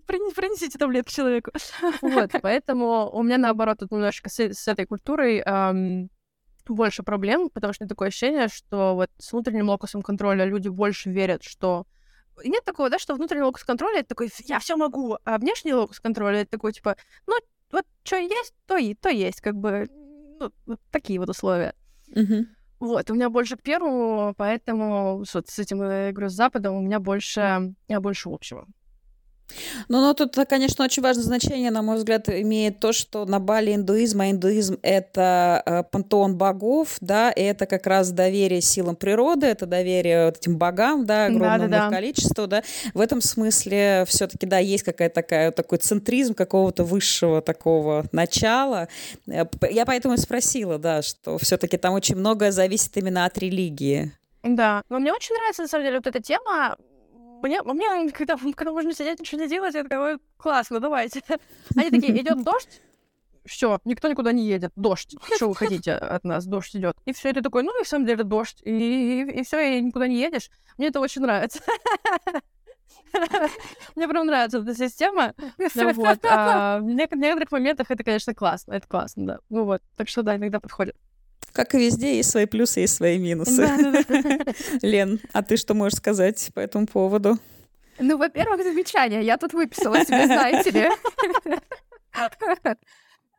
Принесите 0.07 0.77
таблетки 0.77 1.13
человеку. 1.13 1.51
Вот, 2.01 2.31
поэтому 2.41 3.09
у 3.11 3.23
меня 3.23 3.37
наоборот 3.37 3.79
тут 3.79 3.91
немножко 3.91 4.29
с, 4.29 4.39
с 4.39 4.67
этой 4.67 4.85
культурой 4.85 5.39
эм, 5.39 6.09
больше 6.71 7.03
проблем, 7.03 7.49
потому 7.49 7.73
что 7.73 7.87
такое 7.87 8.09
ощущение, 8.09 8.47
что 8.47 8.95
вот 8.95 9.09
с 9.17 9.31
внутренним 9.31 9.69
локусом 9.69 10.01
контроля 10.01 10.45
люди 10.45 10.69
больше 10.69 11.09
верят, 11.09 11.43
что 11.43 11.85
нет 12.43 12.63
такого, 12.63 12.89
да, 12.89 12.99
что 12.99 13.15
внутренний 13.15 13.43
локус 13.43 13.63
контроля 13.63 13.99
это 13.99 14.09
такой, 14.09 14.29
я 14.45 14.59
все 14.59 14.75
могу, 14.75 15.17
а 15.25 15.37
внешний 15.37 15.73
локус 15.73 15.99
контроля 15.99 16.41
это 16.41 16.51
такой, 16.51 16.73
типа, 16.73 16.95
ну, 17.27 17.35
вот 17.71 17.85
что 18.03 18.17
есть, 18.17 18.53
то 18.67 18.77
и 18.77 18.93
то 18.93 19.09
есть, 19.09 19.41
как 19.41 19.55
бы, 19.55 19.87
ну, 20.39 20.51
вот 20.65 20.79
такие 20.91 21.19
вот 21.19 21.29
условия. 21.29 21.75
Mm-hmm. 22.09 22.45
Вот, 22.79 23.11
у 23.11 23.13
меня 23.13 23.29
больше 23.29 23.57
к 23.57 23.61
первому, 23.61 24.33
поэтому 24.35 25.23
вот 25.33 25.49
с 25.49 25.59
этим, 25.59 25.81
я 25.83 26.11
говорю, 26.11 26.29
с 26.29 26.33
Западом 26.33 26.75
у 26.75 26.81
меня 26.81 26.99
больше, 26.99 27.75
я 27.87 28.01
больше 28.01 28.29
общего. 28.29 28.67
Ну, 29.87 30.01
но 30.01 30.13
тут, 30.13 30.35
конечно, 30.47 30.83
очень 30.85 31.03
важное 31.03 31.23
значение, 31.23 31.71
на 31.71 31.81
мой 31.81 31.97
взгляд, 31.97 32.29
имеет 32.29 32.79
то, 32.79 32.93
что 32.93 33.25
на 33.25 33.39
Бали 33.39 33.75
индуизм, 33.75 34.21
а 34.21 34.29
индуизм— 34.29 34.77
это 34.81 35.61
э, 35.65 35.83
пантеон 35.83 36.37
богов, 36.37 36.97
да, 37.01 37.31
и 37.31 37.41
это 37.41 37.65
как 37.65 37.87
раз 37.87 38.11
доверие 38.11 38.61
силам 38.61 38.95
природы, 38.95 39.47
это 39.47 39.65
доверие 39.65 40.25
вот 40.25 40.37
этим 40.37 40.57
богам, 40.57 41.05
да, 41.05 41.25
огромному 41.25 41.69
да, 41.69 41.79
да, 41.79 41.89
да. 41.89 41.95
количеству, 41.95 42.47
да. 42.47 42.63
В 42.93 42.99
этом 42.99 43.21
смысле 43.21 44.05
все 44.07 44.27
таки 44.27 44.45
да, 44.45 44.59
есть 44.59 44.83
какая-то 44.83 45.15
такая, 45.15 45.51
такой 45.51 45.77
центризм 45.77 46.33
какого-то 46.33 46.83
высшего 46.83 47.41
такого 47.41 48.05
начала. 48.11 48.87
Э, 49.27 49.45
я 49.69 49.85
поэтому 49.85 50.15
и 50.15 50.17
спросила, 50.17 50.77
да, 50.77 51.01
что 51.01 51.37
все 51.37 51.57
таки 51.57 51.77
там 51.77 51.93
очень 51.93 52.15
многое 52.15 52.51
зависит 52.51 52.95
именно 52.97 53.25
от 53.25 53.37
религии. 53.37 54.11
Да, 54.43 54.83
но 54.89 54.99
мне 54.99 55.13
очень 55.13 55.35
нравится, 55.35 55.61
на 55.61 55.67
самом 55.67 55.85
деле, 55.85 55.97
вот 55.97 56.07
эта 56.07 56.19
тема, 56.21 56.75
мне, 57.41 57.61
мне 57.63 58.11
когда, 58.11 58.37
когда 58.55 58.71
можно 58.71 58.93
сидеть, 58.93 59.19
ничего 59.19 59.41
не 59.41 59.47
делать, 59.47 59.73
я 59.75 59.83
такая, 59.83 60.19
классно, 60.37 60.79
давайте. 60.79 61.21
Они 61.75 61.89
такие, 61.89 62.21
идет 62.21 62.43
дождь, 62.43 62.81
все, 63.45 63.79
никто 63.85 64.07
никуда 64.07 64.31
не 64.31 64.45
едет. 64.45 64.71
Дождь. 64.75 65.15
Что 65.35 65.49
вы 65.49 65.55
хотите 65.55 65.93
от 65.93 66.23
нас? 66.23 66.45
Дождь 66.45 66.75
идет. 66.75 66.95
И 67.05 67.13
все, 67.13 67.29
это 67.29 67.41
такой, 67.41 67.63
ну, 67.63 67.79
и 67.79 67.83
в 67.83 67.87
самом 67.87 68.05
деле 68.05 68.23
дождь. 68.23 68.61
И, 68.63 68.71
и, 68.71 69.39
и 69.39 69.43
все, 69.43 69.77
и 69.77 69.81
никуда 69.81 70.07
не 70.07 70.17
едешь. 70.17 70.49
Мне 70.77 70.87
это 70.87 70.99
очень 70.99 71.21
нравится. 71.21 71.61
Мне 73.95 74.07
прям 74.07 74.25
нравится 74.25 74.59
эта 74.59 74.75
система. 74.75 75.33
Вот. 75.57 76.19
А 76.23 76.79
в 76.79 76.83
некоторых 76.83 77.51
моментах 77.51 77.89
это, 77.89 78.03
конечно, 78.03 78.33
классно. 78.33 78.73
Это 78.73 78.87
классно, 78.87 79.25
да. 79.25 79.39
Ну 79.49 79.65
вот. 79.65 79.81
Так 79.97 80.07
что 80.07 80.23
да, 80.23 80.35
иногда 80.35 80.59
подходит. 80.59 80.95
Как 81.53 81.75
и 81.75 81.79
везде, 81.79 82.17
есть 82.17 82.31
свои 82.31 82.45
плюсы, 82.45 82.81
есть 82.81 82.95
свои 82.95 83.17
минусы. 83.17 83.61
Лен, 84.81 85.19
а 85.33 85.43
ты 85.43 85.57
что 85.57 85.73
можешь 85.73 85.97
сказать 85.97 86.49
по 86.53 86.59
этому 86.59 86.87
поводу? 86.87 87.37
Ну, 87.99 88.17
во-первых, 88.17 88.63
замечание. 88.63 89.23
Я 89.23 89.37
тут 89.37 89.53
выписала 89.53 90.03
себе, 90.05 90.25
знаете 90.25 90.71
ли. 90.71 90.89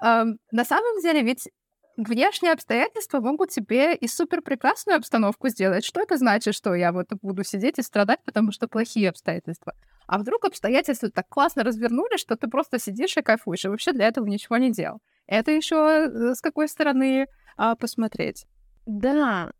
На 0.00 0.64
самом 0.64 1.00
деле, 1.00 1.22
ведь 1.22 1.48
внешние 1.96 2.52
обстоятельства 2.52 3.20
могут 3.20 3.50
тебе 3.50 3.94
и 3.94 4.06
супер 4.06 4.42
прекрасную 4.42 4.96
обстановку 4.96 5.48
сделать. 5.48 5.84
Что 5.84 6.00
это 6.00 6.16
значит, 6.16 6.54
что 6.54 6.74
я 6.74 6.92
вот 6.92 7.08
буду 7.22 7.44
сидеть 7.44 7.78
и 7.78 7.82
страдать, 7.82 8.20
потому 8.24 8.52
что 8.52 8.68
плохие 8.68 9.10
обстоятельства? 9.10 9.74
А 10.06 10.18
вдруг 10.18 10.44
обстоятельства 10.44 11.10
так 11.10 11.28
классно 11.28 11.64
развернули, 11.64 12.16
что 12.16 12.36
ты 12.36 12.48
просто 12.48 12.78
сидишь 12.78 13.16
и 13.16 13.22
кайфуешь, 13.22 13.64
и 13.64 13.68
вообще 13.68 13.92
для 13.92 14.08
этого 14.08 14.26
ничего 14.26 14.56
не 14.56 14.70
делал. 14.70 15.00
Это 15.26 15.52
еще 15.52 15.76
э, 15.76 16.34
с 16.34 16.40
какой 16.40 16.68
стороны 16.68 17.26
а, 17.56 17.76
посмотреть. 17.76 18.46
Да, 18.86 19.52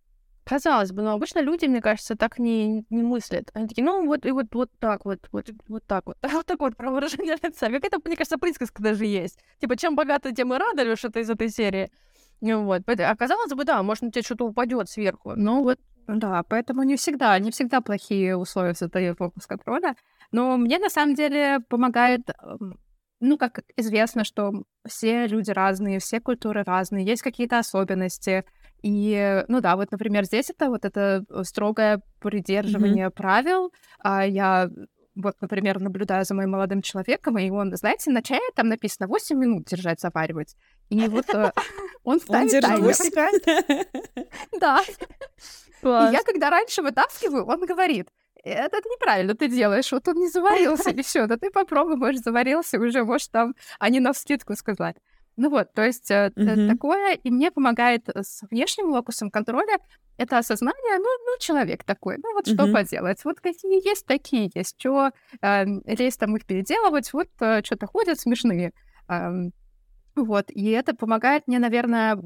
казалось 0.45 0.93
бы, 0.93 1.03
но 1.03 1.13
обычно 1.13 1.41
люди, 1.41 1.67
мне 1.67 1.81
кажется, 1.81 2.17
так 2.17 2.39
не, 2.39 2.85
не 2.91 3.03
мыслят. 3.03 3.51
Они 3.55 3.69
такие, 3.69 3.85
ну 3.85 4.07
вот 4.07 4.27
и 4.27 4.31
вот, 4.31 4.47
вот 4.53 4.71
так 4.79 5.05
вот, 5.05 5.21
вот, 5.33 5.51
вот 5.69 5.85
так 5.87 6.07
вот. 6.07 6.17
Вот 6.33 6.47
такое 6.47 6.71
вот 6.71 6.77
про 6.77 6.91
выражение 6.91 7.37
лица. 7.43 7.69
Какая-то, 7.69 7.99
мне 8.05 8.17
кажется, 8.17 8.39
присказка 8.39 8.83
даже 8.83 9.07
есть. 9.07 9.39
Типа, 9.61 9.77
чем 9.77 9.95
богато, 9.97 10.35
тем 10.35 10.53
и 10.55 10.59
рада, 10.59 10.83
это 10.83 11.21
из 11.21 11.31
этой 11.31 11.49
серии. 11.49 11.91
Ну 12.41 12.65
вот. 12.65 12.83
А 12.87 13.17
казалось 13.17 13.53
бы, 13.53 13.65
да, 13.65 13.83
может, 13.83 14.13
тебе 14.13 14.23
что-то 14.23 14.47
упадет 14.47 14.89
сверху. 14.89 15.35
Но 15.37 15.63
вот 15.63 15.79
да, 16.09 16.43
поэтому 16.43 16.83
не 16.83 16.97
всегда, 16.97 17.39
не 17.39 17.51
всегда 17.53 17.81
плохие 17.81 18.37
условия 18.37 18.75
создают 18.75 19.19
фокус 19.19 19.47
контроля. 19.47 19.97
Но 20.33 20.57
мне 20.57 20.79
на 20.79 20.91
самом 20.91 21.15
деле 21.15 21.61
помогает 21.69 22.23
эм, 22.43 22.79
ну, 23.23 23.39
как 23.39 23.61
известно, 23.77 24.25
что 24.25 24.53
все 24.87 25.27
люди 25.27 25.51
разные, 25.51 26.01
все 26.01 26.21
культуры 26.21 26.65
разные, 26.65 27.07
есть 27.07 27.23
какие-то 27.23 27.61
особенности. 27.61 28.45
И, 28.83 29.45
ну 29.47 29.61
да, 29.61 29.77
вот, 29.77 29.93
например, 29.93 30.25
здесь 30.25 30.51
это 30.51 30.69
вот 30.69 30.85
это 30.85 31.25
строгое 31.45 32.03
придерживание 32.21 33.07
mm-hmm. 33.07 33.15
правил. 33.15 33.73
А 34.01 34.27
я 34.27 34.69
вот, 35.15 35.37
например, 35.41 35.79
наблюдаю 35.79 36.25
за 36.25 36.35
моим 36.35 36.51
молодым 36.51 36.83
человеком, 36.83 37.39
и 37.39 37.49
он, 37.51 37.75
знаете, 37.77 38.11
на 38.11 38.23
чае 38.23 38.41
там 38.57 38.69
написано 38.69 39.07
8 39.07 39.39
минут 39.39 39.67
держать, 39.67 40.01
заваривать. 40.01 40.57
И 40.89 41.07
вот 41.07 41.29
э, 41.33 41.53
он 42.03 42.19
ставит 42.19 42.61
таймер. 42.61 42.95
Да. 44.59 44.81
И 45.83 46.13
я, 46.13 46.23
когда 46.25 46.49
раньше 46.51 46.81
вытаскиваю, 46.81 47.45
он 47.45 47.67
говорит, 47.67 48.09
это, 48.43 48.77
неправильно 48.79 49.35
ты 49.35 49.49
делаешь, 49.49 49.93
вот 49.93 50.09
он 50.09 50.17
не 50.17 50.29
заварился, 50.29 50.93
все, 51.03 51.27
да 51.27 51.37
ты 51.37 51.51
попробуй, 51.51 51.97
может, 51.97 52.25
заварился 52.25 52.79
уже, 52.79 53.05
может, 53.05 53.31
там 53.31 53.55
они 53.79 54.01
на 54.01 54.13
скидку 54.13 54.55
сказать. 54.55 54.97
Ну 55.37 55.49
вот, 55.49 55.73
то 55.73 55.83
есть 55.83 56.11
mm-hmm. 56.11 56.69
такое, 56.69 57.15
и 57.15 57.31
мне 57.31 57.51
помогает 57.51 58.09
с 58.09 58.43
внешним 58.51 58.91
локусом 58.91 59.31
контроля 59.31 59.79
это 60.19 60.39
осознание, 60.39 60.99
ну, 60.99 61.05
ну 61.05 61.39
человек 61.39 61.85
такой, 61.85 62.19
ну 62.23 62.35
вот 62.35 62.47
mm-hmm. 62.47 62.55
что 62.55 62.73
поделать, 62.73 63.25
вот 63.25 63.41
какие 63.41 63.87
есть, 63.89 64.07
такие 64.07 64.51
есть, 64.55 64.79
что 64.79 65.11
э, 65.41 65.65
лезть 65.87 66.21
там 66.21 66.37
их 66.37 66.45
переделывать, 66.45 67.13
вот 67.15 67.29
э, 67.41 67.63
что-то 67.65 67.87
ходят 67.87 68.21
смешные. 68.21 68.73
Э, 69.09 69.31
вот, 70.15 70.51
и 70.51 70.71
это 70.71 70.95
помогает 70.95 71.49
мне, 71.49 71.59
наверное, 71.59 72.21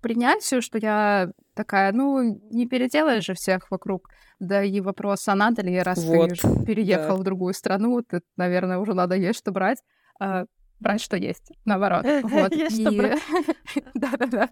принятию, 0.00 0.62
что 0.62 0.78
я 0.78 1.30
такая, 1.54 1.92
ну, 1.92 2.40
не 2.50 2.66
переделаешь 2.66 3.24
же 3.24 3.34
всех 3.34 3.70
вокруг. 3.70 4.08
Да 4.38 4.62
и 4.62 4.80
вопрос, 4.80 5.28
а 5.28 5.34
надо 5.34 5.62
ли, 5.62 5.78
раз 5.78 6.02
вот, 6.02 6.30
ты 6.30 6.64
переехал 6.66 7.16
да. 7.16 7.20
в 7.22 7.24
другую 7.24 7.54
страну, 7.54 8.02
ты, 8.02 8.22
наверное, 8.36 8.78
уже 8.78 8.94
надо 8.94 9.14
есть 9.14 9.38
что 9.38 9.52
брать. 9.52 9.82
А, 10.18 10.44
брать, 10.80 11.02
что 11.02 11.16
есть, 11.16 11.52
наоборот. 11.64 12.04
Вот. 12.22 12.52
Есть 12.52 12.80
что 12.80 12.90
брать. 12.92 13.20
Да-да-да. 13.94 14.50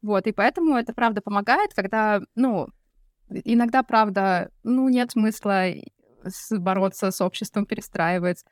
Вот, 0.00 0.26
и 0.26 0.32
поэтому 0.32 0.76
это, 0.76 0.94
правда, 0.94 1.20
помогает, 1.20 1.74
когда, 1.74 2.20
ну, 2.34 2.68
иногда, 3.28 3.82
правда, 3.82 4.50
ну, 4.62 4.88
нет 4.88 5.12
смысла 5.12 5.66
бороться 6.50 7.10
с 7.10 7.20
обществом, 7.20 7.66
перестраивать. 7.66 8.44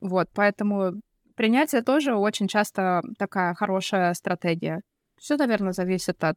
Вот, 0.00 0.28
поэтому 0.34 0.94
принятие 1.36 1.82
тоже 1.82 2.16
очень 2.16 2.48
часто 2.48 3.02
такая 3.18 3.54
хорошая 3.54 4.12
стратегия. 4.14 4.80
Все, 5.18 5.36
наверное, 5.36 5.72
зависит 5.72 6.22
от 6.24 6.36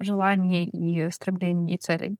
желаний 0.00 0.66
и 0.66 1.10
стремлений 1.10 1.74
и 1.74 1.78
целей. 1.78 2.16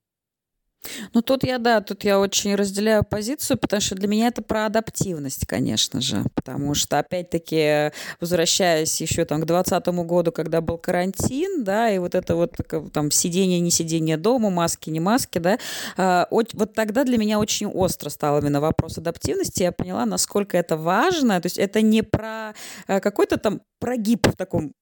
Ну, 1.15 1.23
тут 1.23 1.45
я, 1.45 1.59
да, 1.59 1.81
тут 1.81 2.05
я 2.05 2.19
очень 2.19 2.55
разделяю 2.55 3.05
позицию, 3.05 3.57
потому 3.57 3.81
что 3.81 3.95
для 3.95 4.09
меня 4.09 4.29
это 4.29 4.43
про 4.43 4.67
адаптивность, 4.67 5.47
конечно 5.47 6.01
же. 6.01 6.25
Потому 6.35 6.75
что, 6.75 6.99
опять-таки, 6.99 7.93
возвращаясь 8.21 9.01
еще 9.01 9.25
там 9.25 9.41
к 9.41 9.47
2020 9.47 9.87
году, 10.07 10.33
когда 10.33 10.61
был 10.61 10.79
карантин, 10.79 11.65
да, 11.65 11.91
и 11.91 11.99
вот 11.99 12.15
это 12.15 12.35
вот 12.35 12.57
там 12.93 13.11
сидение, 13.11 13.61
не 13.61 13.71
сидение 13.71 14.17
дома, 14.17 14.51
маски, 14.51 14.91
не 14.91 15.01
маски, 15.01 15.39
да, 15.39 15.59
э, 15.97 16.25
вот 16.31 16.75
тогда 16.75 17.05
для 17.05 17.19
меня 17.19 17.39
очень 17.39 17.67
остро 17.67 18.11
стал 18.11 18.39
именно 18.41 18.61
вопрос 18.61 18.99
адаптивности. 18.99 19.63
Я 19.63 19.73
поняла, 19.73 20.05
насколько 20.05 20.57
это 20.57 20.77
важно. 20.77 21.41
То 21.41 21.47
есть 21.47 21.59
это 21.59 21.81
не 21.81 22.03
про 22.03 22.55
э, 22.89 23.01
какой-то 23.01 23.37
там 23.37 23.63
прогиб 23.79 24.27
в 24.27 24.37
таком 24.37 24.73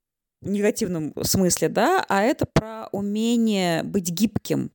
негативном 0.43 1.13
смысле, 1.23 1.69
да, 1.69 2.05
а 2.09 2.23
это 2.23 2.47
про 2.47 2.89
умение 2.93 3.83
быть 3.83 4.11
гибким, 4.11 4.71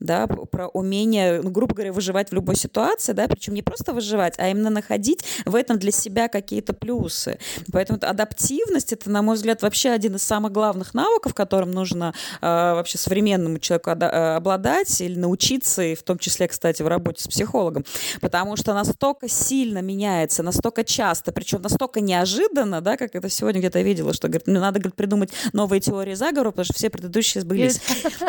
да, 0.00 0.26
про 0.26 0.68
умение, 0.68 1.42
ну, 1.42 1.50
грубо 1.50 1.74
говоря, 1.74 1.92
выживать 1.92 2.30
в 2.30 2.32
любой 2.32 2.56
ситуации, 2.56 3.12
да, 3.12 3.28
причем 3.28 3.54
не 3.54 3.62
просто 3.62 3.92
выживать, 3.92 4.34
а 4.38 4.48
именно 4.48 4.70
находить 4.70 5.24
в 5.44 5.54
этом 5.54 5.78
для 5.78 5.92
себя 5.92 6.28
какие-то 6.28 6.72
плюсы. 6.72 7.38
Поэтому 7.70 7.98
адаптивность 8.02 8.92
это, 8.92 9.10
на 9.10 9.22
мой 9.22 9.36
взгляд, 9.36 9.62
вообще 9.62 9.90
один 9.90 10.16
из 10.16 10.22
самых 10.22 10.52
главных 10.52 10.94
навыков, 10.94 11.34
которым 11.34 11.70
нужно 11.70 12.14
э, 12.40 12.46
вообще 12.46 12.96
современному 12.96 13.58
человеку 13.58 13.90
э, 13.90 14.36
обладать 14.36 15.00
или 15.00 15.18
научиться, 15.18 15.82
и 15.82 15.94
в 15.94 16.02
том 16.02 16.18
числе, 16.18 16.48
кстати, 16.48 16.82
в 16.82 16.88
работе 16.88 17.22
с 17.22 17.28
психологом, 17.28 17.84
потому 18.20 18.56
что 18.56 18.72
настолько 18.72 19.28
сильно 19.28 19.82
меняется, 19.82 20.42
настолько 20.42 20.82
часто, 20.82 21.30
причем 21.30 21.60
настолько 21.60 22.00
неожиданно, 22.00 22.80
да, 22.80 22.96
как 22.96 23.14
это 23.14 23.28
сегодня 23.28 23.60
где-то 23.60 23.82
видела, 23.82 24.14
что 24.14 24.28
говорит, 24.28 24.46
надо 24.46 24.78
говорит, 24.78 24.96
придумать 24.96 25.30
новые 25.52 25.80
теории 25.80 26.14
заговора, 26.14 26.50
потому 26.50 26.64
что 26.64 26.74
все 26.74 26.88
предыдущие 26.88 27.42
сбылись. 27.42 27.80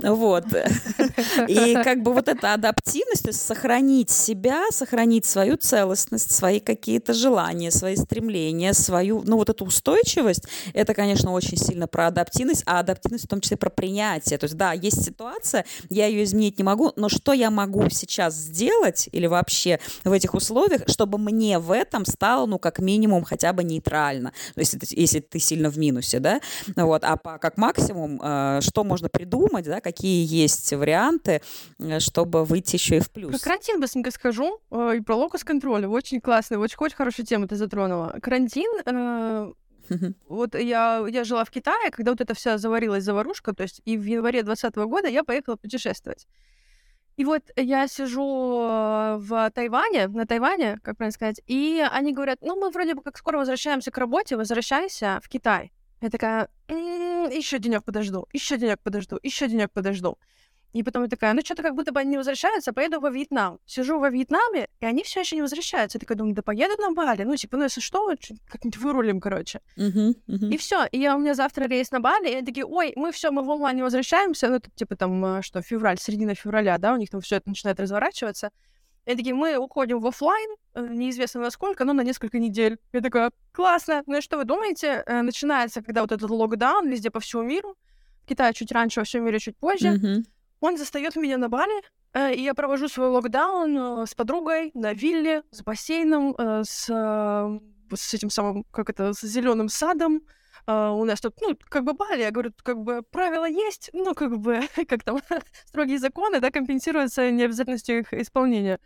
Вот. 0.01 0.45
И 1.47 1.73
как 1.83 2.01
бы 2.01 2.13
вот 2.13 2.27
эта 2.27 2.53
адаптивность, 2.53 3.23
то 3.23 3.29
есть 3.29 3.41
сохранить 3.41 4.09
себя, 4.09 4.63
сохранить 4.71 5.25
свою 5.25 5.57
целостность, 5.57 6.31
свои 6.31 6.59
какие-то 6.59 7.13
желания, 7.13 7.71
свои 7.71 7.95
стремления, 7.95 8.73
свою, 8.73 9.23
ну 9.25 9.37
вот 9.37 9.49
эту 9.49 9.65
устойчивость, 9.65 10.43
это, 10.73 10.93
конечно, 10.93 11.31
очень 11.31 11.57
сильно 11.57 11.87
про 11.87 12.07
адаптивность, 12.07 12.63
а 12.65 12.79
адаптивность 12.79 13.25
в 13.25 13.27
том 13.27 13.41
числе 13.41 13.57
про 13.57 13.69
принятие. 13.69 14.37
То 14.37 14.45
есть, 14.45 14.57
да, 14.57 14.73
есть 14.73 15.03
ситуация, 15.03 15.65
я 15.89 16.07
ее 16.07 16.23
изменить 16.23 16.57
не 16.57 16.63
могу, 16.63 16.91
но 16.95 17.09
что 17.09 17.33
я 17.33 17.49
могу 17.49 17.89
сейчас 17.89 18.35
сделать 18.35 19.09
или 19.11 19.27
вообще 19.27 19.79
в 20.03 20.11
этих 20.11 20.33
условиях, 20.33 20.83
чтобы 20.87 21.17
мне 21.17 21.59
в 21.59 21.71
этом 21.71 22.05
стало, 22.05 22.45
ну, 22.45 22.59
как 22.59 22.79
минимум, 22.79 23.23
хотя 23.23 23.53
бы 23.53 23.63
нейтрально, 23.63 24.33
если 24.55 24.79
если 24.91 25.19
ты 25.19 25.39
сильно 25.39 25.69
в 25.69 25.77
минусе, 25.77 26.19
да, 26.19 26.41
вот, 26.75 27.03
а 27.03 27.17
по, 27.17 27.37
как 27.37 27.57
максимум, 27.57 28.19
э, 28.21 28.59
что 28.61 28.83
можно 28.83 29.09
придумать, 29.09 29.65
да, 29.65 29.81
какие 29.81 30.25
есть 30.25 30.71
варианты, 30.73 31.20
варианты, 31.21 31.41
э, 31.79 31.99
чтобы 31.99 32.45
выйти 32.45 32.75
еще 32.75 32.97
и 32.97 32.99
в 32.99 33.09
плюс. 33.09 33.31
Про 33.31 33.39
карантин 33.39 33.79
быстренько 33.79 34.11
скажу, 34.11 34.59
э, 34.71 34.97
и 34.97 35.01
про 35.01 35.15
локус 35.15 35.43
контроля. 35.43 35.87
Очень 35.87 36.21
классная, 36.21 36.57
очень, 36.57 36.77
очень 36.79 36.95
хорошая 36.95 37.25
тема 37.25 37.47
ты 37.47 37.55
затронула. 37.55 38.17
Карантин, 38.21 38.71
э, 38.85 39.53
вот 40.27 40.55
я, 40.55 41.05
я 41.07 41.23
жила 41.23 41.43
в 41.43 41.49
Китае, 41.49 41.91
когда 41.91 42.11
вот 42.11 42.21
это 42.21 42.33
вся 42.33 42.57
заварилась 42.57 43.03
заварушка, 43.03 43.53
то 43.53 43.63
есть 43.63 43.81
и 43.85 43.97
в 43.97 44.03
январе 44.03 44.43
2020 44.43 44.75
года 44.89 45.07
я 45.07 45.23
поехала 45.23 45.55
путешествовать. 45.55 46.27
И 47.17 47.25
вот 47.25 47.43
я 47.57 47.87
сижу 47.87 49.17
в 49.19 49.51
Тайване, 49.53 50.07
на 50.07 50.25
Тайване, 50.25 50.79
как 50.81 50.97
правильно 50.97 51.13
сказать, 51.13 51.41
и 51.45 51.85
они 51.91 52.13
говорят, 52.13 52.39
ну, 52.41 52.55
мы 52.55 52.71
вроде 52.71 52.95
бы 52.95 53.01
как 53.01 53.17
скоро 53.17 53.37
возвращаемся 53.37 53.91
к 53.91 53.97
работе, 53.97 54.37
возвращайся 54.37 55.19
в 55.21 55.27
Китай. 55.27 55.71
Я 56.01 56.09
такая, 56.09 56.47
еще 56.67 57.59
денек 57.59 57.83
подожду, 57.83 58.27
еще 58.33 58.57
денек 58.57 58.79
подожду, 58.79 59.19
еще 59.21 59.47
денек 59.47 59.71
подожду. 59.71 60.17
И 60.73 60.83
потом 60.83 61.03
я 61.03 61.09
такая, 61.09 61.33
ну 61.33 61.41
что-то 61.41 61.63
как 61.63 61.75
будто 61.75 61.91
бы 61.91 61.99
они 61.99 62.11
не 62.11 62.17
возвращаются, 62.17 62.71
поеду 62.71 63.01
во 63.01 63.09
Вьетнам. 63.09 63.59
Сижу 63.65 63.99
во 63.99 64.09
Вьетнаме, 64.09 64.67
и 64.79 64.85
они 64.85 65.03
все 65.03 65.19
еще 65.19 65.35
не 65.35 65.41
возвращаются. 65.41 65.97
Я 65.97 65.99
такая 65.99 66.17
думаю, 66.17 66.33
да 66.33 66.41
поеду 66.41 66.81
на 66.81 66.91
Бали. 66.93 67.23
Ну, 67.23 67.35
типа, 67.35 67.57
ну 67.57 67.63
если 67.63 67.81
что, 67.81 68.09
как-нибудь 68.47 68.77
вырулим, 68.77 69.19
короче. 69.19 69.59
Uh-huh, 69.77 70.15
uh-huh. 70.27 70.49
И 70.49 70.57
все. 70.57 70.85
И 70.91 70.99
я, 70.99 71.15
у 71.15 71.19
меня 71.19 71.33
завтра 71.33 71.65
рейс 71.65 71.91
на 71.91 71.99
Бали, 71.99 72.29
и 72.29 72.35
они 72.35 72.45
такие, 72.45 72.65
ой, 72.65 72.93
мы 72.95 73.11
все, 73.11 73.31
мы 73.31 73.43
в 73.43 73.49
онлайн 73.49 73.75
не 73.75 73.83
возвращаемся. 73.83 74.47
Ну, 74.47 74.55
это 74.55 74.69
типа 74.71 74.95
там, 74.95 75.23
э, 75.25 75.41
что, 75.41 75.61
февраль, 75.61 75.99
середина 75.99 76.35
февраля, 76.35 76.77
да, 76.77 76.93
у 76.93 76.97
них 76.97 77.09
там 77.09 77.19
все 77.19 77.37
это 77.37 77.49
начинает 77.49 77.79
разворачиваться. 77.79 78.51
И 79.05 79.15
такие, 79.15 79.33
мы 79.33 79.57
уходим 79.57 79.99
в 79.99 80.07
офлайн, 80.07 80.55
э, 80.75 80.87
неизвестно 80.89 81.41
на 81.41 81.49
сколько, 81.49 81.83
но 81.83 81.93
на 81.93 82.01
несколько 82.01 82.39
недель. 82.39 82.77
Я 82.93 83.01
такая, 83.01 83.31
классно. 83.51 84.03
Ну 84.05 84.19
и 84.19 84.21
что 84.21 84.37
вы 84.37 84.45
думаете? 84.45 85.03
Э, 85.05 85.21
начинается, 85.21 85.81
когда 85.81 86.01
вот 86.01 86.11
этот 86.11 86.29
локдаун 86.29 86.87
везде 86.87 87.09
по 87.09 87.19
всему 87.19 87.43
миру. 87.43 87.75
В 88.23 88.27
Китае 88.27 88.53
чуть 88.53 88.71
раньше, 88.71 88.99
во 88.99 89.03
всем 89.03 89.25
мире 89.25 89.39
чуть 89.39 89.57
позже. 89.57 89.87
Uh-huh. 89.87 90.23
Он 90.61 90.77
застает 90.77 91.15
меня 91.15 91.37
на 91.37 91.49
Бали, 91.49 91.81
э, 92.13 92.35
и 92.35 92.43
я 92.43 92.53
провожу 92.53 92.87
свой 92.87 93.07
локдаун 93.07 94.03
э, 94.03 94.05
с 94.05 94.13
подругой 94.13 94.71
на 94.75 94.93
вилле, 94.93 95.43
с 95.49 95.63
бассейном, 95.63 96.35
э, 96.37 96.63
с, 96.63 96.85
с 97.93 98.13
этим 98.13 98.29
самым, 98.29 98.63
как 98.71 98.89
это, 98.91 99.13
с 99.13 99.21
зеленым 99.21 99.67
садом. 99.67 100.21
У 100.67 101.05
нас 101.05 101.19
тут, 101.19 101.33
ну, 101.41 101.57
как 101.69 101.83
бы 101.83 101.93
Бали, 101.93 102.21
я 102.21 102.29
говорю, 102.29 102.51
как 102.61 102.77
бы 102.77 103.01
правила 103.01 103.49
есть, 103.49 103.89
ну, 103.93 104.13
как 104.13 104.37
бы, 104.37 104.61
как 104.87 105.03
там, 105.03 105.19
строгие 105.65 105.97
законы, 105.97 106.39
да, 106.39 106.51
компенсируются 106.51 107.31
необязательностью 107.31 107.99
их 107.99 108.13
исполнения. 108.13 108.79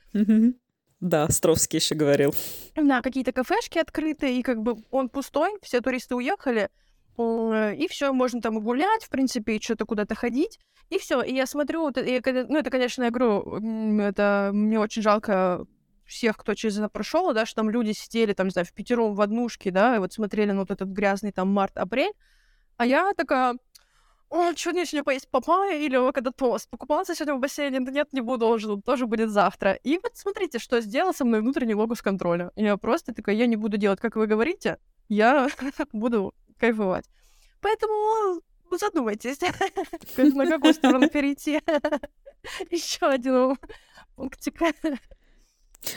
Да, 1.01 1.27
Стровский 1.27 1.79
еще 1.79 1.93
говорил. 1.93 2.33
Да, 2.75 3.01
какие-то 3.01 3.33
кафешки 3.33 3.77
открыты, 3.77 4.39
и 4.39 4.41
как 4.41 4.61
бы 4.61 4.77
он 4.89 5.09
пустой, 5.09 5.51
все 5.61 5.81
туристы 5.81 6.15
уехали, 6.15 6.69
и 7.17 7.87
все, 7.89 8.11
можно 8.13 8.41
там 8.41 8.59
гулять, 8.59 9.03
в 9.03 9.09
принципе, 9.09 9.55
и 9.55 9.61
что-то 9.61 9.85
куда-то 9.85 10.15
ходить. 10.15 10.59
И 10.89 10.99
все. 10.99 11.21
И 11.21 11.33
я 11.33 11.45
смотрю, 11.45 11.89
и, 11.89 12.21
ну, 12.25 12.57
это, 12.57 12.69
конечно, 12.69 13.03
я 13.03 13.09
говорю, 13.09 13.99
это 14.01 14.51
мне 14.53 14.79
очень 14.79 15.01
жалко 15.01 15.65
всех, 16.05 16.37
кто 16.37 16.53
через 16.53 16.77
это 16.77 16.89
прошел, 16.89 17.33
да, 17.33 17.45
что 17.45 17.57
там 17.57 17.69
люди 17.69 17.91
сидели, 17.91 18.33
там, 18.33 18.47
не 18.47 18.51
знаю, 18.51 18.65
в 18.65 18.73
пятером 18.73 19.15
в 19.15 19.21
однушке, 19.21 19.71
да, 19.71 19.95
и 19.95 19.99
вот 19.99 20.13
смотрели 20.13 20.51
на 20.51 20.59
вот 20.59 20.71
этот 20.71 20.89
грязный 20.89 21.31
там 21.31 21.49
март-апрель. 21.49 22.13
А 22.77 22.85
я 22.85 23.13
такая, 23.15 23.57
о, 24.29 24.53
что 24.55 24.71
мне 24.71 24.85
сегодня 24.85 25.03
поесть 25.03 25.29
папайя 25.29 25.79
или 25.79 26.11
когда 26.11 26.31
тост? 26.31 26.69
Покупался 26.69 27.15
сегодня 27.15 27.35
в 27.35 27.39
бассейне? 27.39 27.79
Да 27.79 27.91
нет, 27.91 28.11
не 28.11 28.21
буду, 28.21 28.47
уже 28.47 28.81
тоже 28.81 29.07
будет 29.07 29.29
завтра. 29.29 29.73
И 29.73 29.97
вот 30.01 30.11
смотрите, 30.15 30.59
что 30.59 30.81
сделал 30.81 31.13
со 31.13 31.25
мной 31.25 31.41
внутренний 31.41 31.75
логус 31.75 32.01
контроля. 32.01 32.51
Я 32.55 32.77
просто 32.77 33.13
такая, 33.13 33.35
я 33.35 33.47
не 33.47 33.55
буду 33.55 33.77
делать, 33.77 33.99
как 33.99 34.15
вы 34.15 34.27
говорите, 34.27 34.77
я 35.09 35.47
буду 35.93 36.33
кайфовать. 36.59 37.05
Поэтому 37.61 38.41
задумайтесь, 38.71 39.39
на 40.17 40.47
какую 40.47 40.73
сторону 40.73 41.09
перейти. 41.09 41.61
Еще 42.69 43.05
один 43.07 43.57
пунктик. 44.15 44.59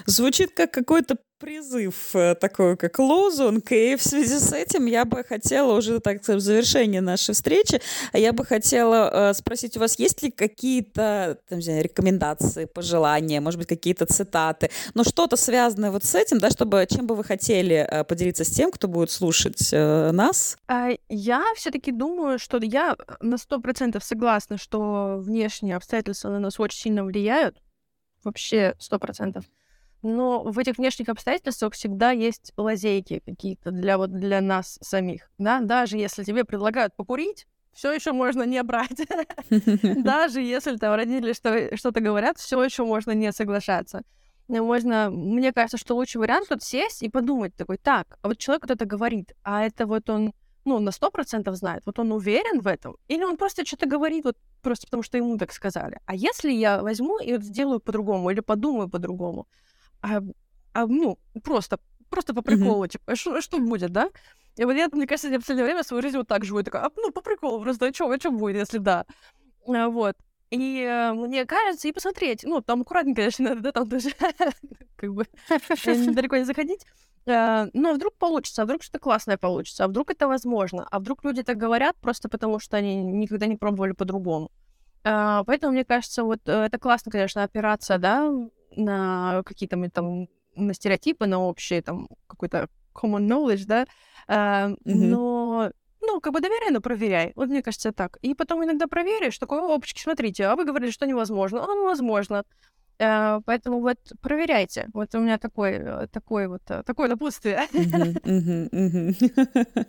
Звучит 0.07 0.53
как 0.55 0.71
какой-то 0.71 1.17
призыв 1.39 2.15
э, 2.15 2.35
такой, 2.35 2.77
как 2.77 2.99
лозунг, 2.99 3.71
и 3.73 3.97
в 3.97 4.03
связи 4.03 4.39
с 4.39 4.53
этим 4.53 4.87
я 4.87 5.05
бы 5.05 5.25
хотела 5.25 5.77
уже, 5.77 6.01
так 6.01 6.27
в 6.27 6.41
завершение 6.41 7.01
нашей 7.01 7.35
встречи, 7.35 7.81
я 8.13 8.33
бы 8.33 8.45
хотела 8.45 9.31
э, 9.31 9.35
спросить 9.35 9.77
у 9.77 9.81
вас, 9.81 9.99
есть 9.99 10.23
ли 10.23 10.31
какие-то 10.31 11.39
там, 11.49 11.63
знаю, 11.63 11.85
рекомендации, 11.85 12.65
пожелания, 12.65 13.41
может 13.41 13.59
быть, 13.59 13.69
какие-то 13.69 14.07
цитаты, 14.07 14.71
но 14.95 15.05
что-то 15.05 15.37
связанное 15.37 15.91
вот 15.91 16.05
с 16.05 16.15
этим, 16.15 16.39
да, 16.39 16.51
чтобы, 16.51 16.87
чем 16.91 17.07
бы 17.07 17.15
вы 17.15 17.25
хотели 17.25 17.77
э, 17.77 18.05
поделиться 18.05 18.45
с 18.45 18.49
тем, 18.49 18.73
кто 18.73 18.89
будет 18.89 19.11
слушать 19.11 19.71
нас? 19.73 20.57
А, 20.67 20.89
я 21.09 21.45
все-таки 21.57 21.93
думаю, 21.93 22.39
что 22.39 22.59
я 22.59 22.97
на 23.21 23.39
сто 23.39 23.61
процентов 23.61 24.05
согласна, 24.05 24.59
что 24.59 25.19
внешние 25.19 25.77
обстоятельства 25.77 26.31
на 26.31 26.41
нас 26.41 26.59
очень 26.59 26.81
сильно 26.81 27.05
влияют, 27.05 27.57
вообще 28.25 28.75
сто 28.79 28.99
процентов. 28.99 29.45
Но 30.03 30.43
в 30.43 30.59
этих 30.59 30.79
внешних 30.79 31.09
обстоятельствах 31.09 31.75
всегда 31.75 32.13
есть 32.13 32.53
лазейки 32.57 33.21
какие-то 33.25 33.71
для 33.71 33.99
вот 33.99 34.13
для 34.13 34.41
нас 34.41 34.79
самих, 34.81 35.31
да, 35.39 35.61
даже 35.61 35.97
если 35.97 36.23
тебе 36.23 36.45
предлагают 36.45 36.95
покурить, 36.95 37.47
все 37.73 37.93
еще 37.93 38.13
можно 38.13 38.45
не 38.45 38.63
брать. 38.63 38.91
Даже 39.51 40.41
если 40.41 40.77
там 40.77 40.95
родители 40.95 41.33
что-то 41.77 42.01
говорят, 42.01 42.39
все 42.39 42.63
еще 42.63 42.85
можно 42.85 43.13
не 43.13 43.33
соглашаться. 43.33 44.03
Можно, 44.49 45.11
мне 45.11 45.53
кажется, 45.53 45.77
что 45.77 45.95
лучший 45.95 46.19
вариант 46.19 46.49
тут 46.49 46.63
сесть 46.63 47.03
и 47.03 47.11
подумать 47.11 47.55
такой, 47.55 47.77
так, 47.77 48.19
а 48.23 48.29
вот 48.29 48.39
человек 48.39 48.63
вот 48.63 48.71
это 48.71 48.87
говорит, 48.87 49.35
а 49.43 49.65
это 49.65 49.87
вот 49.87 50.09
он 50.09 50.33
ну, 50.65 50.79
на 50.81 50.91
сто 50.91 51.11
процентов 51.11 51.57
знает, 51.57 51.83
вот 51.87 51.99
он 51.99 52.13
уверен 52.13 52.61
в 52.61 52.67
этом, 52.67 52.97
или 53.09 53.25
он 53.25 53.37
просто 53.37 53.65
что-то 53.65 53.87
говорит 53.87 54.25
вот 54.25 54.37
просто 54.61 54.87
потому, 54.87 55.03
что 55.03 55.17
ему 55.17 55.39
так 55.39 55.53
сказали. 55.53 55.99
А 56.07 56.15
если 56.15 56.53
я 56.53 56.83
возьму 56.83 57.19
и 57.21 57.33
вот 57.33 57.43
сделаю 57.43 57.81
по-другому 57.81 58.31
или 58.31 58.41
подумаю 58.41 58.89
по-другому, 58.89 59.47
а, 60.01 60.21
а, 60.73 60.87
ну, 60.87 61.19
просто, 61.43 61.79
просто 62.11 62.35
по 62.35 62.43
приколу, 62.43 62.85
mm-hmm. 62.85 62.89
типа, 62.89 63.17
что, 63.17 63.41
что 63.41 63.59
будет, 63.59 63.93
да? 63.93 64.11
И 64.57 64.65
вот 64.65 64.73
я, 64.73 64.89
мне 64.93 65.07
кажется, 65.07 65.29
я 65.29 65.39
в 65.39 65.41
последнее 65.41 65.65
время 65.65 65.83
свою 65.85 66.03
жизнь 66.03 66.17
вот 66.17 66.29
так 66.29 66.45
живу, 66.45 66.63
такая, 66.63 66.87
а, 66.87 66.91
ну, 66.97 67.13
по 67.13 67.21
приколу 67.21 67.63
просто, 67.63 67.87
а 67.87 67.95
что, 67.95 68.11
а 68.11 68.19
что 68.19 68.31
будет, 68.31 68.57
если 68.57 68.79
да? 68.79 69.07
А, 69.67 69.89
вот. 69.89 70.17
И 70.51 70.81
э, 70.81 71.13
мне 71.13 71.45
кажется, 71.45 71.89
и 71.89 71.93
посмотреть, 71.93 72.43
ну, 72.45 72.63
там 72.63 72.81
аккуратненько, 72.81 73.21
конечно, 73.21 73.51
надо, 73.51 73.61
да, 73.61 73.73
там 73.73 73.89
тоже 73.89 74.11
как 74.97 75.13
бы 75.13 75.27
далеко 76.13 76.37
не 76.39 76.45
заходить. 76.45 76.87
Э, 77.27 77.67
но 77.75 77.93
вдруг 77.93 78.15
получится, 78.15 78.63
а 78.63 78.65
вдруг 78.65 78.83
что-то 78.83 78.99
классное 78.99 79.37
получится, 79.37 79.85
а 79.85 79.89
вдруг 79.89 80.11
это 80.11 80.27
возможно, 80.27 80.87
а 80.91 80.99
вдруг 80.99 81.23
люди 81.25 81.43
так 81.43 81.59
говорят 81.59 81.97
просто 81.97 82.29
потому, 82.29 82.59
что 82.59 82.79
они 82.79 82.97
никогда 82.97 83.47
не 83.47 83.57
пробовали 83.57 83.93
по-другому. 83.93 84.51
Э, 85.05 85.43
поэтому, 85.47 85.73
мне 85.73 85.85
кажется, 85.85 86.25
вот 86.25 86.41
э, 86.47 86.53
это 86.53 86.79
классно, 86.79 87.13
конечно, 87.13 87.43
опираться, 87.43 87.99
да, 87.99 88.33
на 88.79 89.43
какие-то 89.45 89.91
там, 89.91 90.29
на 90.57 90.75
стереотипы, 90.75 91.27
на 91.27 91.41
общие, 91.41 91.83
там, 91.83 92.09
какой-то 92.27 92.69
common 92.95 93.27
knowledge, 93.27 93.65
да, 93.67 93.87
mm-hmm. 94.29 94.77
но 94.85 95.73
ну, 96.01 96.21
как 96.21 96.33
бы 96.33 96.41
доверяй, 96.41 96.71
но 96.71 96.81
проверяй. 96.81 97.33
Вот 97.37 97.49
мне 97.49 97.63
кажется 97.63 97.93
так. 97.93 98.19
И 98.23 98.35
потом 98.35 98.65
иногда 98.65 98.87
проверишь, 98.87 99.39
такой, 99.39 99.75
опачки, 99.75 100.01
смотрите, 100.01 100.47
а 100.47 100.57
вы 100.57 100.65
говорили, 100.65 100.91
что 100.91 101.07
невозможно. 101.07 101.63
А, 101.63 101.67
ну, 101.67 101.85
возможно. 101.85 102.45
Э, 102.99 103.41
поэтому 103.45 103.81
вот 103.81 103.99
проверяйте. 104.21 104.89
Вот 104.95 105.15
у 105.15 105.21
меня 105.21 105.39
такой, 105.39 105.73
э, 105.73 106.07
такой 106.09 106.49
вот, 106.49 106.63
э, 106.71 106.83
такое 106.85 107.09
напутствие. 107.09 107.67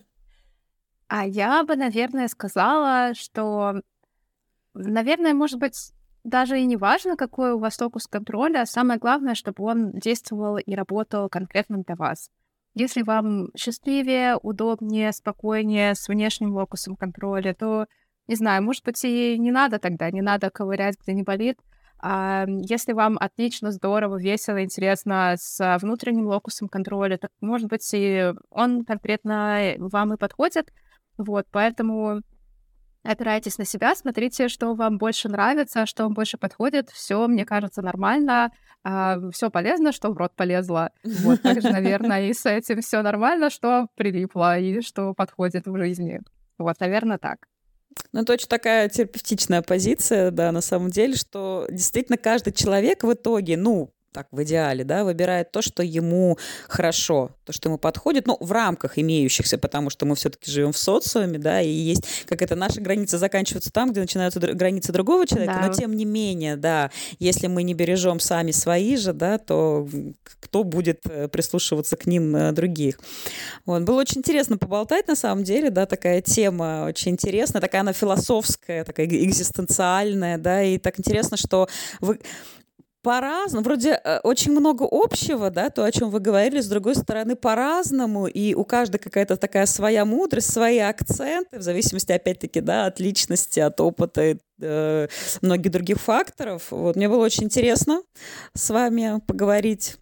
А 1.11 1.25
я 1.25 1.63
бы, 1.63 1.75
наверное, 1.75 2.27
сказала, 2.27 3.15
что, 3.15 3.81
наверное, 4.75 5.33
может 5.33 5.57
быть, 5.57 5.91
даже 6.23 6.59
и 6.59 6.65
не 6.65 6.77
важно, 6.77 7.15
какой 7.15 7.53
у 7.53 7.59
вас 7.59 7.77
фокус 7.77 8.07
контроля, 8.07 8.65
самое 8.65 8.99
главное, 8.99 9.35
чтобы 9.35 9.63
он 9.63 9.91
действовал 9.91 10.57
и 10.57 10.75
работал 10.75 11.29
конкретно 11.29 11.83
для 11.83 11.95
вас. 11.95 12.29
Если 12.75 13.01
вам 13.01 13.47
счастливее, 13.57 14.37
удобнее, 14.37 15.11
спокойнее 15.11 15.95
с 15.95 16.07
внешним 16.07 16.53
локусом 16.53 16.95
контроля, 16.95 17.53
то, 17.53 17.87
не 18.27 18.35
знаю, 18.35 18.63
может 18.63 18.85
быть, 18.85 19.03
и 19.03 19.37
не 19.39 19.51
надо 19.51 19.79
тогда, 19.79 20.11
не 20.11 20.21
надо 20.21 20.49
ковырять, 20.49 20.95
где 21.01 21.13
не 21.13 21.23
болит. 21.23 21.57
А 22.01 22.45
если 22.47 22.93
вам 22.93 23.17
отлично, 23.19 23.71
здорово, 23.71 24.17
весело, 24.17 24.63
интересно 24.63 25.35
с 25.37 25.77
внутренним 25.81 26.27
локусом 26.27 26.69
контроля, 26.69 27.17
так, 27.17 27.31
может 27.41 27.67
быть, 27.67 27.89
и 27.93 28.31
он 28.49 28.85
конкретно 28.85 29.73
вам 29.77 30.13
и 30.13 30.17
подходит. 30.17 30.71
Вот, 31.17 31.47
поэтому 31.51 32.21
опирайтесь 33.03 33.57
на 33.57 33.65
себя, 33.65 33.95
смотрите, 33.95 34.47
что 34.47 34.73
вам 34.73 34.97
больше 34.97 35.29
нравится, 35.29 35.85
что 35.85 36.03
вам 36.03 36.13
больше 36.13 36.37
подходит. 36.37 36.89
Все, 36.89 37.27
мне 37.27 37.45
кажется, 37.45 37.81
нормально, 37.81 38.51
а, 38.83 39.17
все 39.31 39.49
полезно, 39.49 39.91
что 39.91 40.11
в 40.11 40.17
рот 40.17 40.35
полезло. 40.35 40.91
Вот, 41.03 41.41
также, 41.41 41.69
наверное, 41.71 42.27
и 42.27 42.33
с 42.33 42.45
этим 42.45 42.81
все 42.81 43.01
нормально, 43.01 43.49
что 43.49 43.87
прилипло 43.95 44.59
и 44.59 44.81
что 44.81 45.13
подходит 45.13 45.65
в 45.65 45.77
жизни. 45.77 46.21
Вот, 46.57 46.79
наверное, 46.79 47.17
так. 47.17 47.37
Ну, 48.11 48.21
это 48.21 48.33
очень 48.33 48.47
такая 48.47 48.87
терапевтичная 48.89 49.61
позиция, 49.61 50.31
да, 50.31 50.51
на 50.51 50.61
самом 50.61 50.89
деле, 50.89 51.15
что 51.15 51.67
действительно 51.69 52.17
каждый 52.17 52.53
человек 52.53 53.03
в 53.03 53.13
итоге, 53.13 53.57
ну, 53.57 53.93
так 54.11 54.27
в 54.31 54.43
идеале, 54.43 54.83
да, 54.83 55.03
выбирает 55.03 55.51
то, 55.51 55.61
что 55.61 55.83
ему 55.83 56.37
хорошо, 56.67 57.31
то, 57.45 57.53
что 57.53 57.69
ему 57.69 57.77
подходит, 57.77 58.27
ну, 58.27 58.37
в 58.39 58.51
рамках 58.51 58.97
имеющихся, 58.97 59.57
потому 59.57 59.89
что 59.89 60.05
мы 60.05 60.15
все-таки 60.15 60.51
живем 60.51 60.71
в 60.71 60.77
социуме, 60.77 61.37
да, 61.37 61.61
и 61.61 61.69
есть, 61.69 62.25
как 62.25 62.41
это, 62.41 62.55
наши 62.55 62.81
границы 62.81 63.17
заканчиваются 63.17 63.71
там, 63.71 63.91
где 63.91 64.01
начинаются 64.01 64.39
границы 64.39 64.91
другого 64.91 65.27
человека, 65.27 65.59
да. 65.61 65.67
но 65.67 65.73
тем 65.73 65.95
не 65.95 66.05
менее, 66.05 66.55
да, 66.55 66.91
если 67.19 67.47
мы 67.47 67.63
не 67.63 67.73
бережем 67.73 68.19
сами 68.19 68.51
свои 68.51 68.97
же, 68.97 69.13
да, 69.13 69.37
то 69.37 69.87
кто 70.23 70.63
будет 70.63 71.01
э, 71.05 71.27
прислушиваться 71.27 71.95
к 71.95 72.05
ним 72.05 72.35
э, 72.35 72.51
других? 72.51 72.99
Вот. 73.65 73.83
Было 73.83 74.01
очень 74.01 74.19
интересно 74.19 74.57
поболтать, 74.57 75.07
на 75.07 75.15
самом 75.15 75.43
деле, 75.43 75.69
да, 75.69 75.85
такая 75.85 76.21
тема 76.21 76.85
очень 76.87 77.11
интересная, 77.11 77.61
такая 77.61 77.81
она 77.81 77.93
философская, 77.93 78.83
такая 78.83 79.05
экзистенциальная, 79.05 80.37
да, 80.37 80.63
и 80.63 80.77
так 80.77 80.99
интересно, 80.99 81.37
что 81.37 81.67
вы 81.99 82.19
по-разному. 83.01 83.63
Вроде 83.63 83.99
э, 84.03 84.19
очень 84.23 84.51
много 84.51 84.87
общего, 84.89 85.49
да, 85.49 85.69
то, 85.69 85.83
о 85.83 85.91
чем 85.91 86.09
вы 86.09 86.19
говорили, 86.19 86.59
с 86.59 86.67
другой 86.67 86.95
стороны, 86.95 87.35
по-разному, 87.35 88.27
и 88.27 88.53
у 88.53 88.65
каждой 88.65 88.97
какая-то 88.97 89.37
такая 89.37 89.65
своя 89.65 90.05
мудрость, 90.05 90.51
свои 90.51 90.79
акценты, 90.79 91.59
в 91.59 91.61
зависимости, 91.61 92.11
опять-таки, 92.11 92.61
да, 92.61 92.85
от 92.85 92.99
личности, 92.99 93.59
от 93.59 93.79
опыта, 93.79 94.37
э, 94.61 95.07
многих 95.41 95.71
других 95.71 95.99
факторов. 95.99 96.67
Вот, 96.71 96.95
мне 96.95 97.07
было 97.07 97.23
очень 97.23 97.45
интересно 97.45 98.03
с 98.53 98.69
вами 98.69 99.21
поговорить. 99.25 99.97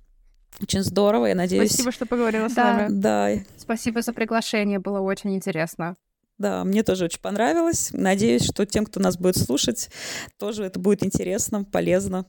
Очень 0.61 0.81
здорово, 0.81 1.27
я 1.27 1.35
надеюсь. 1.35 1.69
Спасибо, 1.69 1.91
что 1.91 2.05
поговорила 2.07 2.49
с 2.49 2.53
да. 2.53 2.73
нами. 2.73 2.87
Да. 2.89 3.29
Спасибо 3.57 4.01
за 4.01 4.13
приглашение, 4.13 4.79
было 4.79 5.01
очень 5.01 5.35
интересно. 5.35 5.95
Да, 6.37 6.63
мне 6.63 6.83
тоже 6.83 7.05
очень 7.05 7.19
понравилось. 7.19 7.89
Надеюсь, 7.93 8.43
что 8.43 8.65
тем, 8.65 8.85
кто 8.85 8.99
нас 8.99 9.17
будет 9.17 9.37
слушать, 9.37 9.89
тоже 10.37 10.65
это 10.65 10.79
будет 10.79 11.03
интересно, 11.03 11.63
полезно. 11.63 12.25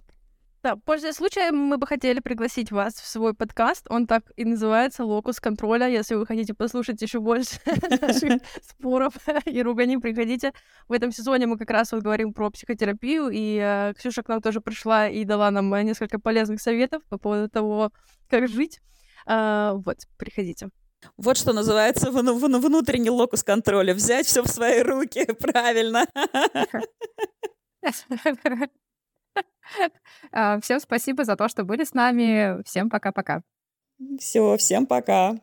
Да, 0.60 0.74
пользуясь 0.74 1.14
случаем, 1.14 1.56
мы 1.56 1.78
бы 1.78 1.86
хотели 1.86 2.18
пригласить 2.18 2.72
вас 2.72 2.94
в 2.94 3.06
свой 3.06 3.32
подкаст. 3.32 3.86
Он 3.90 4.08
так 4.08 4.24
и 4.34 4.44
называется 4.44 5.04
«Локус 5.04 5.38
контроля». 5.38 5.86
Если 5.86 6.16
вы 6.16 6.26
хотите 6.26 6.52
послушать 6.52 7.00
еще 7.00 7.20
больше 7.20 7.60
наших 8.00 8.42
споров 8.68 9.14
и 9.44 9.62
руганий, 9.62 10.00
приходите. 10.00 10.52
В 10.88 10.92
этом 10.92 11.12
сезоне 11.12 11.46
мы 11.46 11.58
как 11.58 11.70
раз 11.70 11.92
вот 11.92 12.02
говорим 12.02 12.32
про 12.32 12.50
психотерапию, 12.50 13.28
и 13.28 13.60
э, 13.62 13.94
Ксюша 13.96 14.24
к 14.24 14.28
нам 14.28 14.42
тоже 14.42 14.60
пришла 14.60 15.08
и 15.08 15.24
дала 15.24 15.48
нам 15.52 15.72
э, 15.74 15.84
несколько 15.84 16.18
полезных 16.18 16.60
советов 16.60 17.04
по 17.08 17.18
поводу 17.18 17.48
того, 17.48 17.92
как 18.28 18.48
жить. 18.48 18.80
Э, 19.26 19.74
вот, 19.74 19.98
приходите. 20.16 20.70
Вот 21.16 21.36
что 21.36 21.52
называется 21.52 22.10
внутренний 22.10 23.10
локус 23.10 23.44
контроля. 23.44 23.94
Взять 23.94 24.26
все 24.26 24.42
в 24.42 24.48
свои 24.48 24.82
руки, 24.82 25.24
правильно. 25.38 26.04
А, 30.32 30.60
всем 30.60 30.80
спасибо 30.80 31.24
за 31.24 31.36
то, 31.36 31.48
что 31.48 31.64
были 31.64 31.84
с 31.84 31.94
нами. 31.94 32.62
Всем 32.64 32.88
пока-пока. 32.88 33.42
Все, 34.18 34.56
всем 34.56 34.86
пока. 34.86 35.34